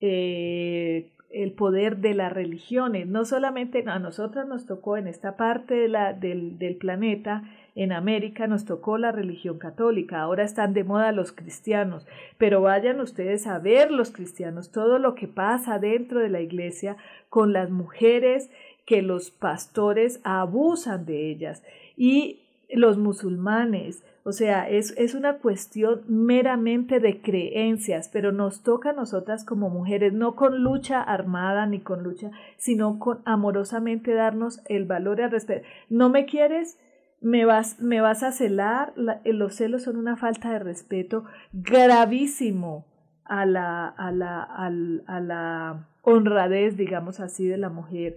Eh, 0.00 1.12
el 1.30 1.52
poder 1.52 1.98
de 1.98 2.14
las 2.14 2.32
religiones. 2.32 3.06
No 3.06 3.24
solamente 3.24 3.84
a 3.86 3.98
nosotras 3.98 4.46
nos 4.46 4.66
tocó 4.66 4.96
en 4.96 5.06
esta 5.06 5.36
parte 5.36 5.74
de 5.74 5.88
la, 5.88 6.12
del, 6.12 6.58
del 6.58 6.76
planeta, 6.76 7.42
en 7.74 7.92
América 7.92 8.46
nos 8.46 8.64
tocó 8.64 8.96
la 8.96 9.12
religión 9.12 9.58
católica, 9.58 10.20
ahora 10.20 10.44
están 10.44 10.72
de 10.72 10.82
moda 10.82 11.12
los 11.12 11.32
cristianos, 11.32 12.06
pero 12.38 12.62
vayan 12.62 13.00
ustedes 13.00 13.46
a 13.46 13.58
ver 13.58 13.90
los 13.90 14.10
cristianos, 14.10 14.72
todo 14.72 14.98
lo 14.98 15.14
que 15.14 15.28
pasa 15.28 15.78
dentro 15.78 16.20
de 16.20 16.30
la 16.30 16.40
iglesia 16.40 16.96
con 17.28 17.52
las 17.52 17.70
mujeres 17.70 18.50
que 18.86 19.02
los 19.02 19.30
pastores 19.30 20.20
abusan 20.24 21.04
de 21.04 21.30
ellas. 21.30 21.62
Y 21.96 22.40
los 22.70 22.96
musulmanes, 22.96 24.04
o 24.26 24.32
sea, 24.32 24.68
es, 24.68 24.92
es 24.98 25.14
una 25.14 25.38
cuestión 25.38 26.02
meramente 26.08 26.98
de 26.98 27.20
creencias, 27.22 28.10
pero 28.12 28.32
nos 28.32 28.64
toca 28.64 28.90
a 28.90 28.92
nosotras 28.92 29.44
como 29.44 29.70
mujeres, 29.70 30.12
no 30.12 30.34
con 30.34 30.64
lucha 30.64 31.00
armada 31.00 31.64
ni 31.66 31.78
con 31.78 32.02
lucha, 32.02 32.32
sino 32.56 32.98
con 32.98 33.20
amorosamente 33.24 34.14
darnos 34.14 34.60
el 34.66 34.84
valor 34.84 35.20
y 35.20 35.22
el 35.22 35.30
respeto. 35.30 35.64
¿No 35.90 36.08
me 36.08 36.26
quieres? 36.26 36.76
me 37.20 37.44
vas, 37.44 37.80
me 37.80 38.00
vas 38.00 38.24
a 38.24 38.32
celar, 38.32 38.94
eh, 39.24 39.32
los 39.32 39.54
celos 39.54 39.84
son 39.84 39.96
una 39.96 40.16
falta 40.16 40.50
de 40.50 40.58
respeto 40.58 41.24
gravísimo 41.52 42.84
a 43.24 43.46
la, 43.46 43.86
a 43.86 44.10
la, 44.10 44.42
a 44.42 45.20
la 45.20 45.86
honradez, 46.02 46.76
digamos 46.76 47.20
así, 47.20 47.46
de 47.46 47.58
la 47.58 47.68
mujer. 47.68 48.16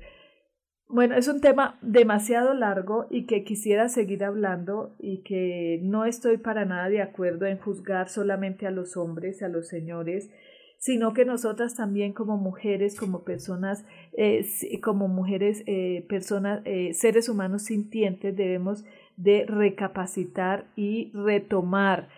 Bueno, 0.90 1.16
es 1.16 1.28
un 1.28 1.40
tema 1.40 1.78
demasiado 1.84 2.56
largo 2.56 3.06
y 3.12 3.28
que 3.28 3.44
quisiera 3.44 3.90
seguir 3.90 4.24
hablando 4.24 4.96
y 4.98 5.20
que 5.20 5.80
no 5.84 6.06
estoy 6.06 6.38
para 6.38 6.66
nada 6.66 6.90
de 6.90 7.04
acuerdo 7.04 7.46
en 7.46 7.60
juzgar 7.60 8.10
solamente 8.10 8.66
a 8.66 8.72
los 8.72 8.98
hombres, 8.98 9.44
a 9.44 9.50
los 9.50 9.68
señores, 9.68 10.32
sino 10.80 11.14
que 11.14 11.26
nosotras 11.26 11.76
también 11.76 12.14
como 12.14 12.38
mujeres, 12.38 12.96
como 12.96 13.24
personas, 13.24 13.86
eh, 14.14 14.44
como 14.82 15.08
mujeres, 15.08 15.62
eh, 15.68 16.08
personas, 16.10 16.62
eh, 16.66 16.96
seres 16.96 17.30
humanos 17.30 17.66
sintientes, 17.66 18.36
debemos 18.36 18.84
de 19.16 19.46
recapacitar 19.46 20.66
y 20.76 21.12
retomar 21.14 22.10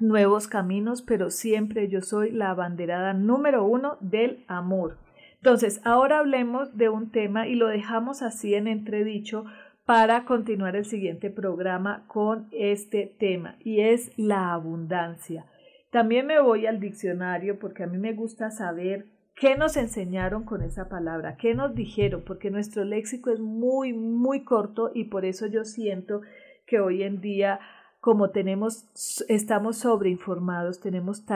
nuevos 0.00 0.48
caminos, 0.48 1.02
pero 1.02 1.30
siempre 1.30 1.88
yo 1.88 2.00
soy 2.00 2.32
la 2.32 2.50
abanderada 2.50 3.14
número 3.14 3.64
uno 3.64 3.96
del 4.00 4.44
amor. 4.48 4.96
Entonces, 5.42 5.80
ahora 5.84 6.18
hablemos 6.18 6.76
de 6.76 6.90
un 6.90 7.10
tema 7.10 7.48
y 7.48 7.54
lo 7.54 7.68
dejamos 7.68 8.22
así 8.22 8.54
en 8.54 8.68
entredicho 8.68 9.46
para 9.86 10.24
continuar 10.24 10.76
el 10.76 10.84
siguiente 10.84 11.30
programa 11.30 12.04
con 12.06 12.48
este 12.52 13.14
tema 13.18 13.56
y 13.60 13.80
es 13.80 14.12
la 14.18 14.52
abundancia. 14.52 15.46
También 15.90 16.26
me 16.26 16.40
voy 16.40 16.66
al 16.66 16.78
diccionario 16.78 17.58
porque 17.58 17.84
a 17.84 17.86
mí 17.86 17.96
me 17.96 18.12
gusta 18.12 18.50
saber 18.50 19.06
qué 19.34 19.56
nos 19.56 19.78
enseñaron 19.78 20.44
con 20.44 20.62
esa 20.62 20.88
palabra, 20.88 21.36
qué 21.36 21.54
nos 21.54 21.74
dijeron, 21.74 22.22
porque 22.26 22.50
nuestro 22.50 22.84
léxico 22.84 23.30
es 23.30 23.40
muy, 23.40 23.94
muy 23.94 24.44
corto 24.44 24.92
y 24.94 25.04
por 25.04 25.24
eso 25.24 25.46
yo 25.46 25.64
siento 25.64 26.20
que 26.66 26.80
hoy 26.80 27.02
en 27.02 27.20
día 27.20 27.60
como 28.00 28.30
tenemos, 28.30 28.86
estamos 29.28 29.76
sobreinformados, 29.78 30.80
tenemos 30.80 31.26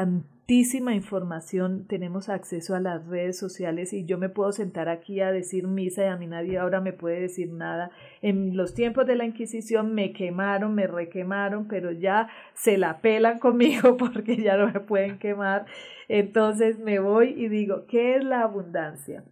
tantísima 0.45 0.95
información, 0.95 1.87
tenemos 1.87 2.29
acceso 2.29 2.75
a 2.75 2.81
las 2.81 3.07
redes 3.07 3.39
sociales 3.39 3.95
y 3.95 4.05
yo 4.05 4.19
me 4.19 4.29
puedo 4.29 4.53
sentar 4.53 4.91
aquí 4.91 5.23
a 5.23 5.33
decir 5.33 5.67
misa 5.67 6.05
y 6.05 6.09
a 6.09 6.17
mí 6.17 6.27
nadie 6.27 6.59
ahora 6.59 6.83
me 6.83 6.93
puede 6.93 7.19
decir 7.23 7.51
nada. 7.51 7.91
En 8.21 8.55
los 8.55 8.75
tiempos 8.75 9.07
de 9.07 9.17
la 9.17 9.25
Inquisición 9.25 9.95
me 9.95 10.13
quemaron, 10.13 10.75
me 10.75 10.87
requemaron, 10.87 11.67
pero 11.67 11.93
ya 11.93 12.29
se 12.53 12.77
la 12.77 13.01
pelan 13.01 13.39
conmigo 13.41 13.97
porque 13.97 14.37
ya 14.37 14.59
no 14.59 14.67
me 14.67 14.81
pueden 14.81 15.19
quemar. 15.19 15.65
Entonces 16.09 16.79
me 16.79 16.99
voy 16.99 17.31
y 17.31 17.49
digo, 17.49 17.87
¿qué 17.87 18.17
es 18.17 18.25
la 18.25 18.43
abundancia? 18.43 19.25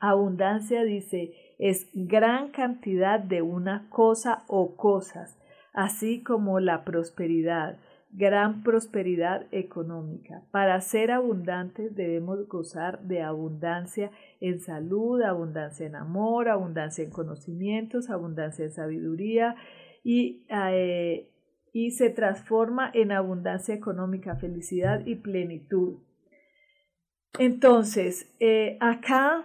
Abundancia 0.00 0.84
dice, 0.84 1.34
es 1.58 1.90
gran 1.92 2.50
cantidad 2.50 3.20
de 3.20 3.42
una 3.42 3.90
cosa 3.90 4.44
o 4.48 4.74
cosas 4.74 5.38
así 5.74 6.22
como 6.22 6.60
la 6.60 6.84
prosperidad, 6.84 7.78
gran 8.16 8.62
prosperidad 8.62 9.46
económica. 9.50 10.42
Para 10.52 10.80
ser 10.80 11.10
abundantes 11.10 11.94
debemos 11.96 12.46
gozar 12.46 13.02
de 13.02 13.22
abundancia 13.22 14.12
en 14.40 14.60
salud, 14.60 15.20
abundancia 15.22 15.86
en 15.86 15.96
amor, 15.96 16.48
abundancia 16.48 17.02
en 17.02 17.10
conocimientos, 17.10 18.10
abundancia 18.10 18.64
en 18.64 18.70
sabiduría 18.70 19.56
y, 20.04 20.46
eh, 20.48 21.28
y 21.72 21.90
se 21.90 22.08
transforma 22.10 22.88
en 22.94 23.10
abundancia 23.10 23.74
económica, 23.74 24.36
felicidad 24.36 25.04
y 25.04 25.16
plenitud. 25.16 25.98
Entonces, 27.40 28.32
eh, 28.38 28.78
acá 28.80 29.44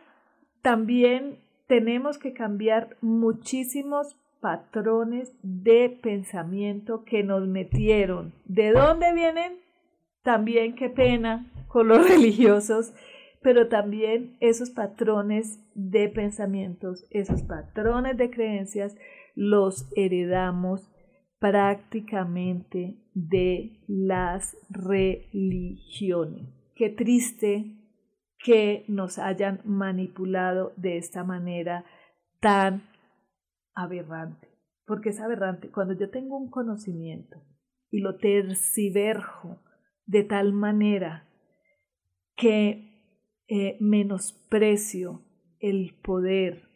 también 0.61 1.39
tenemos 1.65 2.19
que 2.19 2.33
cambiar 2.33 2.97
muchísimos 3.01 4.15
patrones 4.39 5.33
de 5.41 5.89
pensamiento 5.89 7.03
que 7.03 7.23
nos 7.23 7.47
metieron. 7.47 8.33
¿De 8.45 8.71
dónde 8.71 9.13
vienen? 9.13 9.59
También 10.23 10.75
qué 10.75 10.89
pena 10.89 11.51
con 11.67 11.87
los 11.87 12.07
religiosos, 12.09 12.93
pero 13.41 13.67
también 13.67 14.37
esos 14.39 14.69
patrones 14.69 15.59
de 15.73 16.09
pensamientos, 16.09 17.05
esos 17.09 17.43
patrones 17.43 18.17
de 18.17 18.29
creencias 18.29 18.95
los 19.35 19.87
heredamos 19.95 20.89
prácticamente 21.39 22.97
de 23.13 23.79
las 23.87 24.57
religiones. 24.69 26.49
Qué 26.75 26.89
triste 26.89 27.77
que 28.43 28.85
nos 28.87 29.19
hayan 29.19 29.61
manipulado 29.63 30.73
de 30.77 30.97
esta 30.97 31.23
manera 31.23 31.85
tan 32.39 32.88
aberrante, 33.73 34.47
porque 34.85 35.09
es 35.09 35.19
aberrante. 35.19 35.69
Cuando 35.69 35.93
yo 35.93 36.09
tengo 36.09 36.37
un 36.37 36.49
conocimiento 36.49 37.43
y 37.89 37.99
lo 37.99 38.17
terciverjo 38.17 39.61
de 40.05 40.23
tal 40.23 40.53
manera 40.53 41.29
que 42.35 42.89
eh, 43.47 43.77
menosprecio 43.79 45.25
el 45.59 45.95
poder 46.01 46.69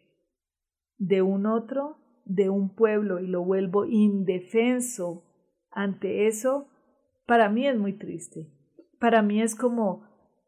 de 0.98 1.22
un 1.22 1.46
otro, 1.46 1.98
de 2.26 2.50
un 2.50 2.76
pueblo 2.76 3.20
y 3.20 3.28
lo 3.28 3.44
vuelvo 3.44 3.86
indefenso 3.86 5.24
ante 5.72 6.28
eso, 6.28 6.68
para 7.26 7.50
mí 7.50 7.68
es 7.68 7.78
muy 7.78 7.94
triste. 7.94 8.52
Para 9.00 9.22
mí 9.22 9.42
es 9.42 9.56
como, 9.56 10.08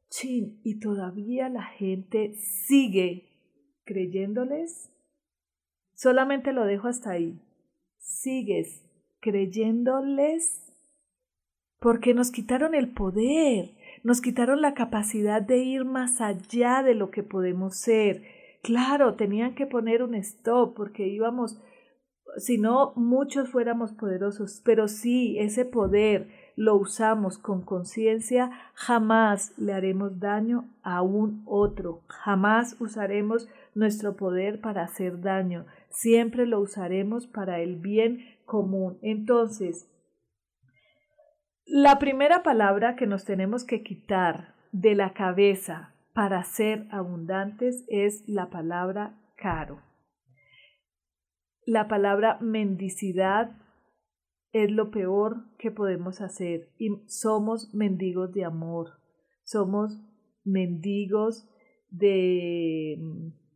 chin, 0.09 0.61
y 0.63 0.79
todavía 0.79 1.49
la 1.49 1.63
gente 1.63 2.35
sigue 2.35 3.29
creyéndoles 3.85 4.91
Solamente 5.95 6.51
lo 6.51 6.65
dejo 6.65 6.87
hasta 6.87 7.11
ahí. 7.11 7.39
¿Sigues 7.97 8.83
creyéndoles? 9.21 10.61
Porque 11.79 12.13
nos 12.13 12.31
quitaron 12.31 12.75
el 12.75 12.89
poder, 12.89 13.71
nos 14.03 14.21
quitaron 14.21 14.61
la 14.61 14.73
capacidad 14.73 15.41
de 15.41 15.57
ir 15.57 15.85
más 15.85 16.21
allá 16.21 16.83
de 16.83 16.95
lo 16.95 17.11
que 17.11 17.23
podemos 17.23 17.75
ser. 17.75 18.23
Claro, 18.61 19.15
tenían 19.15 19.55
que 19.55 19.65
poner 19.65 20.03
un 20.03 20.15
stop 20.15 20.75
porque 20.75 21.07
íbamos, 21.07 21.61
si 22.37 22.57
no, 22.57 22.93
muchos 22.95 23.49
fuéramos 23.49 23.93
poderosos, 23.93 24.61
pero 24.63 24.87
sí, 24.87 25.37
ese 25.39 25.65
poder 25.65 26.27
lo 26.55 26.75
usamos 26.75 27.37
con 27.37 27.61
conciencia, 27.61 28.49
jamás 28.73 29.53
le 29.57 29.73
haremos 29.73 30.19
daño 30.19 30.65
a 30.83 31.01
un 31.01 31.43
otro, 31.45 32.01
jamás 32.07 32.75
usaremos 32.79 33.47
nuestro 33.73 34.15
poder 34.15 34.61
para 34.61 34.83
hacer 34.83 35.21
daño, 35.21 35.65
siempre 35.95 36.45
lo 36.45 36.59
usaremos 36.59 37.27
para 37.27 37.59
el 37.59 37.77
bien 37.77 38.19
común. 38.45 38.99
Entonces, 39.01 39.89
la 41.65 41.97
primera 41.97 42.43
palabra 42.43 42.95
que 42.95 43.07
nos 43.07 43.25
tenemos 43.25 43.63
que 43.63 43.81
quitar 43.81 44.55
de 44.71 44.93
la 44.93 45.13
cabeza 45.13 45.95
para 46.13 46.43
ser 46.43 46.87
abundantes 46.91 47.85
es 47.87 48.23
la 48.27 48.49
palabra 48.49 49.19
caro. 49.35 49.81
La 51.65 51.87
palabra 51.87 52.37
mendicidad 52.39 53.57
es 54.51 54.71
lo 54.71 54.91
peor 54.91 55.45
que 55.57 55.71
podemos 55.71 56.21
hacer 56.21 56.69
y 56.77 56.89
somos 57.07 57.73
mendigos 57.73 58.31
de 58.31 58.45
amor, 58.45 59.01
somos 59.43 59.99
mendigos 60.43 61.49
de, 61.89 62.97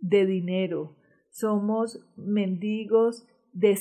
de 0.02 0.26
dinero, 0.26 0.99
somos 1.40 2.00
mendigos 2.18 3.26
de, 3.54 3.76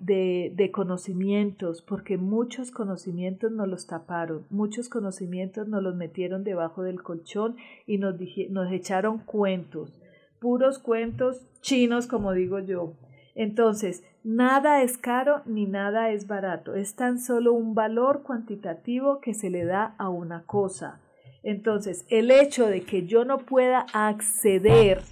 de, 0.00 0.52
de, 0.54 0.70
conocimientos, 0.70 1.82
porque 1.82 2.18
muchos 2.18 2.70
conocimientos 2.70 3.50
nos 3.52 3.68
los 3.68 3.86
taparon, 3.86 4.46
muchos 4.50 4.88
conocimientos 4.88 5.68
nos 5.68 5.82
los 5.82 5.94
metieron 5.94 6.44
debajo 6.44 6.82
del 6.82 7.02
colchón 7.02 7.56
y 7.86 7.98
nos, 7.98 8.16
nos 8.50 8.72
echaron 8.72 9.18
cuentos, 9.18 10.00
puros 10.40 10.78
cuentos 10.78 11.46
chinos, 11.60 12.06
como 12.06 12.32
digo 12.32 12.58
yo. 12.58 12.92
Entonces, 13.34 14.04
nada 14.22 14.82
es 14.82 14.98
caro 14.98 15.42
ni 15.46 15.66
nada 15.66 16.10
es 16.10 16.26
barato, 16.26 16.74
es 16.74 16.94
tan 16.94 17.18
solo 17.18 17.52
un 17.52 17.74
valor 17.74 18.22
cuantitativo 18.22 19.20
que 19.20 19.34
se 19.34 19.50
le 19.50 19.64
da 19.64 19.94
a 19.98 20.08
una 20.08 20.44
cosa. 20.44 21.00
Entonces, 21.42 22.06
el 22.08 22.30
hecho 22.30 22.66
de 22.66 22.82
que 22.82 23.06
yo 23.06 23.24
no 23.24 23.38
pueda 23.38 23.86
acceder 23.92 25.02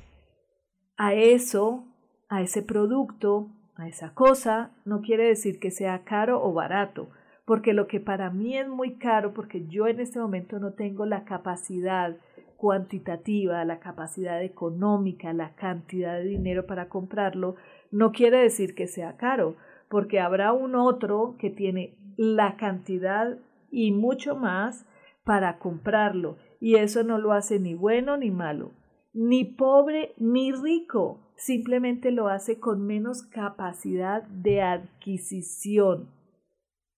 a 0.97 1.15
eso, 1.15 1.85
a 2.33 2.41
ese 2.41 2.63
producto, 2.63 3.51
a 3.77 3.89
esa 3.89 4.15
cosa, 4.15 4.71
no 4.87 5.03
quiere 5.03 5.25
decir 5.25 5.61
que 5.61 5.71
sea 5.71 6.03
caro 6.03 6.43
o 6.43 6.55
barato, 6.55 7.11
porque 7.45 7.75
lo 7.75 7.87
que 7.87 8.01
para 8.01 8.31
mí 8.31 8.57
es 8.57 8.67
muy 8.67 8.95
caro, 8.95 9.35
porque 9.35 9.67
yo 9.67 9.87
en 9.87 10.01
este 10.01 10.19
momento 10.19 10.59
no 10.59 10.73
tengo 10.73 11.05
la 11.05 11.25
capacidad 11.25 12.17
cuantitativa, 12.57 13.63
la 13.67 13.81
capacidad 13.81 14.43
económica, 14.43 15.35
la 15.35 15.55
cantidad 15.57 16.15
de 16.15 16.25
dinero 16.25 16.65
para 16.65 16.89
comprarlo, 16.89 17.57
no 17.91 18.13
quiere 18.13 18.39
decir 18.39 18.75
que 18.75 18.87
sea 18.87 19.19
caro, 19.19 19.57
porque 19.91 20.19
habrá 20.19 20.55
un 20.55 20.75
otro 20.75 21.37
que 21.39 21.51
tiene 21.51 21.99
la 22.17 22.57
cantidad 22.57 23.37
y 23.71 23.93
mucho 23.93 24.37
más 24.37 24.87
para 25.23 25.59
comprarlo, 25.59 26.39
y 26.61 26.77
eso 26.77 27.03
no 27.03 27.19
lo 27.19 27.35
hace 27.35 27.61
ni 27.61 27.75
bueno 27.75 28.17
ni 28.17 28.31
malo 28.31 28.71
ni 29.15 29.45
pobre 29.45 30.15
ni 30.19 30.53
rico, 30.53 31.19
simplemente 31.45 32.11
lo 32.11 32.29
hace 32.29 32.59
con 32.59 32.87
menos 32.87 33.23
capacidad 33.23 34.23
de 34.25 34.63
adquisición, 34.63 36.09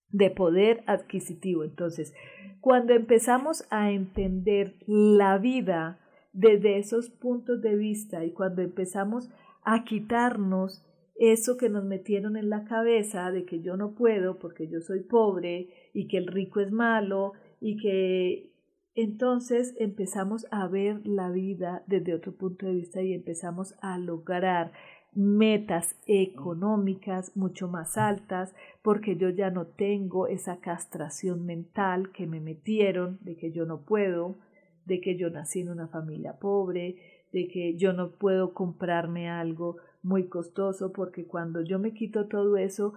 de 0.09 0.29
poder 0.29 0.83
adquisitivo. 0.87 1.63
Entonces, 1.63 2.13
cuando 2.61 2.93
empezamos 2.93 3.65
a 3.69 3.91
entender 3.91 4.75
la 4.87 5.37
vida, 5.37 5.99
desde 6.35 6.77
esos 6.77 7.09
puntos 7.09 7.61
de 7.61 7.75
vista 7.77 8.25
y 8.25 8.31
cuando 8.31 8.61
empezamos 8.61 9.29
a 9.63 9.85
quitarnos 9.85 10.85
eso 11.15 11.55
que 11.55 11.69
nos 11.69 11.85
metieron 11.85 12.35
en 12.35 12.49
la 12.49 12.65
cabeza 12.65 13.31
de 13.31 13.45
que 13.45 13.61
yo 13.61 13.77
no 13.77 13.95
puedo 13.95 14.37
porque 14.37 14.67
yo 14.67 14.81
soy 14.81 14.99
pobre 14.99 15.69
y 15.93 16.09
que 16.09 16.17
el 16.17 16.27
rico 16.27 16.59
es 16.59 16.73
malo 16.73 17.31
y 17.61 17.77
que 17.77 18.51
entonces 18.95 19.75
empezamos 19.77 20.47
a 20.51 20.67
ver 20.67 21.05
la 21.05 21.29
vida 21.29 21.83
desde 21.85 22.13
otro 22.13 22.33
punto 22.33 22.65
de 22.65 22.73
vista 22.73 23.01
y 23.01 23.13
empezamos 23.13 23.75
a 23.81 23.97
lograr 23.97 24.71
metas 25.13 25.97
económicas 26.07 27.35
mucho 27.35 27.67
más 27.67 27.97
altas 27.97 28.53
porque 28.81 29.15
yo 29.15 29.29
ya 29.29 29.49
no 29.49 29.65
tengo 29.65 30.27
esa 30.27 30.57
castración 30.59 31.45
mental 31.45 32.11
que 32.11 32.25
me 32.25 32.39
metieron 32.39 33.19
de 33.21 33.35
que 33.37 33.51
yo 33.51 33.65
no 33.65 33.81
puedo, 33.81 34.35
de 34.85 35.01
que 35.01 35.17
yo 35.17 35.29
nací 35.29 35.61
en 35.61 35.69
una 35.69 35.87
familia 35.87 36.37
pobre, 36.39 36.97
de 37.31 37.47
que 37.47 37.75
yo 37.75 37.93
no 37.93 38.11
puedo 38.11 38.53
comprarme 38.53 39.29
algo 39.29 39.77
muy 40.03 40.27
costoso 40.27 40.93
porque 40.93 41.25
cuando 41.25 41.61
yo 41.61 41.79
me 41.79 41.93
quito 41.93 42.27
todo 42.27 42.57
eso, 42.57 42.93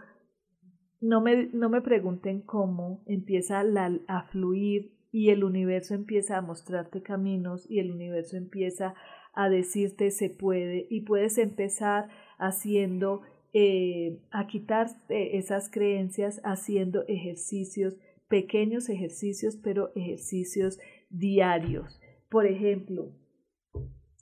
no 1.00 1.20
me, 1.20 1.46
no 1.52 1.68
me 1.68 1.80
pregunten 1.80 2.40
cómo 2.40 3.02
empieza 3.06 3.60
a 3.60 4.22
fluir 4.24 4.97
y 5.10 5.30
el 5.30 5.44
universo 5.44 5.94
empieza 5.94 6.36
a 6.36 6.42
mostrarte 6.42 7.02
caminos 7.02 7.68
y 7.70 7.78
el 7.78 7.90
universo 7.90 8.36
empieza 8.36 8.94
a 9.32 9.48
decirte 9.48 10.10
se 10.10 10.30
puede 10.30 10.86
y 10.90 11.02
puedes 11.02 11.38
empezar 11.38 12.08
haciendo 12.38 13.22
eh, 13.52 14.18
a 14.30 14.46
quitar 14.46 14.88
esas 15.08 15.70
creencias 15.70 16.40
haciendo 16.44 17.04
ejercicios 17.08 17.96
pequeños 18.28 18.88
ejercicios 18.88 19.56
pero 19.56 19.90
ejercicios 19.94 20.78
diarios 21.08 22.00
por 22.28 22.46
ejemplo 22.46 23.12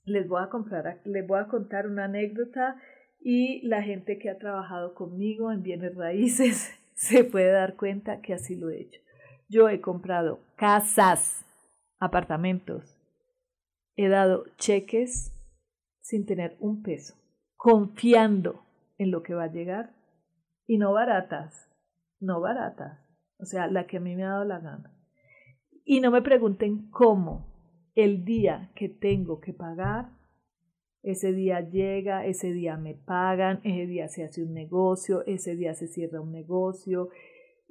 les 0.07 0.29
voy 0.29 0.43
a 0.43 0.49
comprar, 0.49 1.01
les 1.05 1.27
voy 1.27 1.41
a 1.41 1.49
contar 1.49 1.87
una 1.87 2.05
anécdota 2.05 2.77
y 3.21 3.67
la 3.67 3.83
gente 3.83 4.19
que 4.19 4.31
ha 4.31 4.39
trabajado 4.39 4.95
conmigo 4.95 5.51
en 5.53 5.63
bienes 5.63 5.95
raíces 5.95 6.73
se 6.95 7.25
puede 7.25 7.51
dar 7.51 7.77
cuenta 7.77 8.21
que 8.21 8.33
así 8.33 8.55
lo 8.55 8.71
he 8.71 8.81
hecho. 8.81 9.01
Yo 9.49 9.69
he 9.69 9.81
comprado 9.81 10.41
casas, 10.57 11.45
apartamentos, 11.99 12.99
he 13.95 14.09
dado 14.09 14.45
cheques 14.57 15.33
sin 16.01 16.27
tener 16.27 16.57
un 16.61 16.83
peso, 16.83 17.15
confiando 17.57 18.65
en 18.99 19.11
lo 19.11 19.23
que 19.23 19.35
va 19.35 19.45
a 19.45 19.53
llegar 19.53 19.95
y 20.67 20.79
no 20.79 20.93
baratas, 20.93 21.71
no 22.21 22.41
baratas, 22.41 22.99
o 23.39 23.45
sea, 23.45 23.69
la 23.69 23.87
que 23.87 23.99
a 23.99 24.01
mí 24.01 24.17
me 24.17 24.25
ha 24.25 24.31
dado 24.31 24.45
la 24.45 24.59
gana. 24.59 24.93
Y 25.85 26.01
no 26.01 26.11
me 26.11 26.23
pregunten 26.23 26.91
cómo, 26.91 27.55
el 27.95 28.25
día 28.25 28.71
que 28.75 28.89
tengo 28.89 29.41
que 29.41 29.53
pagar, 29.53 30.11
ese 31.03 31.33
día 31.33 31.61
llega, 31.61 32.27
ese 32.27 32.53
día 32.53 32.77
me 32.77 32.95
pagan, 32.95 33.61
ese 33.63 33.87
día 33.87 34.09
se 34.09 34.25
hace 34.25 34.43
un 34.43 34.53
negocio, 34.53 35.25
ese 35.27 35.55
día 35.55 35.75
se 35.75 35.87
cierra 35.87 36.21
un 36.21 36.33
negocio. 36.33 37.11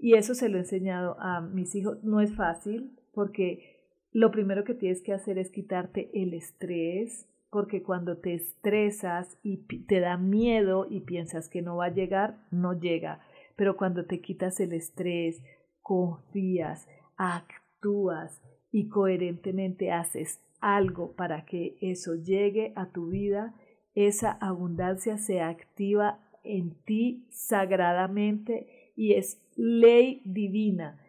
Y 0.05 0.13
eso 0.13 0.35
se 0.35 0.49
lo 0.49 0.57
he 0.57 0.59
enseñado 0.59 1.19
a 1.19 1.41
mis 1.41 1.73
hijos. 1.73 2.03
No 2.03 2.21
es 2.21 2.35
fácil 2.35 2.91
porque 3.11 3.97
lo 4.11 4.29
primero 4.29 4.63
que 4.63 4.75
tienes 4.75 5.01
que 5.01 5.13
hacer 5.13 5.39
es 5.39 5.49
quitarte 5.49 6.11
el 6.13 6.35
estrés, 6.35 7.27
porque 7.49 7.81
cuando 7.81 8.19
te 8.19 8.35
estresas 8.35 9.39
y 9.41 9.65
te 9.87 9.99
da 10.01 10.17
miedo 10.17 10.85
y 10.87 10.99
piensas 10.99 11.49
que 11.49 11.63
no 11.63 11.77
va 11.77 11.85
a 11.85 11.93
llegar, 11.95 12.37
no 12.51 12.79
llega. 12.79 13.21
Pero 13.55 13.77
cuando 13.77 14.05
te 14.05 14.21
quitas 14.21 14.59
el 14.59 14.73
estrés, 14.73 15.41
confías, 15.81 16.87
actúas 17.17 18.43
y 18.71 18.89
coherentemente 18.89 19.91
haces 19.91 20.39
algo 20.59 21.15
para 21.15 21.45
que 21.45 21.79
eso 21.81 22.13
llegue 22.13 22.73
a 22.75 22.91
tu 22.91 23.07
vida, 23.07 23.55
esa 23.95 24.33
abundancia 24.33 25.17
se 25.17 25.41
activa 25.41 26.19
en 26.43 26.75
ti 26.83 27.25
sagradamente 27.31 28.91
y 28.95 29.13
es 29.13 29.41
ley 29.55 30.21
divina. 30.25 30.99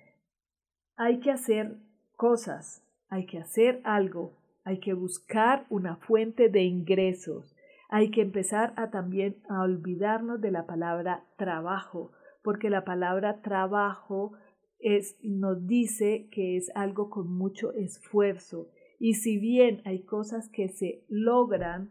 Hay 0.96 1.20
que 1.20 1.30
hacer 1.30 1.76
cosas, 2.16 2.82
hay 3.08 3.26
que 3.26 3.38
hacer 3.38 3.80
algo, 3.84 4.36
hay 4.64 4.80
que 4.80 4.94
buscar 4.94 5.66
una 5.68 5.96
fuente 5.96 6.48
de 6.48 6.62
ingresos, 6.62 7.54
hay 7.88 8.10
que 8.10 8.22
empezar 8.22 8.72
a 8.76 8.90
también 8.90 9.36
a 9.48 9.62
olvidarnos 9.62 10.40
de 10.40 10.50
la 10.50 10.66
palabra 10.66 11.24
trabajo, 11.36 12.12
porque 12.42 12.70
la 12.70 12.84
palabra 12.84 13.42
trabajo 13.42 14.32
es, 14.78 15.16
nos 15.22 15.66
dice 15.66 16.28
que 16.30 16.56
es 16.56 16.70
algo 16.74 17.10
con 17.10 17.32
mucho 17.32 17.72
esfuerzo. 17.72 18.68
Y 18.98 19.14
si 19.14 19.38
bien 19.38 19.82
hay 19.84 20.04
cosas 20.04 20.48
que 20.48 20.68
se 20.68 21.04
logran 21.08 21.90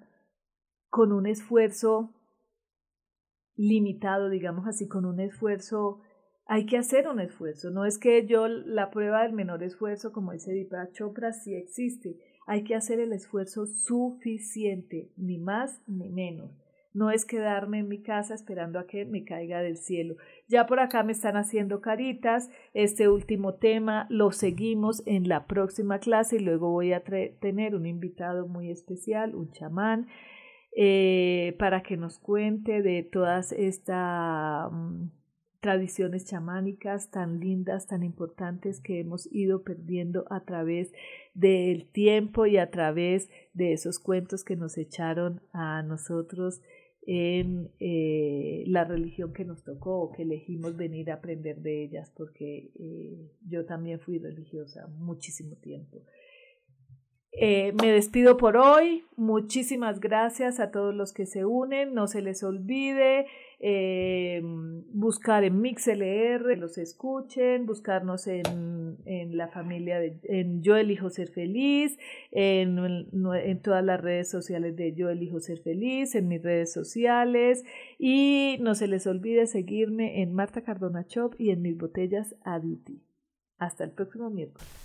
con 0.89 1.11
un 1.11 1.27
esfuerzo 1.27 2.13
limitado, 3.55 4.29
digamos 4.29 4.67
así, 4.67 4.87
con 4.87 5.05
un 5.05 5.19
esfuerzo, 5.19 6.01
hay 6.47 6.65
que 6.65 6.77
hacer 6.77 7.07
un 7.07 7.19
esfuerzo. 7.19 7.71
No 7.71 7.85
es 7.85 7.97
que 7.97 8.25
yo 8.25 8.47
la 8.47 8.91
prueba 8.91 9.23
del 9.23 9.33
menor 9.33 9.63
esfuerzo, 9.63 10.11
como 10.11 10.31
dice 10.31 10.53
Deepak 10.53 10.93
Chopra, 10.93 11.33
sí 11.33 11.55
existe. 11.55 12.17
Hay 12.47 12.63
que 12.63 12.75
hacer 12.75 12.99
el 12.99 13.13
esfuerzo 13.13 13.65
suficiente, 13.65 15.09
ni 15.17 15.37
más 15.37 15.81
ni 15.87 16.09
menos 16.09 16.51
no 16.95 17.11
es 17.11 17.25
quedarme 17.25 17.79
en 17.79 17.89
mi 17.89 18.01
casa 18.01 18.33
esperando 18.33 18.79
a 18.79 18.87
que 18.87 19.03
me 19.03 19.25
caiga 19.25 19.61
del 19.61 19.77
cielo. 19.77 20.15
Ya 20.47 20.65
por 20.65 20.79
acá 20.79 21.03
me 21.03 21.11
están 21.11 21.35
haciendo 21.35 21.81
caritas. 21.81 22.49
Este 22.73 23.09
último 23.09 23.55
tema 23.55 24.07
lo 24.09 24.31
seguimos 24.31 25.03
en 25.05 25.27
la 25.27 25.45
próxima 25.45 25.99
clase 25.99 26.37
y 26.37 26.39
luego 26.39 26.71
voy 26.71 26.93
a 26.93 27.03
tener 27.41 27.75
un 27.75 27.85
invitado 27.85 28.47
muy 28.47 28.71
especial, 28.71 29.35
un 29.35 29.51
chamán, 29.51 30.07
eh, 30.73 31.53
para 31.59 31.83
que 31.83 31.97
nos 31.97 32.17
cuente 32.17 32.81
de 32.81 33.03
todas 33.03 33.51
estas 33.51 34.71
mm, 34.71 35.07
tradiciones 35.66 36.26
chamánicas 36.26 37.09
tan 37.09 37.39
lindas, 37.39 37.88
tan 37.88 38.03
importantes 38.03 38.80
que 38.80 38.99
hemos 38.99 39.28
ido 39.32 39.63
perdiendo 39.63 40.28
a 40.30 40.41
través 40.41 40.93
del 41.34 41.88
tiempo 41.88 42.45
y 42.45 42.57
a 42.57 42.70
través 42.70 43.32
de 43.55 43.74
esos 43.74 43.97
cuentos 43.97 44.43
que 44.43 44.55
nos 44.55 44.78
echaron 44.78 45.41
a 45.53 45.82
nosotros 45.82 46.61
en 47.07 47.72
eh, 47.80 48.63
la 48.68 48.84
religión 48.84 49.34
que 49.34 49.43
nos 49.43 49.63
tocó 49.63 50.01
o 50.01 50.11
que 50.11 50.22
elegimos 50.22 50.78
venir 50.78 51.09
a 51.09 51.16
aprender 51.16 51.57
de 51.57 51.84
ellas, 51.84 52.11
porque 52.16 52.70
eh, 52.80 53.32
yo 53.49 53.66
también 53.66 53.99
fui 53.99 54.20
religiosa 54.20 54.86
muchísimo 54.99 55.55
tiempo. 55.55 56.03
Eh, 57.38 57.73
me 57.81 57.91
despido 57.91 58.38
por 58.38 58.55
hoy. 58.55 59.03
Muchísimas 59.17 59.99
gracias 59.99 60.59
a 60.59 60.71
todos 60.71 60.95
los 60.95 61.11
que 61.11 61.25
se 61.25 61.45
unen. 61.45 61.93
No 61.93 62.07
se 62.07 62.21
les 62.21 62.43
olvide 62.43 63.27
eh, 63.59 64.41
buscar 64.93 65.43
en 65.43 65.59
MixLR, 65.59 66.57
los 66.57 66.77
escuchen, 66.77 67.65
buscarnos 67.65 68.27
en, 68.27 68.97
en 69.05 69.38
la 69.38 69.47
familia 69.47 69.99
de 69.99 70.19
en 70.23 70.61
Yo 70.61 70.75
elijo 70.75 71.09
ser 71.09 71.29
feliz, 71.29 71.97
en, 72.31 72.77
en 72.77 73.61
todas 73.61 73.83
las 73.83 73.99
redes 74.01 74.29
sociales 74.29 74.75
de 74.75 74.93
Yo 74.93 75.09
elijo 75.09 75.39
ser 75.39 75.59
feliz, 75.59 76.15
en 76.15 76.27
mis 76.27 76.41
redes 76.41 76.71
sociales 76.71 77.63
y 77.97 78.57
no 78.61 78.75
se 78.75 78.88
les 78.88 79.07
olvide 79.07 79.47
seguirme 79.47 80.21
en 80.21 80.33
Marta 80.33 80.61
Cardona 80.61 81.05
Shop 81.07 81.36
y 81.38 81.49
en 81.49 81.61
mis 81.61 81.77
botellas 81.77 82.36
Aditi. 82.43 83.01
Hasta 83.57 83.83
el 83.86 83.91
próximo 83.91 84.29
miércoles. 84.29 84.84